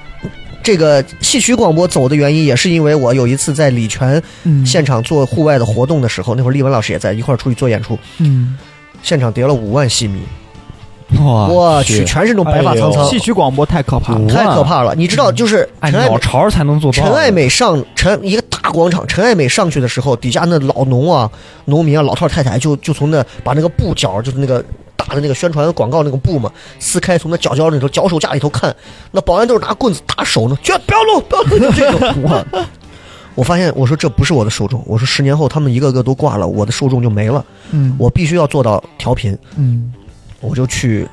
[0.62, 8.58] 这个戏曲广播走的原因，也是因为我有一次在礼泉嗯现场做户外的活动的时候，那会儿丽文老师也在一块儿出去做演出，嗯，
[9.02, 10.26] 现场叠了五万戏迷，哇
[11.16, 14.26] 我去，全是那种白发苍苍，戏曲广播太可怕了。
[14.28, 14.94] 太可怕了。
[14.94, 16.96] 你知道，就是按陈爱鸟巢才能做到。
[17.02, 21.30] 陈爱美上陈一个大广场，陈爱美上去的时候，底下那老农啊、
[21.64, 24.62] 农民啊、老头太太就就从那把那个布角，就是那个
[24.96, 28.74] 大的那个宣传广告那个布嘛，撕开，从那脚脚里头脚手架里头看，
[29.10, 32.22] 那保安都是拿棍子打手呢，绝不要弄， 不要弄，就这种。
[32.22, 32.64] 我
[33.34, 39.92] 我发现，我说这不是我的受众，我说十年后他们一个个都挂了，我的受众就没了，嗯，我必须要做到调频，嗯，
[40.40, 41.06] 我就去，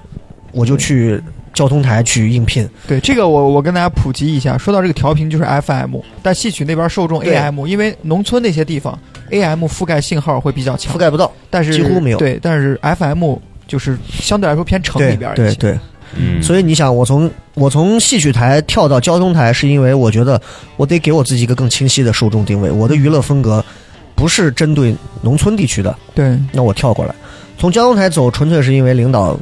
[0.52, 1.22] 我就去
[1.54, 2.68] 交通台去应聘。
[2.88, 8.98] 对这个我我跟大家普及一下，说到这个调频就是 FM，但戏曲那边受众 AM，因为农村那些地方
[9.32, 13.36] AM 覆盖信号会比较强覆，盖不到，但是几乎没有对，但是 FM
[13.68, 15.44] 就是相对来说偏城里边一些。
[15.44, 15.80] 对对，
[16.16, 20.40] 嗯，所以你想，我从我从戏曲台跳到交通台，是因为我觉得
[20.78, 22.70] 我得给我自己一个更清晰的受众定位。
[22.70, 23.64] 我的娱乐风格
[24.14, 27.16] 不是针对农村地区的，对那我跳过来。
[27.58, 29.38] 从交通台走，纯粹是因为领导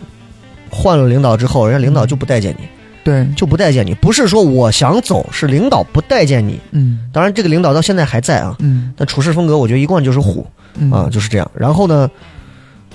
[0.69, 2.67] 换了领导之后，人家领导就不待见你，
[3.03, 3.93] 对，就不待见你。
[3.95, 6.59] 不是说我想走，是领导不待见你。
[6.71, 10.45] 嗯当然，这个领导到现在还在啊，嗯但处事风格我觉得一贯就是虎。
[10.75, 11.51] 嗯啊，就是这样。
[11.53, 12.09] 然后呢，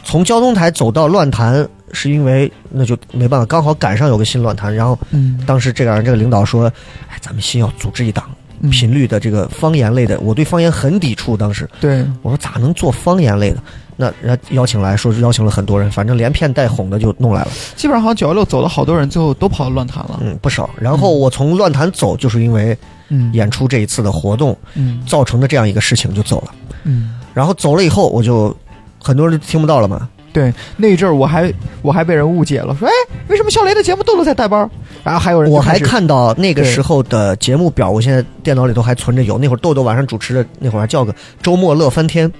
[0.02, 4.74] 从交通台走到乱坛，是因为那就没办法，刚好赶上有个新乱坛。
[4.74, 6.64] 然后嗯当时这个人这个领导说
[7.08, 8.24] ：“哎，咱们新要组织一档
[8.62, 13.62] 嗯频率的这个方言类的。”我对方言很抵触，当时对我说咋能做方言类的？
[14.00, 20.20] 那人家邀请来说是邀请了很多人，反正连骗带哄的就弄来了，基本上好像九幺六走了好多人，最后都跑到乱坛了。
[20.22, 20.70] 嗯，不少。
[20.80, 22.78] 然后我从乱坛走，就是因为
[23.08, 26.52] 嗯演出这一次的活动嗯造成的这样一个事情就走了。
[26.84, 28.56] 嗯，然后走了以后，我就
[29.02, 32.92] 很多人就听不到了嘛，对，那一阵儿我还我还被人误解了，说哎，
[33.26, 34.70] 为什么笑雷的节目豆豆在带班儿？
[35.02, 39.38] 然后还有人我还看到那个时候的节目表，我现在电脑里头还存着有。
[39.38, 42.30] 那会儿豆豆晚上主持的，那会儿还叫个周末乐翻天。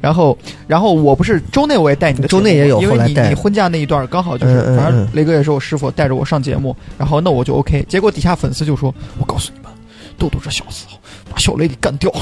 [0.00, 0.36] 然后，
[0.66, 7.84] 然后我不是周内我也带你的，周内也有因为你你婚假那一段刚好就是，反正嗯雷哥也是我师傅，带着我上节目，然后那我就 OK。
[7.88, 9.70] 结果底下粉丝就说：“我告诉你们，
[10.18, 10.86] 豆豆这小子
[11.30, 12.20] 把小雷给干掉了。”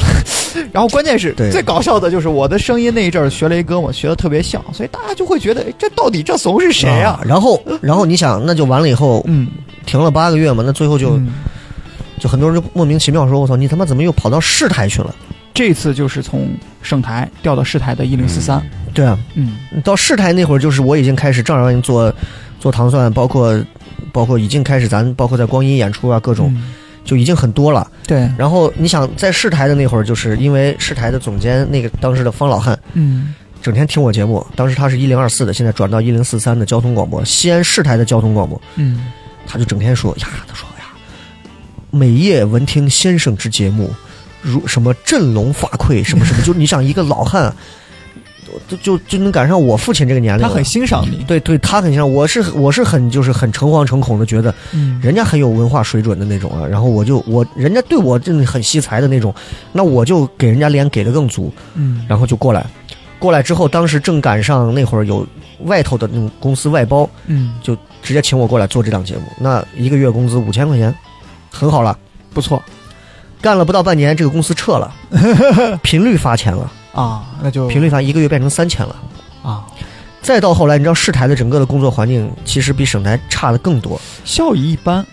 [0.72, 9.46] 然后关键是最搞笑的就是我的声音那一阵儿学雷哥嘛，学的特别像，所以大家就会觉得，哎，这到底这怂是谁呀、啊然后，然后你想，那就完了以后嗯，
[9.86, 11.32] 停了八个月嘛，那最后就、嗯。
[12.20, 15.14] 就很多人就莫名其妙说：“我操，你他妈怎么又跑到市台去了
[15.58, 16.48] 这次就是从
[16.82, 19.56] 省台调到市台的一零四三，？”对啊，嗯。
[19.82, 22.14] 到市台那会儿，就是我已经开始正儿八经做
[22.60, 23.60] 做糖蒜，包括
[24.12, 26.74] 包括已经开始咱包括在光阴演出啊，各种、嗯。
[27.04, 27.90] 就已经很多了。
[28.06, 32.78] 对，然后你想在市台的那会儿，就是因为市台的总监那个当时的方老汉。
[32.92, 33.34] 嗯。
[33.60, 39.06] 整天听我节目，当时他是一零二四的，现在转到一零四三的交通广播，西安市台的交通广播，嗯。
[39.44, 40.84] 他就整天说呀，他说呀，
[41.90, 43.90] 每夜闻听先生之节目，
[44.42, 47.54] 如什么振聋发聩，什么什么， 就你想一个老汉，
[48.66, 54.98] 就就就能赶上我父亲这个年龄，他很欣赏你，对对，他很欣赏，我是我是很就是很诚惶诚恐的，觉得嗯。
[55.02, 59.34] 人家很有文化水准的那种啊，然后我就我人家对我真的很惜才的那种，
[59.72, 62.64] 那我就给人家脸给的更足，嗯然后就过来，
[63.18, 65.26] 过来之后，当时正赶上那会儿有
[65.64, 70.94] 外头的那种公司外包，嗯，就直接请我过来做这档节目，那一个月工资五千块钱，
[71.50, 71.96] 很好了。
[72.34, 72.62] 不错
[73.40, 74.92] 干了不到半年，这个公司撤了，
[75.82, 78.96] 频率发钱了，啊，那就频率发一个月变成三千了。
[79.42, 79.64] 啊，
[80.20, 84.00] 再到后来，你知道市台的整个的工作环境其实比省台差的更多。
[84.24, 85.04] 效益一般。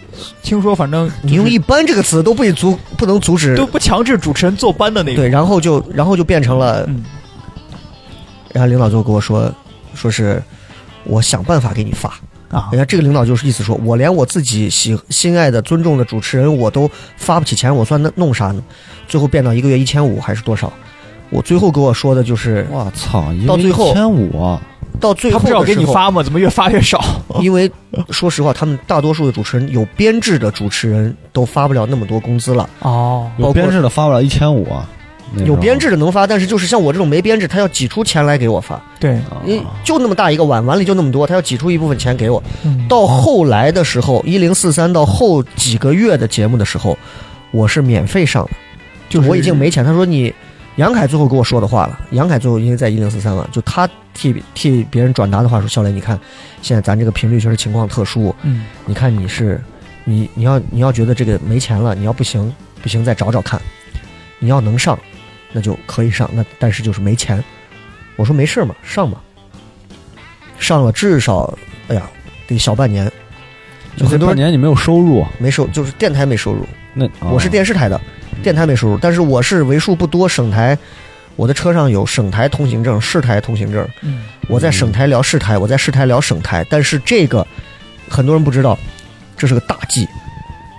[0.41, 5.17] 听说反正你用“一般”这个词都不阻不能阻止都，不强制主持人坐班的那种。
[5.17, 7.03] 对，然后就然后就变成了，嗯
[8.53, 9.53] 然后领导就跟我说，
[9.93, 10.41] 说是
[11.03, 12.13] 我想办法给你发。
[12.49, 18.63] 啊人家这个领导就是意思说，我连我自己喜心爱的、尊重的主持人我都发不起钱，我算弄弄啥呢？
[19.07, 20.71] 最后变到一个月一千五还是多少？
[21.29, 24.57] 我最后给我说的就是，我操，一个到最后一千五，
[24.99, 26.21] 到最后他不是要给你发吗？
[26.23, 27.03] 怎么越发越少？
[27.41, 27.69] 因为
[28.11, 32.69] 说实话，他们大多数的主持人有编制的主持人都发不了那么多工资了。
[32.79, 34.87] 哦，有编制的发不了一千五啊，
[35.43, 38.81] 有编制的能发，但是就是像我这种没编制，他要挤出钱来给我发。
[38.99, 42.41] 对，啊你就那么大一个碗，碗里就那么多，他要挤出一部分钱给我。
[42.63, 42.87] 嗯。
[42.87, 46.97] 到后来的时候，一零四三到后几个月的节目的时候，
[47.51, 48.51] 我是免费上的，
[49.09, 49.83] 就是我已经没钱。
[49.83, 50.33] 他说你，
[50.77, 56.17] 杨凯最后跟我说的话了，杨凯最后因为在一零四三了，就他替替别人转达的话说，肖磊，你看
[56.61, 58.65] 现在咱这个频率确实情况特殊，嗯。
[58.85, 59.61] 你看你是
[60.03, 63.59] 你你要你要觉得这个没钱了，你要不行不行再找找看，
[64.39, 64.97] 你要能上，
[65.55, 67.41] 那就可以上，那但是就是没钱。
[68.17, 69.21] 我说没事嘛，上吧。
[70.59, 72.03] 上了至少，哎呀，
[72.45, 73.09] 得小半年，
[73.95, 76.67] 就很多半年你没有收入，没收，就是电台没收入。
[76.93, 77.99] 那我是电视台的，
[78.43, 80.77] 电台没收入，但是我是为数不多省台，
[81.37, 83.87] 我的车上有省台通行证、市台通行证。
[84.01, 87.45] 嗯我在省台聊市台，我在市台聊省台，但是这个
[88.09, 88.77] 很多人不知道，
[89.37, 90.05] 这是个大忌。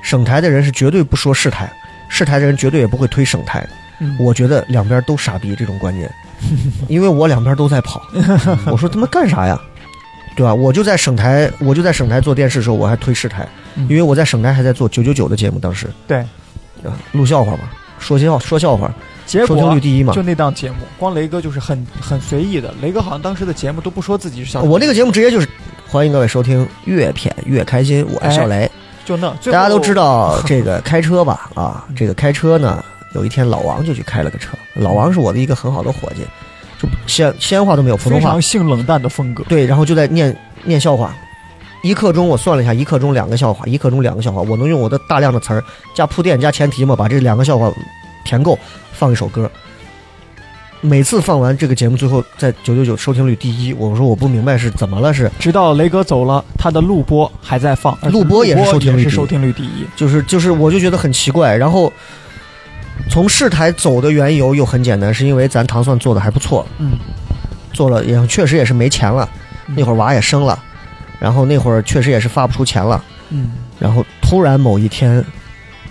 [0.03, 1.72] 省台的人是绝对不说市台，
[2.09, 3.66] 市台的人绝对也不会推省台。
[4.01, 6.11] 嗯我觉得两边都傻逼这种观念，
[6.88, 8.03] 因为我两边都在跑。
[8.70, 9.61] 我说他妈干啥呀？
[10.36, 10.53] 对吧？
[10.53, 16.18] 我就在省台，我就在省台做电视的时候，我还推市台，嗯因为我在省台还在做九九九的节目，当时对，
[16.84, 17.61] 啊录笑话嘛，
[17.99, 18.92] 说笑说笑话，
[19.24, 20.22] 结收听果率第一嘛就。
[20.22, 22.74] 那档节目，光雷哥就是很很随意的。
[22.82, 25.49] 雷哥好像当时的节目都不说自己是小，我那个节目直接就是
[25.88, 28.70] 欢迎各位收听，越骗越开心，我是小雷。
[29.07, 31.49] 就那，大家都知道这个开车吧？
[31.55, 32.84] 啊， 这个开车呢，
[33.17, 34.57] 有一天老王就去开了个车。
[34.75, 36.23] 老王是我的一个很好的伙计，
[36.79, 39.43] 就西安西安话都没有，普通话非常性冷淡的风格。
[39.49, 41.17] 对，然后就在念念笑话。
[41.83, 45.64] 一刻钟我算了一下，一刻钟两个笑话，一刻钟两个笑话，我能用我的大量的词儿
[45.95, 47.73] 加铺垫加前提嘛，把这两个笑话
[48.25, 48.59] 填够，
[48.93, 49.51] 放一首歌。
[50.83, 59.87] 每次放完这个节目，最后在九九九收听率第一，我说我不明白是怎么了，是直到雷哥走了，他的录播还在放，录播也是收听率第一也是收听率第一。
[59.97, 61.57] 就是就是，我就觉得很奇怪。
[61.57, 61.93] 然后
[63.09, 66.92] 从市台走的缘由又很简单，是因为咱糖蒜做的还不错，嗯，
[67.72, 69.28] 做了也确实也是没钱了，
[69.66, 70.59] 那会儿娃也生了，
[71.18, 73.53] 然后那会儿确实也是发不出钱了，嗯。
[73.78, 75.24] 然后突然某一天，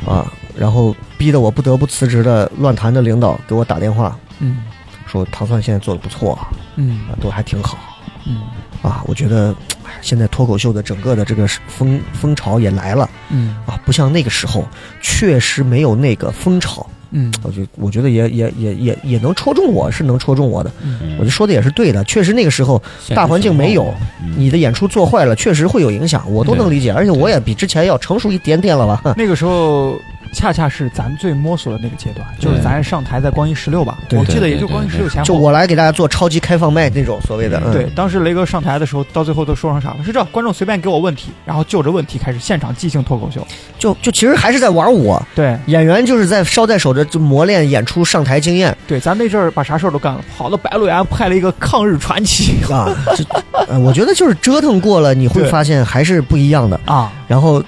[0.05, 0.25] 啊，
[0.57, 4.63] 然后逼得我不得不辞职的乱谈的领导给我打电话嗯。
[5.05, 7.77] 说，糖蒜现在做的不错啊，嗯都还挺好。
[8.25, 8.41] 嗯。
[8.81, 13.55] 啊，我觉得哎现在脱口秀的整个的这个风风潮也来了嗯。
[13.65, 14.67] 啊，不像那个时候，
[15.01, 16.85] 确实没有那个风潮。
[17.17, 20.69] 嗯我觉我觉得也也也也也能戳中我，是能戳中我的。
[20.83, 22.81] 嗯我就说的也是对的，确实那个时候
[23.15, 23.85] 大环境没有，
[24.21, 26.91] 嗯你的演出做坏了，确实会有影响，我都能理解。
[26.91, 29.15] 而且我也比之前要成熟一点点了吧？
[29.17, 29.97] 那个时候
[30.35, 35.25] 恰恰是咱最摸索的那个阶段，就是咱上台在光阴十六吧，我记得也就光阴十六前后。
[35.25, 40.03] 就我来给大家做超级开放麦那种所谓的，嗯、对，当时雷哥上台的时候，到最后都说成啥了？
[40.03, 43.47] 是这，观众随便给我问题，然后就着问题开始现场即兴脱口秀。
[43.79, 45.21] 就就其实还是在玩我。
[45.33, 53.23] 对演员就是在捎带手的就磨练演出上台经验对，咱那阵儿把啥事儿都干了，跑到白鹿原拍了一个抗日传奇啊，这
[53.67, 56.79] 呃我觉得就是折腾过了，你会发现还是不一样的。
[56.85, 57.63] 啊，然后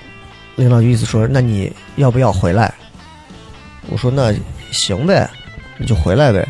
[0.57, 2.73] 领导就意思说：“那你要不要回来？”
[3.89, 4.33] 我说：“那
[4.71, 5.29] 行呗，
[5.77, 6.45] 你就回来呗。”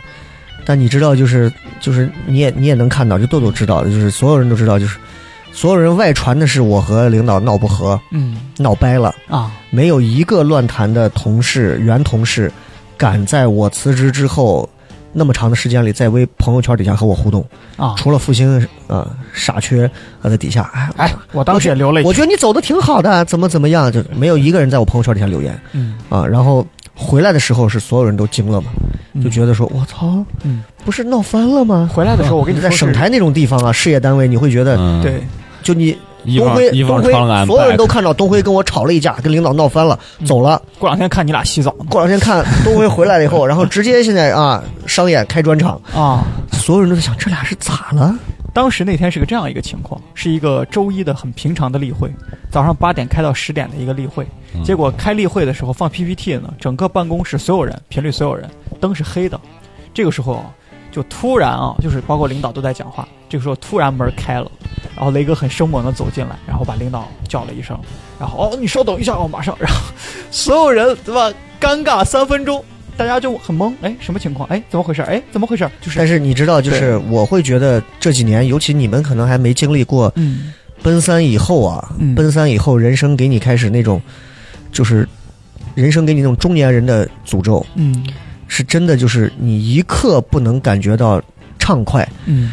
[0.66, 4.98] 但你知道，就是就是你也你也能看到，就豆豆知道的，就是所有人都知道，就是
[5.54, 12.52] 所有人外传的是我和领导闹不和、嗯闹掰了，啊，没有一个乱谈的同事原同事
[12.98, 14.70] 敢在我辞职之后
[15.14, 17.46] 那么长的时间里在微朋友圈底下和我互动，
[17.76, 19.90] 啊，除了复兴啊、傻缺
[20.22, 26.26] 啊在底下，哎哎，我当时也流了一我觉得你走的挺好的，怎么怎么样，就没有一个人在我朋友圈底下留言嗯，啊。
[26.26, 28.68] 然后回来的时候是所有人都惊了嘛，
[29.14, 29.24] 嗯。
[29.24, 31.90] 就觉得说我操，嗯，不是闹翻了吗？
[31.94, 35.22] 回来的时候我跟你说在省台那种地方啊，事业单位，你会觉得嗯，对，
[35.64, 35.98] 就你衣
[36.36, 37.12] 东辉东辉
[37.46, 40.62] 所有人都看到东辉跟我吵了一架，跟领导闹翻了，走了。
[40.78, 46.24] 过两天看你俩洗澡过两天看东辉回来了以后，然后直接现在啊商演开专场， 啊。
[46.52, 48.14] 所有人都在想这俩是咋了？
[48.54, 52.12] 当时那天是个这样一个情况，是一个周一的很平常的例会，
[52.52, 54.28] 早上八点开到十点的一个例会。
[54.56, 58.50] 嗯结果开例会的时候放 PPT 呢，整个办公室所有人频率所有人
[58.82, 59.40] 灯是黑的。
[59.94, 60.46] 这个时候啊，
[60.92, 64.52] 就突然啊，就是包括领导都在讲话，这个时候突然门开了，
[64.96, 67.78] 然后雷哥很生猛的走进来，然后把领导叫了一声，
[68.20, 69.80] 然后哦你稍等一下，我马上，然后
[70.32, 71.32] 所有人对吧？
[71.60, 72.64] 尴尬三分钟，
[72.96, 74.48] 大家就很懵，哎，什么情况？
[74.50, 75.02] 哎，怎么回事？
[75.02, 75.68] 哎，怎么回事？
[75.82, 80.54] 就是但是你知道，就是我会觉得这几年，尤其你们可能还没经历过嗯
[80.84, 84.00] 奔三以后啊，嗯奔三以后，人生给你开始那种，
[84.72, 85.08] 就是
[85.74, 88.06] 人生给你那种中年人的诅咒，嗯
[88.48, 91.20] 是真的，就是你一刻不能感觉到
[91.58, 92.08] 畅快。
[92.26, 92.52] 嗯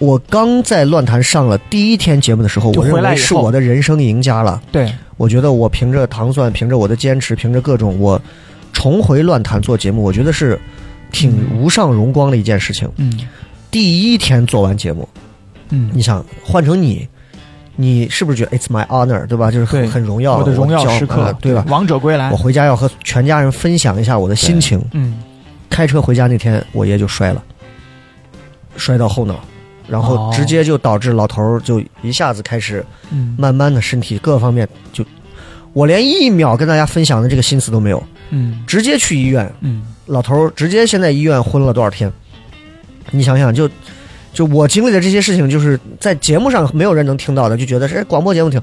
[0.00, 4.60] 我刚在乱谈上了第一天节目的时候，我认为是我的人生赢家了。
[4.72, 8.20] 对，我觉得我凭着糖蒜，凭着我的坚持，凭着各种我
[8.72, 10.58] 重回乱谈做节目，我觉得是
[11.12, 12.90] 挺无上荣光的一件事情。
[12.96, 13.12] 嗯。
[13.70, 15.06] 第一天做完节目，
[15.68, 15.90] 嗯。
[15.92, 17.06] 你想换成你，
[17.76, 19.50] 你是不是觉得 it's my honor，对吧？
[19.50, 21.62] 就是很很荣耀，我的荣耀时刻呃，对吧？
[21.68, 22.30] 王者归来。
[22.30, 24.82] 我，回家要和全家人分享一下我的心情。
[24.92, 25.18] 嗯。
[25.68, 27.44] 开车回家那天，我爷就摔了，
[28.76, 29.38] 摔到后脑，
[29.90, 30.32] 然后哦。
[30.32, 33.34] 直接就导致老头儿就一下子开始嗯。
[33.36, 35.04] 慢慢的身体各方面就，
[35.72, 38.62] 我连一秒跟大家分享的这个心思都没有，嗯。
[38.66, 39.82] 直接去医院，嗯。
[40.06, 42.10] 老头儿直接现在医院昏了多少天？
[43.10, 43.68] 你想想，就
[44.32, 48.60] 就我经历的这些事情，就是在节目上没有人能听到的，就觉得是哎广播节目听，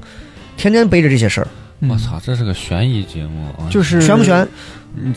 [0.56, 1.50] 天天背着这些事儿，嗯
[1.80, 3.70] 我操，这是个悬疑节目啊！
[3.70, 4.46] 就是悬不悬？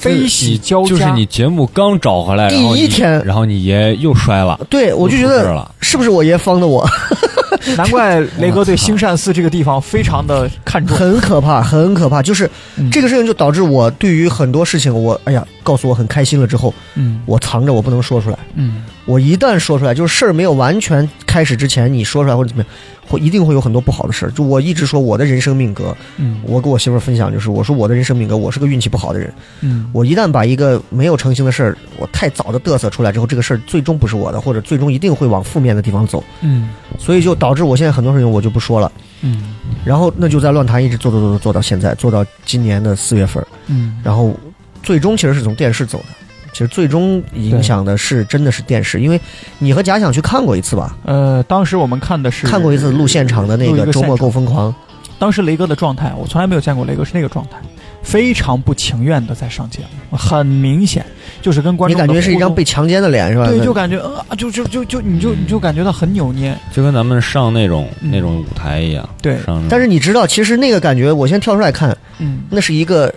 [0.04, 6.88] 悲喜交加就是你节目刚找回来，第一天然后你爷又摔了，对我就觉得是不是我爷方的我？
[7.76, 10.96] 难怪雷哥对兴善寺这个地方非常的看重。
[10.98, 12.22] 很可怕，很可怕。
[12.22, 18.38] 就是嗯这个事情就导致我对于很多事情，我哎呀，告诉我很开心了之后，嗯我藏着，我不能说出来。
[18.56, 22.72] 嗯我一旦说出来，就是事儿没有完全开始之前，你说出来或者怎么样，
[23.10, 24.32] 会一定会有很多不好的事儿。
[24.32, 29.34] 就我一直说我的人生命格，嗯我跟我媳妇儿分享，就是我说我的人生命格，我是个运气不好的人。
[29.60, 36.24] 嗯我一旦把一个没有成型的事儿，我太早的嘚瑟出来之后，这个事儿最终不是我的，或者最终一定会往负面的地方走。
[36.40, 38.90] 嗯所以就导致我现在很多事情我就不说了。
[39.24, 43.46] 嗯然后那就在乱谈一直做做做做做到现在，做到今年的四月份。
[43.68, 44.34] 嗯然后
[44.82, 46.06] 最终其实是从电视走的。
[46.52, 49.20] 其实最终影响的是真的是电视，因为
[49.60, 54.74] 你和假想去看过一次吧，呃，当时我们看的是看过一次录现场的那个周末够疯狂，
[55.18, 57.58] 当时雷哥的状态，我从来没有见过雷哥是那个状态，
[58.04, 59.80] 非常不情愿的在上节
[60.10, 61.06] 目，很明显
[61.42, 63.48] 就是跟观众你感觉是一张被强奸的脸是吧？
[63.48, 69.08] 对，就感觉呃，就就就就你就你就感觉到很扭捏，就跟咱们上那种嗯那种舞台一样。
[69.22, 69.38] 对
[69.70, 73.14] 但是你知道，其实那个感觉，我先跳出来看，嗯那是一个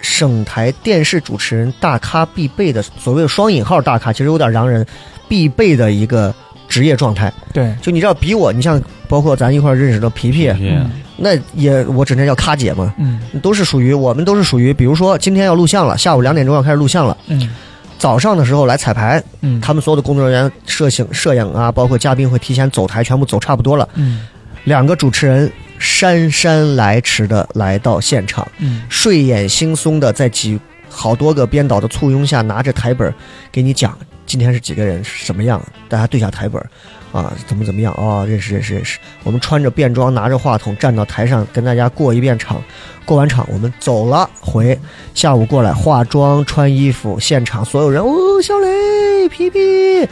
[0.00, 4.86] 省台电视主持人大咖必备的所谓的双引号大咖，其实有点洋人
[5.28, 6.34] 必备的一个
[6.68, 7.32] 职业状态。
[7.52, 10.90] 对，就你知道，比我，你像包括咱一块儿认识的皮皮，嗯。
[11.16, 13.20] 那也我整天叫咖姐嘛，嗯。
[13.42, 17.48] 都是属于我们都是属于，比如说今天要录像了，下午两点钟要开始录像了，嗯。
[17.98, 23.88] 早上的时候来彩排，嗯，他们所有的工作人员、摄影、摄影啊，包括嘉宾会提前走台，全部走差不多了。
[23.94, 24.28] 嗯
[24.68, 28.82] 两个主持人姗姗来迟的来到现场，嗯。
[28.90, 33.14] 睡眼惺忪的在几好多个编导的簇拥下，拿着台本儿
[33.50, 33.98] 给你讲？
[34.26, 35.02] 今天是几个人？
[35.02, 36.68] 什么样，大家对下台本儿。
[37.10, 37.90] 啊，怎么怎么样？
[37.94, 38.98] 啊、认识认识认识。
[39.24, 42.62] 我们穿着便装，拿着话筒站到台上跟大家过一遍场，
[43.06, 44.78] 过完场我们走了回，
[45.14, 50.06] 下午过来化妆穿衣服，现场所有人哦，小磊皮皮。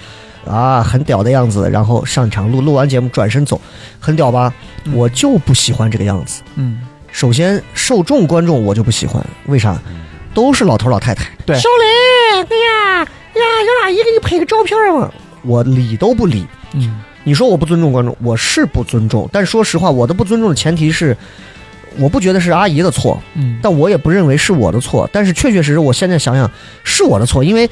[0.47, 3.61] 啊，很屌的样子，然后上场录，录完节目转身走，
[4.01, 4.53] 很屌吧？
[4.85, 6.43] 嗯我就不喜欢这个样子。
[6.55, 6.81] 嗯，
[7.11, 9.77] 首先，受众观众我就不喜欢，为啥？
[10.33, 11.25] 都是老头老太太。
[11.45, 15.11] 对小磊，哎呀呀，有阿姨给你拍个照片嘛？
[15.43, 16.47] 我理都不理。
[16.73, 21.17] 嗯你说我不尊重观众，我是不尊重，但说实话，我的不尊重的前提是，
[21.99, 25.11] 我不觉得是阿姨的错，嗯，但我也不认为是我的错。
[25.13, 26.49] 但是确确实实，我现在想想
[26.85, 27.69] 是我的错，因为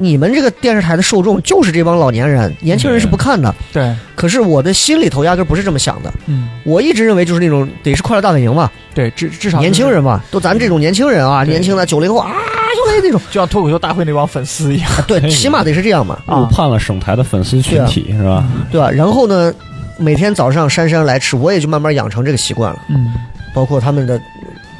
[0.00, 3.54] 你们这个电视台的受众就是这帮老年人，年轻人是不看的。
[3.70, 6.48] 对，可是我的心里头压根不是这么想的，嗯。
[6.64, 12.32] 我一直认为就是那种得是快乐大本营嘛，对，至至少年轻人嘛，都咱这种年轻人啊，年轻的九零后啊，
[12.74, 16.40] 就来那种，就像脱口秀大会那帮粉丝一样，对，起码得是这样嘛，啊。
[16.40, 18.42] 误判了省台的粉丝群体是吧？
[18.70, 18.90] 对吧？
[18.90, 19.52] 然后呢，
[19.98, 22.78] 每天早上姗姗来迟，我也就慢慢养成这个习惯了。
[22.88, 23.12] 嗯。
[23.52, 24.20] 包括他们的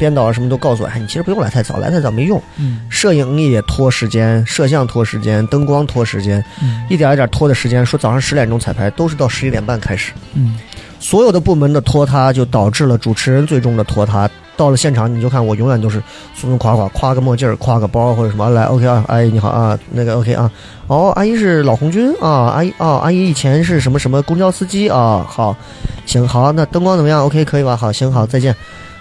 [0.01, 2.43] 编导啊什么都告诉我，哎，你其实不用来太早，来太早没用。
[2.57, 7.85] 嗯摄影也拖时间，摄像拖时间，灯光拖时间，嗯一点一点拖的时间。
[7.85, 10.13] 说早上十点钟彩排，都是到十一点半开始。
[10.35, 10.59] 嗯
[10.99, 14.29] 所有的部门的拖沓，就导致了主持人最终的拖沓。
[14.57, 15.97] 到了现场，你就看我永远都是
[16.35, 20.51] 松松垮垮，挎个墨镜儿，挎个包或者什么来，OK 啊，阿姨你好啊，那个 OK 啊，
[20.87, 25.57] 哦，阿姨是老红军啊，阿姨哦，阿姨以前是什么什么公交司机啊，好，
[26.05, 27.75] 行好，那灯光怎么样？OK 可以吧？
[27.75, 28.55] 好，行好，再见。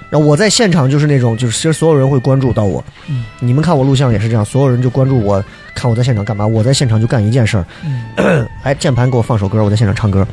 [0.09, 3.25] 然后我在现场就是那种，就是其实所有人会关注到我，嗯。
[3.39, 5.43] 你们看我录像也是这样，所有人就关注我，
[5.75, 8.47] 看我在现场干嘛，我在现场就干一件事儿，嗯。
[8.63, 10.27] 哎，键盘给我放首歌，我在现场唱歌，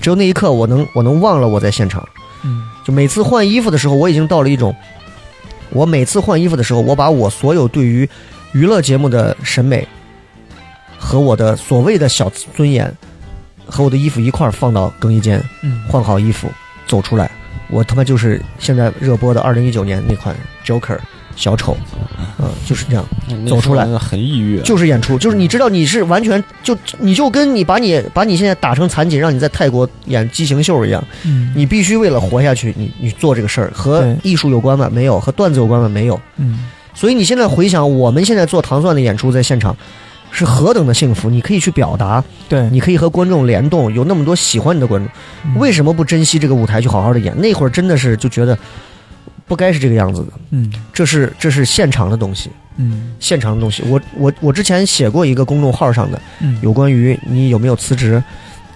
[0.00, 2.06] 只有那一刻我能我能忘了我在现场。
[2.42, 2.64] 嗯。
[2.84, 4.74] 就每次换衣服的时候，我已经到了一种，
[5.70, 8.08] 我每次换衣服的时候，我把我所有对于
[8.52, 9.86] 娱乐节目的审美
[10.96, 12.90] 和我的所谓的小尊严
[13.66, 15.84] 和我的衣服一块儿放到更衣间，嗯。
[15.86, 16.50] 换好衣服
[16.86, 17.30] 走出来，
[17.70, 20.98] 我他妈就是现在热播的二零一九年那款 Joker
[21.36, 21.76] 小丑，
[22.38, 23.04] 嗯，就是这样，
[23.46, 23.86] 走出来。
[23.98, 31.52] 很抑郁，就是演出，就是你知道你是完全就你就跟你把你把你现在打成残疾，让你在泰国演畸形秀一样，嗯。
[31.54, 34.90] 你必须为了活下去，你你做这个事儿和艺术有关吗？
[34.92, 35.88] 没有，和段子有关吗？
[35.88, 36.20] 没有。
[36.36, 36.66] 嗯。
[36.94, 39.76] 所以你现在回想，我们现在做糖蒜的演出，在现场
[40.30, 41.28] 是何等的幸福！
[41.28, 45.10] 你可以去表达，对，你可以和观众联动，有那么多喜欢你的观众，
[45.44, 45.58] 嗯。
[45.58, 47.34] 为什么不珍惜这个舞台去好好的演？
[47.40, 48.56] 那会儿真的是就觉得
[49.46, 50.72] 不该是这个样子的，嗯。
[50.92, 53.12] 这是这是现场的东西，嗯。
[53.18, 53.82] 现场的东西。
[53.86, 56.58] 我我我之前写过一个公众号上的，嗯。
[56.62, 58.22] 有关于你有没有辞职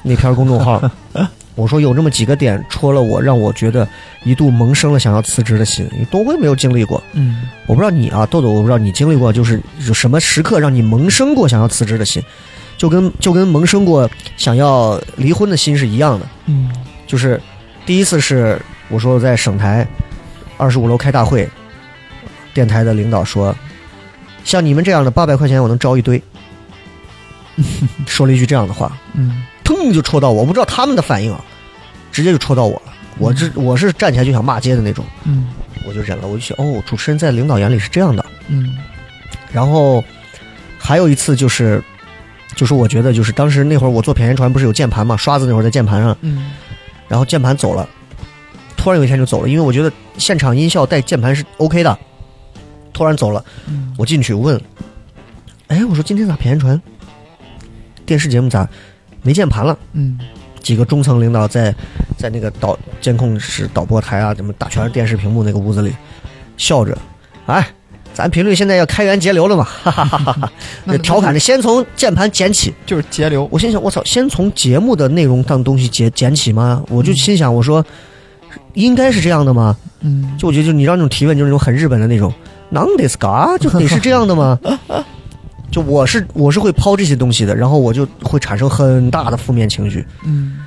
[0.03, 0.83] 那篇公众号，
[1.55, 3.87] 我说有这么几个点戳了我，让我觉得
[4.25, 5.87] 一度萌生了想要辞职的心。
[5.93, 7.43] 因为东辉没有经历过，嗯。
[7.67, 12.23] 我不知道你啊，豆豆，我不知道你经历过，就是有什么时刻让你萌生过想要辞职的心，
[12.77, 16.27] 就跟就跟萌生过想要离婚的心是一样的。
[16.47, 16.71] 嗯。
[17.07, 17.41] 就是
[17.85, 19.87] 第一次是我说我在省台
[20.57, 21.49] 二十五楼开大会，
[22.55, 23.55] 电台的领导说，
[24.43, 26.23] 像你们这样的八百块钱我能招一堆，
[28.07, 29.45] 说了一句这样的话，嗯
[29.77, 31.45] 腾就戳到我，我不知道他们的反应啊，
[32.11, 32.93] 直接就戳到我了。
[33.19, 35.49] 我这我是站起来就想骂街的那种，嗯。
[35.85, 38.25] 我就忍了，我就想哦，主持人在领导眼里是这样的。
[38.47, 38.77] 嗯。
[39.51, 40.03] 然后
[40.79, 41.83] 还有一次就是，
[42.55, 46.53] 就是我觉得就是当时那会儿我做谝言传不是有键盘嘛，刷子那会儿在键盘上，嗯。
[47.09, 47.89] 然后键盘走了，
[48.77, 51.99] 突然有一天就走了，因为我觉得现场音效带键盘是 OK 的，
[52.93, 53.93] 突然走了，嗯。
[53.99, 54.61] 我进去问，
[55.67, 56.81] 哎，我说今天咋谝言传
[58.07, 58.69] 电视节目咋
[59.23, 59.77] 没键盘了？
[59.93, 60.19] 嗯
[60.61, 61.75] 几个中层领导在
[62.17, 65.93] 在那个导监控室导播台啊，什么打全是电视屏幕那个屋子里，
[66.57, 66.97] 笑着，
[67.47, 67.67] 哎，
[68.15, 70.53] 咱频率现在要开源节流了嘛， 哈哈哈哈哈，
[70.99, 72.73] 调侃着先从键盘捡起。
[72.87, 76.81] 就是节流，我心想，我操，先从节目的内容当东西捡捡起吗？
[76.89, 77.85] 我就心想，我说
[78.75, 79.77] 应该是这样的吗？
[80.03, 82.33] 嗯就我觉得，就你让那种提问，就是那种很日本的那种，
[82.71, 84.57] 能得是嘎，就得是这样的吗？
[85.73, 90.07] 就我是我是会抛这些东西的，然后我就会产生很大的负面情绪。
[90.25, 90.59] 嗯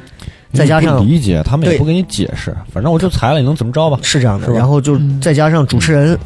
[0.52, 4.00] 再加上理解，他们也不给你解释，反正我就裁了，你能怎么着吧？
[4.02, 6.18] 是这样的，然后就嗯再加上主持人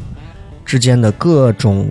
[0.64, 1.90] 之间的各种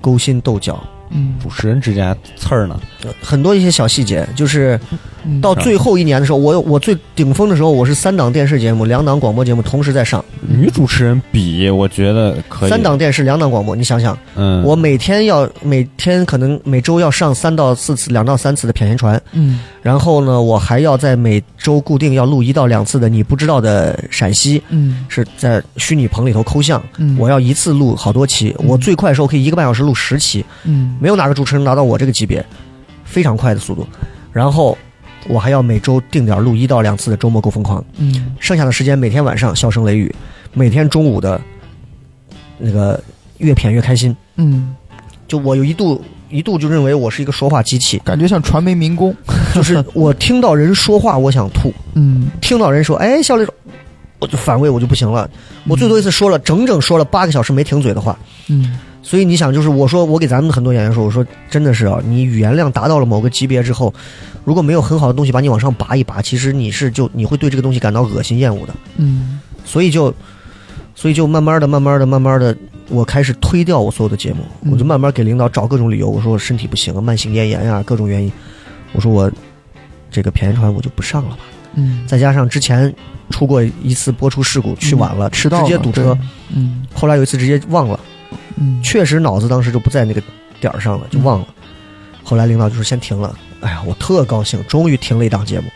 [0.00, 1.34] 勾心斗角，嗯。
[1.42, 4.98] 主持人之间刺儿呢，呃很多一些小细节，就是嗯
[5.40, 12.70] 到最后一年的时候，我我最顶峰的时候，我是三档电视节目、两档广播节目同时在上，女主持人比我觉得可以。
[12.70, 19.60] 三档电视、两档广播，你想想，嗯，我每天要每天可能每周要上三到四次、两到三次的片言传，嗯。
[19.82, 25.04] 然后呢，我还要在每周固定要录一到两次的你不知道的陕西，嗯。
[25.08, 27.16] 是在虚拟棚里头抠像，嗯。
[27.18, 30.96] 我要一次录好多期，我最快的时候可以一个半小时录十期，嗯。
[31.00, 32.44] 没有哪个主持人达到我这个级别，
[33.04, 33.86] 非常快的速度。
[34.32, 34.76] 然后
[35.28, 38.34] 我还要每周定点录一到两次的周末够疯狂，嗯。
[38.38, 40.14] 剩下的时间每天晚上笑声雷雨，
[40.52, 41.40] 每天中午的
[42.58, 43.02] 那个
[43.38, 44.14] 越谝越开心。
[44.36, 44.74] 嗯，
[45.26, 49.14] 就我有一度一度就认为我是一个说话机器，感觉像传媒民工，
[49.54, 52.28] 就是我听到人说话我想吐，嗯。
[52.40, 53.46] 听到人说哎笑雷，
[54.18, 55.28] 我就反胃我就不行了。
[55.66, 58.18] 我最多一次说了整整说了八个小时没停嘴的话。
[58.48, 63.92] 嗯所以你想，就是我说我给咱们很多演员说，我说真的是啊，你语言量达到了某个级别之后，
[64.44, 68.74] 如果没有很好的东西把你往上拔一拔，其实你是就你会对这个东西感到恶心厌恶的。
[68.96, 70.12] 嗯所以就，
[70.94, 72.56] 所以就慢慢的、慢慢的、慢慢的，
[72.88, 78.32] 我开始推掉我所有的节目，嗯我就慢慢给领导找各种理由，我说我身体不行啊，慢性咽炎呀、各种原因，
[78.92, 79.30] 我说我
[80.10, 81.38] 这个便宜船我就不上了吧。
[81.74, 82.90] 嗯，再加上之前
[83.28, 86.16] 出过一次播出事故，去晚了，迟到了直接堵车，
[86.54, 88.00] 嗯后来有一次直接忘了。
[88.56, 90.22] 嗯确实脑子当时就不在那个
[90.60, 91.46] 点儿上了，就忘了。
[92.22, 95.66] 后来领导就说先停了，哎呀，我特高兴，终于停了一档节目。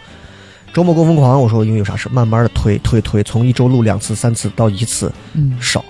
[0.73, 5.85] 周末够疯狂，我说因为有啥事，慢慢的推推推，从一周录两次、三次到一次嗯少。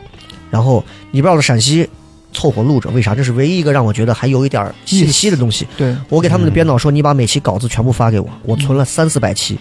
[0.50, 1.88] 然后你不知道的陕西
[2.32, 3.14] 凑合录着，为啥？
[3.14, 5.66] 这是唯一一个让我觉得还有一点信息的东西。
[5.76, 9.58] 对，我给他们的编导说，你把每期稿子全部发给我，我存了三四百期，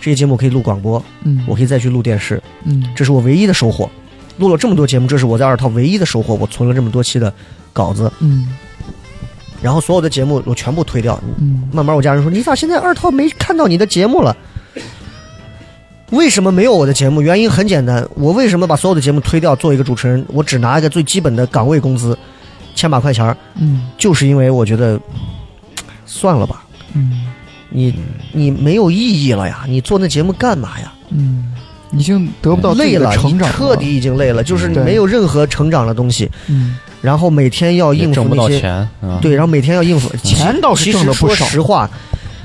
[0.00, 3.88] 这些节目可以录广播，嗯我可以再去录电视，嗯这是我唯一的收获。
[4.36, 6.34] 录了这么多节目，这是我在二套唯一的收获。
[6.34, 7.32] 我存了这么多期的
[7.72, 8.48] 稿子，嗯
[9.62, 11.18] 然后所有的节目我全部推掉。
[11.38, 14.36] 嗯慢慢我家人说：“你咋现在二套没看到你的节目了？”
[16.10, 17.22] 为什么没有我的节目？
[17.22, 19.56] 原因很简单，我为什么把所有的节目推掉？
[19.56, 22.16] 做一个主持人，我只拿一个最基本的岗位工资，
[22.74, 25.00] 千把块钱儿，嗯就是因为我觉得
[26.04, 27.26] 算了吧，嗯
[27.70, 27.92] 你
[28.32, 30.92] 你没有意义了呀，你做那节目干嘛呀？
[31.08, 31.52] 嗯，
[31.96, 36.76] 已经得不到累了，成长彻底已经累了，就是你没有任何成长的东西，嗯。
[37.00, 39.18] 然后每天要应付也挣不那些到钱啊。
[39.20, 41.90] 对，然后每天要应付钱倒是其实说挣得不少实话，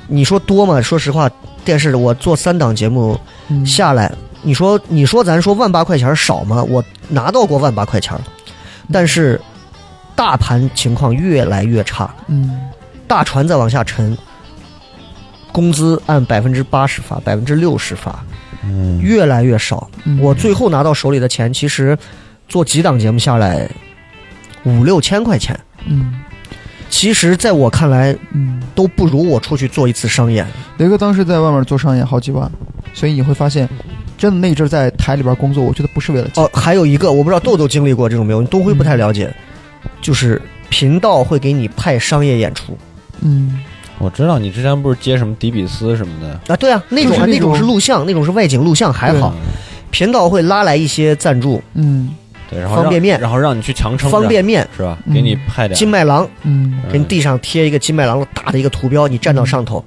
[0.07, 0.81] 你说多吗？
[0.81, 1.29] 说实话，
[1.63, 6.61] 电视我做三档节目嗯下来，你说你说咱说万八块钱少吗？
[6.63, 8.13] 我拿到过万八块钱，
[8.91, 9.39] 但是
[10.13, 12.59] 大盘情况越来越差，嗯
[13.07, 14.17] 大船在往下沉，
[15.53, 18.23] 工资按百分之八十发，百分之六十发，
[18.63, 19.89] 嗯，越来越少。
[20.03, 20.19] 嗯。
[20.19, 21.97] 我最后拿到手里的钱，其实
[22.47, 23.69] 做几档节目下来
[24.63, 26.21] 五六千块钱，嗯。
[26.89, 30.45] 其实在我看来嗯，都不如我出去做一次商演。
[30.77, 32.51] 雷哥当时在外面做商演好几万，
[32.95, 33.69] 所以你会发现，
[34.17, 36.43] 真的那阵儿在台里边工作，我觉得不是为了钱。
[36.43, 39.31] 哦，还有一个我不知道豆豆经历过这种没有，东辉不太了解，
[40.01, 42.75] 就是频道会给你派商业演出。
[43.21, 43.59] 嗯
[43.99, 49.33] 我知道你之前不是接什么迪比斯什么的，啊，对啊，那种啊那就是那种种是录像，那种是外景录像还好，
[49.91, 52.09] 频道会拉来一些赞助，嗯。
[52.49, 54.97] 对，然后方便面然后让你去强撑，方便面、是吧？
[55.05, 55.77] 嗯给你派点。
[55.77, 56.81] 金麦郎，嗯。
[56.91, 59.85] 给你地上贴一个金麦郎的大的一个图标，你站到上头。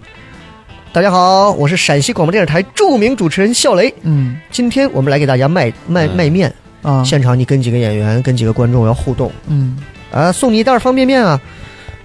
[0.92, 4.36] 大家好，我是陕西广播电视台著名主持人笑雷，嗯。
[4.52, 6.14] 今天我们来给大家卖卖嗯。
[6.14, 7.02] 卖面，啊。
[7.02, 9.32] 现场你跟几个演员、跟几个观众要互动。
[9.48, 9.76] 嗯。
[10.12, 11.40] 啊，送你一袋方便面啊。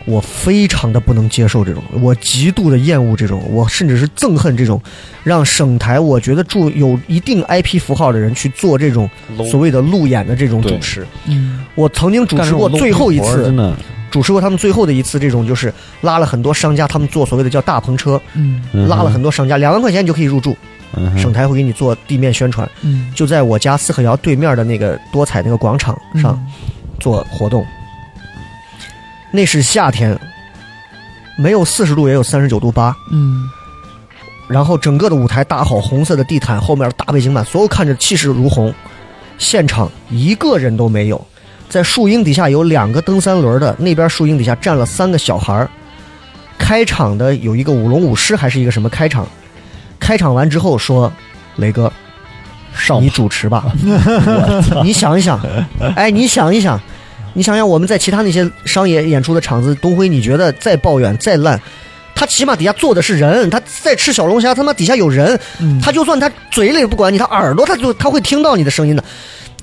[0.07, 4.81] 我非常的不能接受这种，我极度的厌恶这种，我甚至是憎恨这种，
[5.21, 9.09] 让省台我觉得住有一定 IP 符号的人去做这种
[9.51, 11.05] 所谓的路演的这种主持。
[11.25, 11.59] 嗯。
[11.75, 13.53] 我曾经主持过最后一次
[14.09, 18.19] 主持过他们最后的一次这种，就是拉了很多商家，他们做所谓的叫大篷车，
[18.87, 20.55] 拉了很多商家，两万块钱你就可以入住，
[21.17, 23.11] 省台会给你做地面宣传，嗯。
[23.13, 26.41] 就在我家四合窑对面的那个多彩那个广场上
[26.97, 27.65] 做活动。
[29.31, 30.17] 那是夏天，
[31.37, 33.49] 没有四十度也有三十九度八，嗯
[34.47, 38.73] 然后整个的舞台搭好红色的地毯，后面大背景板，所有看着气势如虹。
[39.37, 41.27] 现场一个人都没有，
[41.67, 45.69] 在树荫底下有两个蹬三轮的，那边树荫底下站了三个小孩儿。
[46.57, 49.27] 开场的有一个舞龙舞狮还是一个什么开场？
[49.99, 51.11] 开场完之后说
[51.57, 51.91] ：“雷哥，
[52.73, 53.65] 上你主持吧。
[54.81, 55.39] 你想一想，
[55.95, 56.79] 哎，你想一想，
[57.37, 61.61] 你想想我们在其他那些商业演出的场子，东辉，你觉得再抱怨再烂，
[62.15, 69.03] 他起码底下坐的是人，他在吃小龙虾，他妈底下有人，嗯他就算他嘴里不管你，他耳朵他就他会听到你的声音的。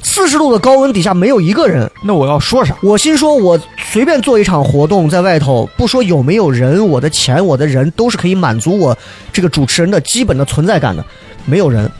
[0.05, 2.77] 四十度的高温底下没有一个人，那我要说啥？
[2.81, 3.61] 我心说，我
[3.91, 8.97] 随便做一场活动，在外头不说有没有人，我的钱、我的人都是可以满足我
[9.33, 11.05] 这个主持人的基本的存在感的。
[11.45, 11.91] 没有人，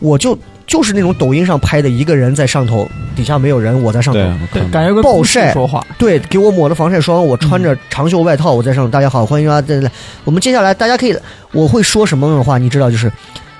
[0.00, 0.36] 我就
[0.66, 4.20] 就是那种抖音上拍的一个人在上头，底下没有人，我在上头。
[4.52, 5.84] 对，感觉跟暴晒说话。
[5.98, 8.90] 对，给我抹了防晒霜，我穿着长袖外套，我在上头。
[8.90, 9.60] 大家好，欢迎啊！
[9.60, 9.90] 对对，
[10.24, 11.16] 我们接下来大家可以，
[11.52, 13.10] 我会说什么样的话，你知道，就是。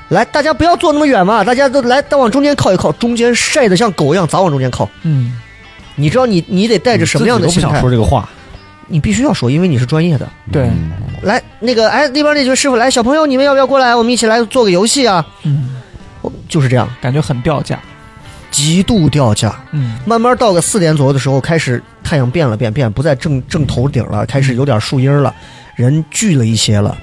[0.09, 4.89] 来，大家不要坐那么远嘛，大家都来，再往中间靠一靠，中间晒得像狗一样，咋往中间靠。
[5.03, 5.41] 嗯
[5.97, 7.81] 你知道你你得带着什么样的心态自己都不想？
[7.81, 8.29] 说这个话？
[8.87, 10.29] 你必须要说，因为你是专业的。
[10.53, 10.91] 对嗯
[11.23, 13.95] 来，那个，哎，那边那群师傅，来，小朋友，你们要不要过来？
[13.97, 15.25] 我们一起来做个游戏啊！
[15.45, 15.84] 嗯，我
[16.49, 17.79] 就是这样，感觉很掉价。
[18.51, 19.55] 极度掉价。
[19.72, 25.35] 嗯慢慢到个四点左右的时候，开始太阳变了变，变不在正正头顶了，开始有点树荫了，
[25.75, 26.97] 人聚了一些了。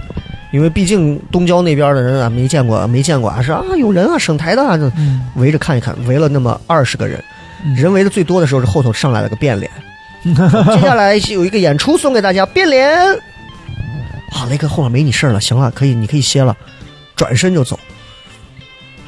[0.53, 7.21] 因为毕竟东郊那边的人啊，没见过，没见过啊，是啊，有人啊，省台的啊，就嗯围着看一看，围了那么二十个人。
[7.63, 9.69] 嗯人围的最多的时候是后头上来了个变脸。
[10.23, 12.97] 接下来有一个演出送给大家，变脸。
[14.31, 16.55] 好，雷哥后面没你事儿了，行了，可以，你可以歇了，
[17.15, 17.77] 转身就走。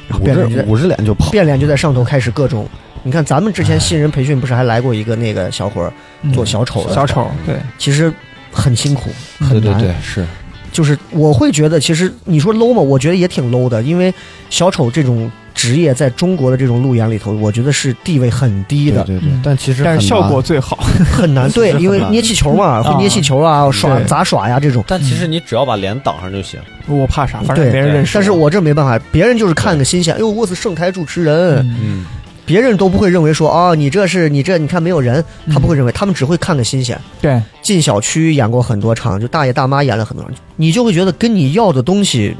[0.08, 2.68] 然后捂变脸就在着捂着脸就跑，变脸就在上头开始各种。
[3.02, 5.92] 你看咱们之前新人培训不是还来过一个那个小伙儿
[6.32, 8.12] 做小丑的，嗯小丑，对，其实
[8.50, 9.60] 很辛苦，很难。
[9.60, 10.24] 对对对，是
[10.72, 12.80] 就是我会觉得，其实你说 low 嘛？
[12.80, 14.12] 我觉得也挺 low 的，因为
[14.48, 20.76] 小丑这种职业在中国的这种路演里头，我觉得是地位很低的，对对对嗯，但其实但是效果最好。
[21.10, 21.50] 很难。
[21.52, 24.84] 对，因为捏气球嘛，会捏气球啊，耍杂耍呀这种。
[24.86, 26.60] 但其实你只要把脸挡上就行。
[26.86, 27.40] 我怕啥？
[27.42, 28.12] 反正别人认识。
[28.14, 32.04] 但是我这没办法，别人就是看个新鲜，哎呦，我是盛台主持人，嗯嗯，
[32.44, 36.98] 别人都不会认为说啊、你这是你这你看没有人，他嗯不会认为，他们只会看个新鲜。
[37.22, 42.36] 对，进小区演过很多场，就大爷大妈演了很多场，你就会觉得跟你要的东西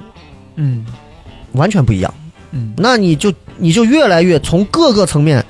[0.56, 0.84] 嗯
[1.52, 2.12] 完全不一样。
[2.54, 5.44] 嗯那你就你就越来越从各个层面，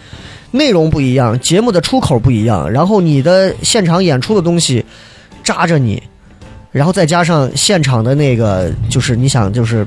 [0.51, 4.85] 内容不一样，节目的出口不一样，然后你的现场演出的东西
[5.43, 6.03] 扎着你，
[6.73, 9.87] 然后再加上现场的那个，就是你想就是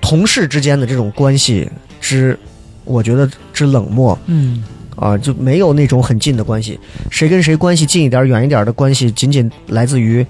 [0.00, 1.68] 同事之间的这种关系
[2.00, 2.38] 之，
[2.84, 4.62] 我觉得之冷漠嗯
[4.96, 6.78] 啊，就没有那种很近的关系，
[7.10, 10.24] 谁跟谁关系近一点、远一点的关系，仅仅来自于。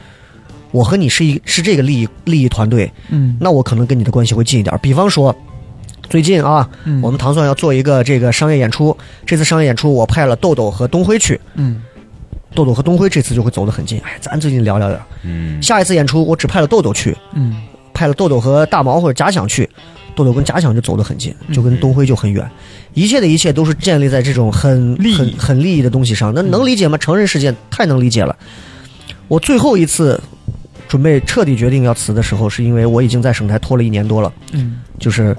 [0.72, 4.78] 我和你是一是这个利益利益团队，嗯那我可能跟你的关系会近一点。
[4.80, 5.34] 比方说，
[6.10, 11.80] 最近啊，嗯，我们糖蒜要做一个这个商业演出，这次商业演出我派了豆豆和东辉去，嗯
[12.52, 13.96] 豆豆和东辉这次就会走得很近。
[14.00, 15.00] 哎，咱最近聊聊聊。
[15.22, 17.62] 嗯，下一次演出我只派了豆豆去，嗯
[17.94, 19.70] 派了豆豆和大毛或者假想去，
[20.16, 22.50] 豆豆跟假想就走得很近，就跟东辉就很远，
[22.92, 26.32] 一切的一切都是建立在这种很利很利益的东西上。
[26.34, 26.98] 那能理解吗？
[26.98, 28.36] 成人世界太能理解了。
[29.28, 30.20] 我最后一次
[30.88, 35.36] 准备彻底决定要辞的时候，是因为我已经在省台拖了一年多了，嗯就是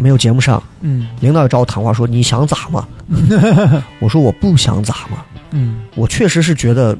[0.00, 1.08] 没有节目上，嗯。
[1.20, 2.88] 领导也找我谈话说你想咋嘛？
[4.00, 5.82] 我说我不想咋嘛，嗯。
[5.94, 6.96] 我确实是觉得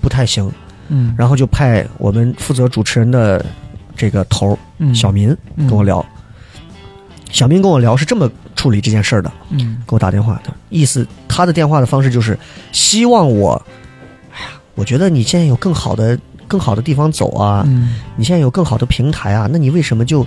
[0.00, 0.50] 不太行，
[0.88, 1.14] 嗯。
[1.16, 3.44] 然后就派我们负责主持人的
[3.96, 4.92] 这个头儿嗯。
[4.94, 6.04] 小民跟我聊。
[7.30, 9.78] 小民跟我聊是这么处理这件事儿的，嗯。
[9.86, 10.52] 给我打电话的。
[10.68, 12.36] 意思，他的电话的方式就是
[12.72, 13.54] 希望我，
[14.34, 17.94] 哎呀，我觉得你现在有更好的更好的地方走啊，嗯。
[18.16, 20.26] 你现在有更好的平台啊，那你为什么就？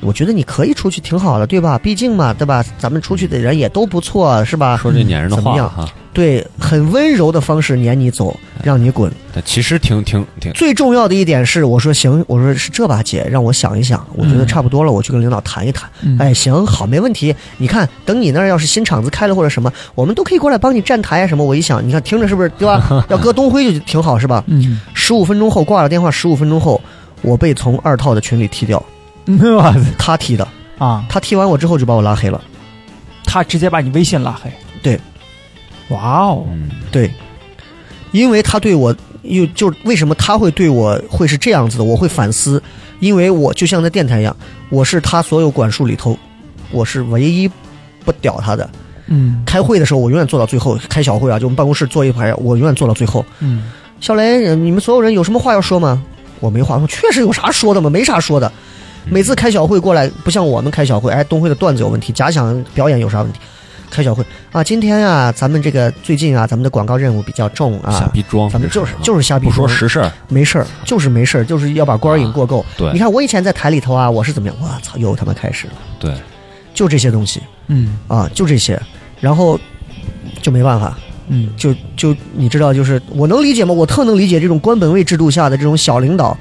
[0.00, 1.78] 我觉得你可以出去挺好的，对吧？
[1.78, 2.64] 毕竟嘛，对吧？
[2.78, 4.76] 咱们出去的人也都不错，是吧？
[4.76, 9.12] 说这撵人的怎么样话哈，对，很温柔的方式撵你走，让你滚。
[9.32, 15.88] 但其实挺挺挺，最重要的一点是，我说行，我说是这吧，姐，让我想一想，我觉得差不多了，我去跟领导谈一谈。
[16.02, 17.34] 嗯哎，行，好，没问题。
[17.58, 21.44] 你看，等你那儿要是新厂子开了或者什么，我们都可以过来帮你站台啊什么。
[21.44, 23.04] 我一想，你看听着是不是对吧？
[23.10, 24.42] 要搁东辉就挺好是吧？
[24.46, 26.80] 嗯，十五分钟后挂了电话，十五分钟后
[27.22, 28.82] 我被从二套的群里踢掉，
[29.98, 30.46] 他踢的，
[30.78, 32.40] 啊，他踢完我之后就把我拉黑了。
[33.24, 34.50] 他直接把你微信拉黑。
[34.82, 34.98] 对，
[35.90, 37.10] 哇哦，嗯，对，
[38.12, 42.60] 因为他对我又就为什么他会对我会是这样子的，我会反思，
[42.98, 44.34] 因为我就像在电台一样，
[44.68, 46.18] 我是他所有管束里头，
[46.70, 47.48] 我是唯一
[48.04, 48.68] 不屌他的。
[49.12, 53.24] 嗯开会的时候，我永远坐到最后，开小会啊，就我们办公室坐一排，我永远坐到最后。
[53.40, 53.70] 嗯
[54.00, 56.02] 小雷，呃你们所有人有什么话要说吗？
[56.40, 57.90] 我没话，我确实有啥说的吗？
[57.90, 58.50] 没啥说的。
[59.06, 63.38] 每次开小会过来，不像我们开小会，哎，东辉的段子有问题，假想表演有啥问题？
[63.90, 72.64] 开小会啊，今天啊，咱们这个最近啊，咱们的广告任务比较重啊瞎啊，逼装，咱们就是就是瞎逼不说装实事儿，没事儿，就是没事儿，就是要把官瘾过够。
[72.76, 74.56] 对你看我以前在台里头啊，我是怎么样？
[74.60, 76.14] 我操，又他妈开始了，对，
[76.72, 78.80] 就这些东西嗯啊，就这些，
[79.18, 79.58] 然后
[80.40, 80.96] 就没办法，
[81.26, 83.74] 嗯就就你知道，就是我能理解吗？
[83.74, 86.38] 我特能理解这种官本位制度下的这种小领导，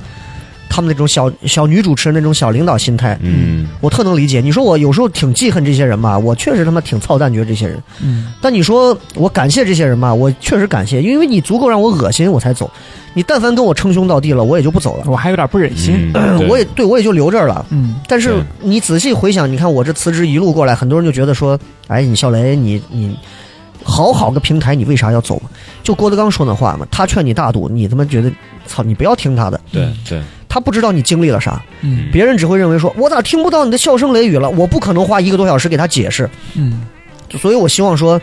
[0.70, 4.40] 他们那种小小女主持人那种小领导心态，嗯，我特能理解。
[4.40, 7.82] 你说我有时候挺记恨这些人吧，我确实他妈挺操蛋，觉得这些人。
[8.02, 12.72] 嗯但你说我感谢这些人吧，我确实感谢，因为你足够让我恶心，我才走。
[13.16, 15.04] 你但凡跟我称兄道弟了，我也就不走了。
[15.08, 16.12] 我还有点不忍心。
[16.14, 17.66] 嗯 我也对我也就留这儿了。
[17.72, 23.18] 嗯但是你仔细回想，你看我这辞职一路过来，很多人就觉得说，哎，你笑雷，你你
[23.84, 25.42] 好好个平台，你为啥要走？
[25.84, 28.32] 就郭德纲说那话嘛，他劝你大度，你他妈觉得，
[28.68, 32.10] 操，你不要听他的，对对，他不知道你经历了啥，嗯。
[32.12, 34.50] 别人只会认为说，我咋听不到你的笑声雷雨了？
[34.50, 36.82] 我不可能花一个多小时给他解释，嗯。
[37.40, 38.20] 所以我希望说。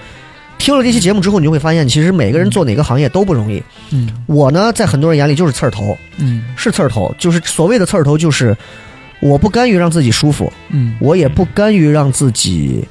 [0.59, 3.63] 听了这期节目之后，你就会发现，其实每个人做哪个行业都不容易。
[3.91, 4.09] 嗯。
[4.25, 6.45] 我呢，在很多人眼里就是刺儿头，嗯。
[6.57, 8.57] 是刺儿头，就是所谓的刺儿头，就是
[9.21, 10.97] 我不甘于让自己舒服，嗯。
[10.99, 12.83] 我也不甘于让自己，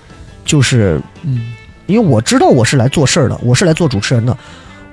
[0.45, 1.53] 就是嗯。
[1.87, 4.37] 因为我知道我是来做事儿的，我是来做主持人的，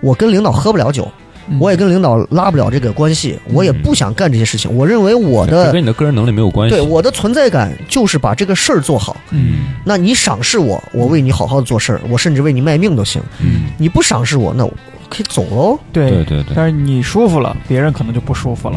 [0.00, 1.12] 我跟领导喝不了酒，嗯，
[1.60, 4.74] 我也跟领导拉不了这个关系，我也不想干这些事情。
[4.74, 6.74] 我认为我的跟你的个人能力没有关系。
[6.74, 9.16] 对我的存在感就是把这个事儿做好。
[9.30, 13.20] 嗯那你赏识我，我为你好好的做事儿，我甚至为你卖命都行。
[13.40, 14.72] 嗯，你不赏识我，那我
[15.08, 15.78] 可以走喽。
[15.92, 18.76] 对对对对但是你舒服了，别人可能就不舒服了。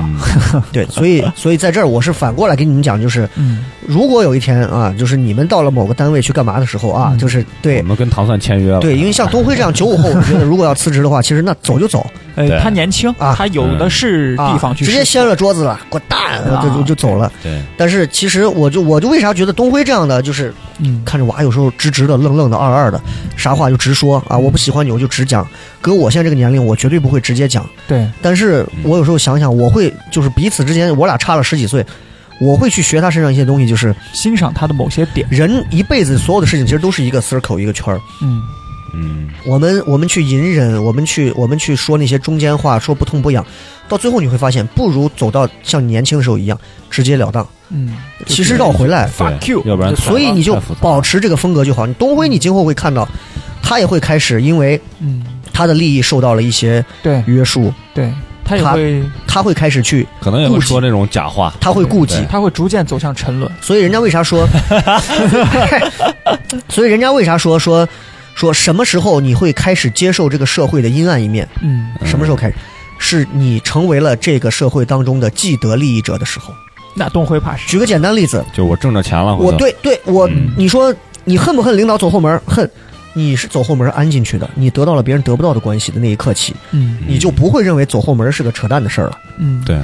[0.54, 8.80] 嗯 对，所以所以在这儿我是反过来给你们讲，就是嗯如果有一天啊，就是你们到了某个单位去干嘛的时候啊，嗯就是对我们跟唐蒜签约了。
[8.80, 12.06] 对，因为像东辉这样九五后，我觉得如果要辞职的话，其实那走就走
[12.36, 17.32] 呃，他年轻，啊他有的是啊，地方去试错直接掀了桌子了，滚蛋，啊就就就走了。
[17.42, 23.02] 对，但是其实我就我就为啥觉得东辉这样的，就是嗯看着娃有时候直直的、愣愣的、二二的，
[23.38, 25.48] 啥话就直说啊，我不喜欢你我就直讲。
[25.82, 27.66] 搁我现在这个年龄，我绝对不会直接讲。
[27.88, 31.86] 对，但是我有时候想想，我会就是彼此之间，我俩差了十几岁。
[32.42, 35.26] 我会去学他身上一些东西，就是欣赏他的某些点。
[35.30, 38.02] 人一辈子所有的事情其实都是一个 circle 一个圈儿。
[38.22, 38.42] 嗯
[38.98, 43.46] 嗯，我们我们去隐忍，我们去我们去说那些中间话，说不痛不痒，
[43.90, 46.58] 到最后你会发现，不如走到像年轻的时候一样
[46.90, 47.46] 直截了当。
[47.70, 47.98] 嗯，
[48.28, 51.86] 其实绕回来，Fuck you 要不然所以你就保持这个风格就好。
[51.86, 53.08] 你东辉，你今后会看到，
[53.62, 58.14] 他也会开始因为嗯，他的利益受到了一些对约束，对，
[58.44, 61.52] 他也他会，他会开始去，可能也会说那种假话。
[61.60, 62.24] 他会顾忌。
[62.30, 63.52] 他会逐渐走向沉沦。
[63.60, 64.48] 所以人家为啥说？
[66.70, 67.88] 所以人家为啥说说
[68.36, 71.48] 说什么时候你会开始接受这个社会的阴暗一面？
[71.62, 72.56] 嗯嗯什么时候开始？
[73.00, 76.54] 是你成为了这个社会当中的既得利益者的时候。
[76.94, 80.94] 那东辉怕是举个简单例子，就我挣着钱了，我对对我嗯，你说
[81.24, 82.40] 你恨不恨领导走后门？
[82.46, 82.70] 恨，
[83.14, 89.78] 你是走后门安进去的，你得到了别人得不到的关系的那一刻起，嗯你就不会认为走后门是个扯淡的事儿了，嗯对，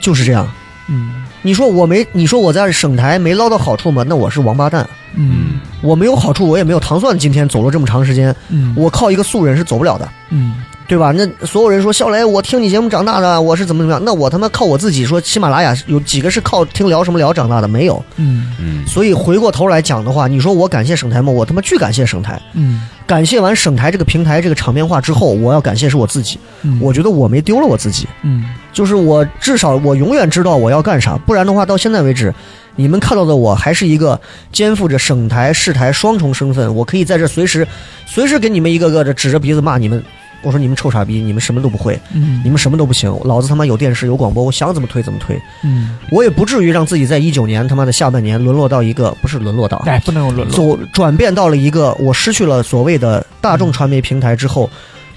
[0.00, 0.48] 就是这样。
[0.88, 4.04] 嗯你说我没，你说我在省台没捞到好处吗？
[4.08, 4.84] 那我是王八蛋。
[5.14, 7.16] 嗯我没有好处，我也没有糖蒜。
[7.16, 10.56] 今天走了这么长时间，嗯我靠一个素人是走不了的，嗯
[10.88, 11.12] 对吧？
[11.12, 14.02] 那所有人说笑雷，我听你节目长大的，我是怎么怎么样？
[14.04, 17.66] 那我他妈靠我自己说，喜马拉雅有几个是靠听聊什么聊长大的？
[17.66, 18.02] 没有。
[18.16, 21.32] 嗯嗯所以回过头来讲的话，你说我感谢省台吗？
[21.32, 22.40] 我他妈巨感谢省台。
[22.54, 26.38] 嗯感谢完省台这个平台这个场面化之后，我要感谢是我自己。
[26.62, 32.34] 嗯，我觉得我没丢了我自己，嗯就是我至少我永远知道我要干啥，不然的话到现在为止，
[32.74, 37.66] 你们看到的我还是一个肩负着省台、市台双重身份，我可以在这随时
[38.06, 40.02] 随时给你们一个个的指着鼻子骂你们。
[40.42, 50.56] 我说你们臭傻逼，你们什么都不会，嗯你们什么都不行，老子他妈有电视有广播，我想怎么推怎么推，嗯，我也不至于让自己在一九年他妈的下半年沦落到一个不是沦落到，哎，不能有沦落。
[50.56, 54.70] 走转变到了一个我失去了所谓的大众传媒平台之后，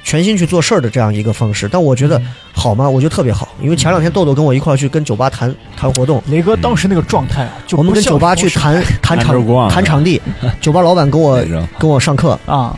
[0.03, 1.67] 全心去做事儿的这样一个方式。
[1.69, 2.19] 但我觉得
[2.53, 2.89] 好吗？
[2.89, 10.19] 我觉得特别好，因为前两天豆豆跟我一块儿去跟酒吧谈谈活动，雷哥当时那个状态啊，就我们跟酒吧去谈谈场谈场地，
[10.61, 11.39] 酒吧老板跟我
[11.77, 12.39] 跟我上课。
[12.45, 12.75] 啊，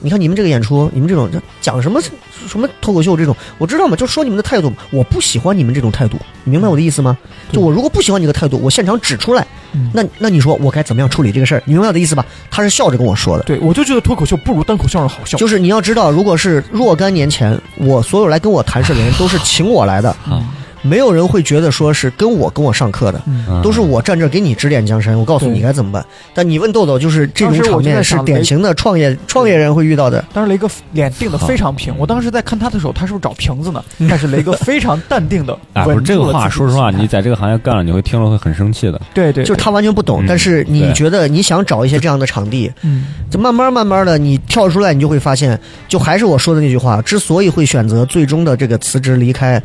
[0.00, 1.30] 你看你们这个演出，你们这种
[1.60, 2.00] 讲什么
[2.46, 7.16] 什么脱口秀这种，我知道嘛，就说你们的态度，我不喜欢你们这种态度，你明白我的意思吗？
[7.52, 11.62] 就我如果不喜欢你这个态度，我现场指出来，嗯那那你说我该怎么样处理这个事儿？
[11.64, 12.24] 你明白我的意思吧？
[12.50, 13.44] 他是笑着跟我说的。
[13.44, 15.36] 对我就觉得脱口秀不如单口相声好笑。
[15.38, 20.42] 就是你要知道，如果是若干年前，我所有来跟我谈事的人都是请我来的，嗯
[20.82, 23.60] 没有人会觉得说是跟我跟我上课的，嗯。
[23.62, 26.04] 都是我站这给你指点江山，我告诉你该怎么办。
[26.34, 30.24] 但你问豆豆，就是这种场面是典型的创业创业人会遇到的。
[30.32, 33.82] 当时雷哥脸定的非常平，我当时在看他的时候，他是不是找瓶子呢？
[34.08, 36.56] 但是雷哥非常淡定的 啊，不是稳这个话，住了自己。
[36.56, 39.00] 说实话，你在这个行业干了，你会听了会很生气的。
[39.12, 40.26] 对对，就是他完全不懂，嗯。
[40.28, 43.06] 但是你觉得你想找一些这样的场地，嗯。
[43.30, 49.62] 就慢慢慢慢的你跳出来，你就会发现，就还是我说的那句话，之所以会选择最终的这个辞职离开，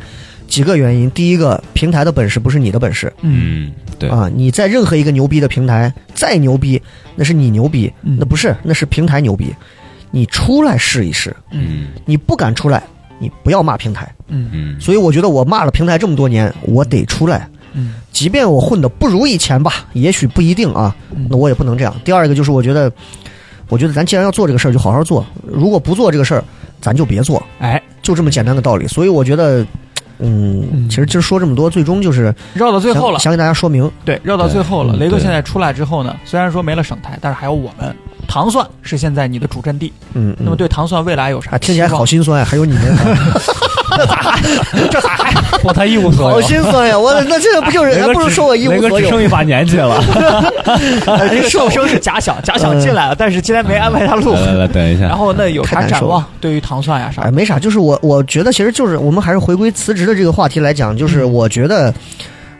[0.48, 1.10] 几个原因。
[1.10, 6.80] 第一个，平台的本事不是你的本事，嗯嗯，对，啊，你在任何一个牛逼的平台再牛逼，
[7.16, 9.54] 那是你牛逼，嗯那不是，那是平台牛逼。
[10.10, 12.82] 你出来试一试，嗯你不敢出来，
[13.18, 14.08] 你不要骂平台。
[14.28, 17.48] 嗯嗯，所以我觉得我骂了平台这么多年，我得出来。
[17.76, 21.92] 嗯即便我混的不如以前吧，也许不一定啊，嗯那我也不能这样。
[22.04, 22.90] 第二个就是我觉得，
[23.68, 25.26] 我觉得咱既然要做这个事儿，就好好做。
[25.44, 26.44] 如果不做这个事儿，
[26.80, 28.86] 咱就别做，哎，就这么简单的道理。
[28.86, 29.66] 所以我觉得，
[30.18, 30.88] 嗯，嗯。
[30.88, 33.18] 其实今儿说这么多，最终就是绕到最后了。
[33.18, 34.94] 想，想给大家说明，对，绕到最后了。
[34.96, 37.94] 雷哥现在出来之后呢，虽然说没了省台，但是还有我们。
[38.26, 39.92] 糖蒜是现在你的主阵地。
[40.14, 40.36] 嗯，嗯。
[40.40, 42.82] 那么对糖蒜未来有啥啊，听起来好心酸啊，还有你们，
[44.90, 45.32] 这咋还？
[45.62, 46.98] 我他一无所有好，心酸呀！
[46.98, 49.22] 我那这个不就是，还不如说我一无所有只剩。
[49.22, 49.96] 一把年纪了。
[51.06, 54.32] 哎这个笑声是假想，假想进来了，但是今天没安排他录。
[54.32, 55.06] 来等一下。
[55.06, 56.24] 然后那有啥展望？
[56.40, 57.30] 对于糖蒜呀啥哎，？
[57.30, 61.92] 没啥，就是我我觉得其实就是我们还是回归辞职的这个话题来讲，就是我觉得。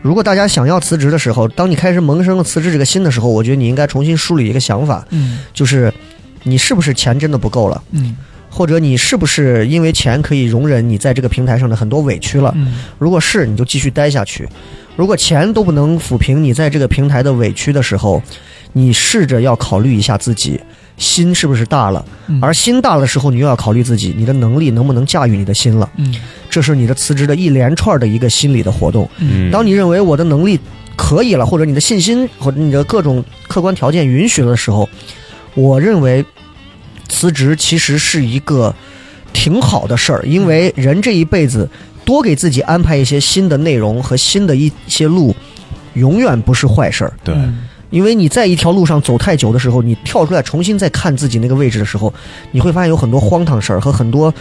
[0.01, 5.91] 如果大家想要辞职的时候，当你开始萌生了辞职这个心的时候，我觉得你应该重新梳理一个想法，嗯就是
[6.43, 8.15] 你是不是钱真的不够了，嗯
[8.55, 12.53] 或者你是不是因为钱可以容忍你在这个平台上的很多委屈了？
[12.55, 14.45] 嗯如果是，你就继续待下去；
[14.95, 18.23] 如果钱都不能抚平你在这个平台的委屈的时候，
[18.71, 20.57] 你试着要考虑一下自己
[20.95, 22.05] 心是不是大了。
[22.27, 25.89] 嗯而心大的时候，你又要考虑自己你的能力能不能驾驭你的心了。
[25.97, 26.15] 嗯
[26.49, 29.09] 这是你的辞职的一连串的一个心理的活动。
[29.17, 30.57] 嗯，当你认为我的能力
[30.95, 34.87] 可以了，或者你的信心或者你的各种客观条件允许了的时候，
[35.55, 36.23] 我认为
[37.15, 38.75] 辞职其实是一个
[39.31, 41.69] 挺好的事儿，因为人这一辈子
[42.03, 45.33] 多给自己安排一些新的内容和新的一些路，
[45.93, 47.13] 永远不是坏事儿。
[47.23, 47.59] 对，嗯
[47.91, 52.13] 因为你在一条路上走太久的时候，你跳出来重新再看自己那个位置的时候，
[52.51, 54.33] 你会发现有很多荒唐事儿和很多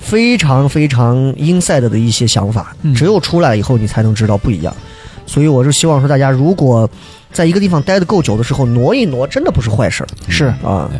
[0.00, 2.92] 非常非常 inside 的一些想法嗯。
[2.92, 4.74] 只有出来以后，你才能知道不一样。
[5.24, 6.90] 所以我是希望说，大家如果
[7.32, 10.90] 在一个地方待得够久的时候，挪一挪，真的不是坏事儿是啊。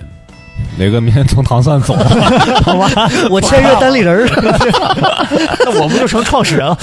[0.78, 1.94] 雷哥明天从唐蒜走，
[2.64, 3.10] 好吧？
[3.30, 4.28] 我签约单立人儿，
[5.64, 6.78] 那我们就成创始人 了。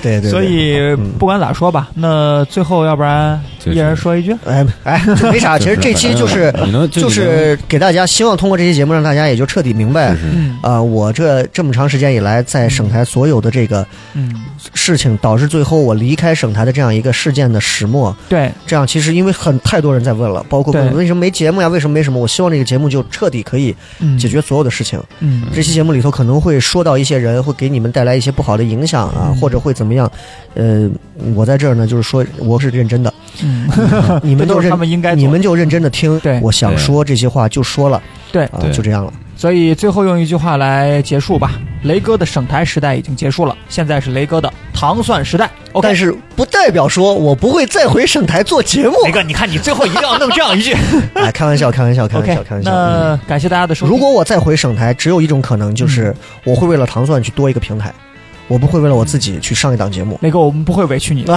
[0.00, 4.34] 对对对，所以不管咋说吧，那最后要不然一人说一句。
[4.46, 5.58] 哎哎，这没啥。
[5.58, 6.52] 其实这期就是
[6.90, 10.14] 就是给大家希望通过这期节目让大家也就彻底明白
[10.62, 13.84] 啊、我这这么长时间以来，在省台所有的这个
[14.14, 14.32] 嗯，
[14.74, 18.16] 事情，导致最后我离开省台的这样一个事件的始末。
[18.28, 22.18] 对，这样其实因为很太多人在问了，包括为什么没节目呀，为什么没什么？
[22.20, 25.02] 我希望这个节目就彻底可以嗯解决所有的事情。
[25.20, 30.10] 嗯这期节目里头可能会说到一些人，会给你们带来一些不好的影响啊，嗯或者会怎么样？
[30.54, 30.88] 呃，
[31.34, 33.12] 我在这儿呢，就是说我是认真的，
[33.42, 33.68] 嗯，
[34.22, 36.20] 你们就认这 都他们应该你们就认真的听。
[36.20, 38.00] 对我想说这些话就说了
[38.30, 39.12] 对，啊，对就这样了。
[39.42, 41.50] 所以最后用一句话来结束吧：
[41.82, 45.50] 雷哥的省台时代已经结束了，现在是雷哥的糖蒜时代。
[45.72, 48.94] OK，但是不代表说我不会再回省台做节目。
[49.04, 50.72] 雷哥，你看你最后一定要弄这样一句。
[51.14, 52.70] 哎，开玩笑，开玩笑，开玩笑， 开玩笑。
[52.70, 53.90] 嗯那感谢大家的收听。
[53.90, 56.14] 如果我再回省台，只有一种可能，就是
[56.44, 57.92] 我会为了糖蒜去多一个平台，
[58.52, 60.18] 我不会为了我自己去上一档节目。
[60.20, 61.34] 那个，我们不会委屈你的。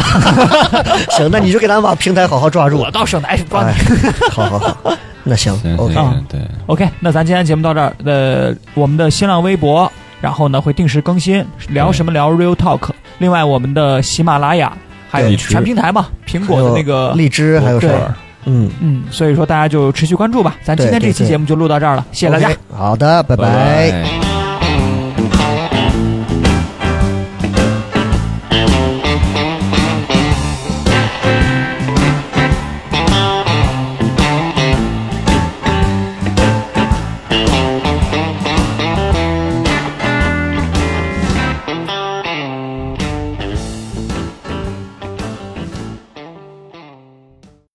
[1.16, 2.92] 行，那你就给咱们把平台好好抓住我。
[2.92, 4.78] 到省台帮哎你。，好好好，
[5.24, 5.96] 那行行，OK，
[6.28, 7.96] 对，OK，那咱今天节目到这儿。
[8.04, 9.90] 呃，我们的新浪微博，
[10.20, 12.90] 然后呢会定时更新，聊什么聊 Real Talk。
[13.20, 14.76] 另外，我们的喜马拉雅
[15.10, 18.16] 还有全平台嘛，苹果的那个荔枝还有什么？
[18.48, 20.58] 嗯，嗯，所以说大家就持续关注吧。
[20.62, 22.50] 咱今天这期节目就录到这儿了，谢谢大家。
[22.72, 24.45] 好的，拜拜拜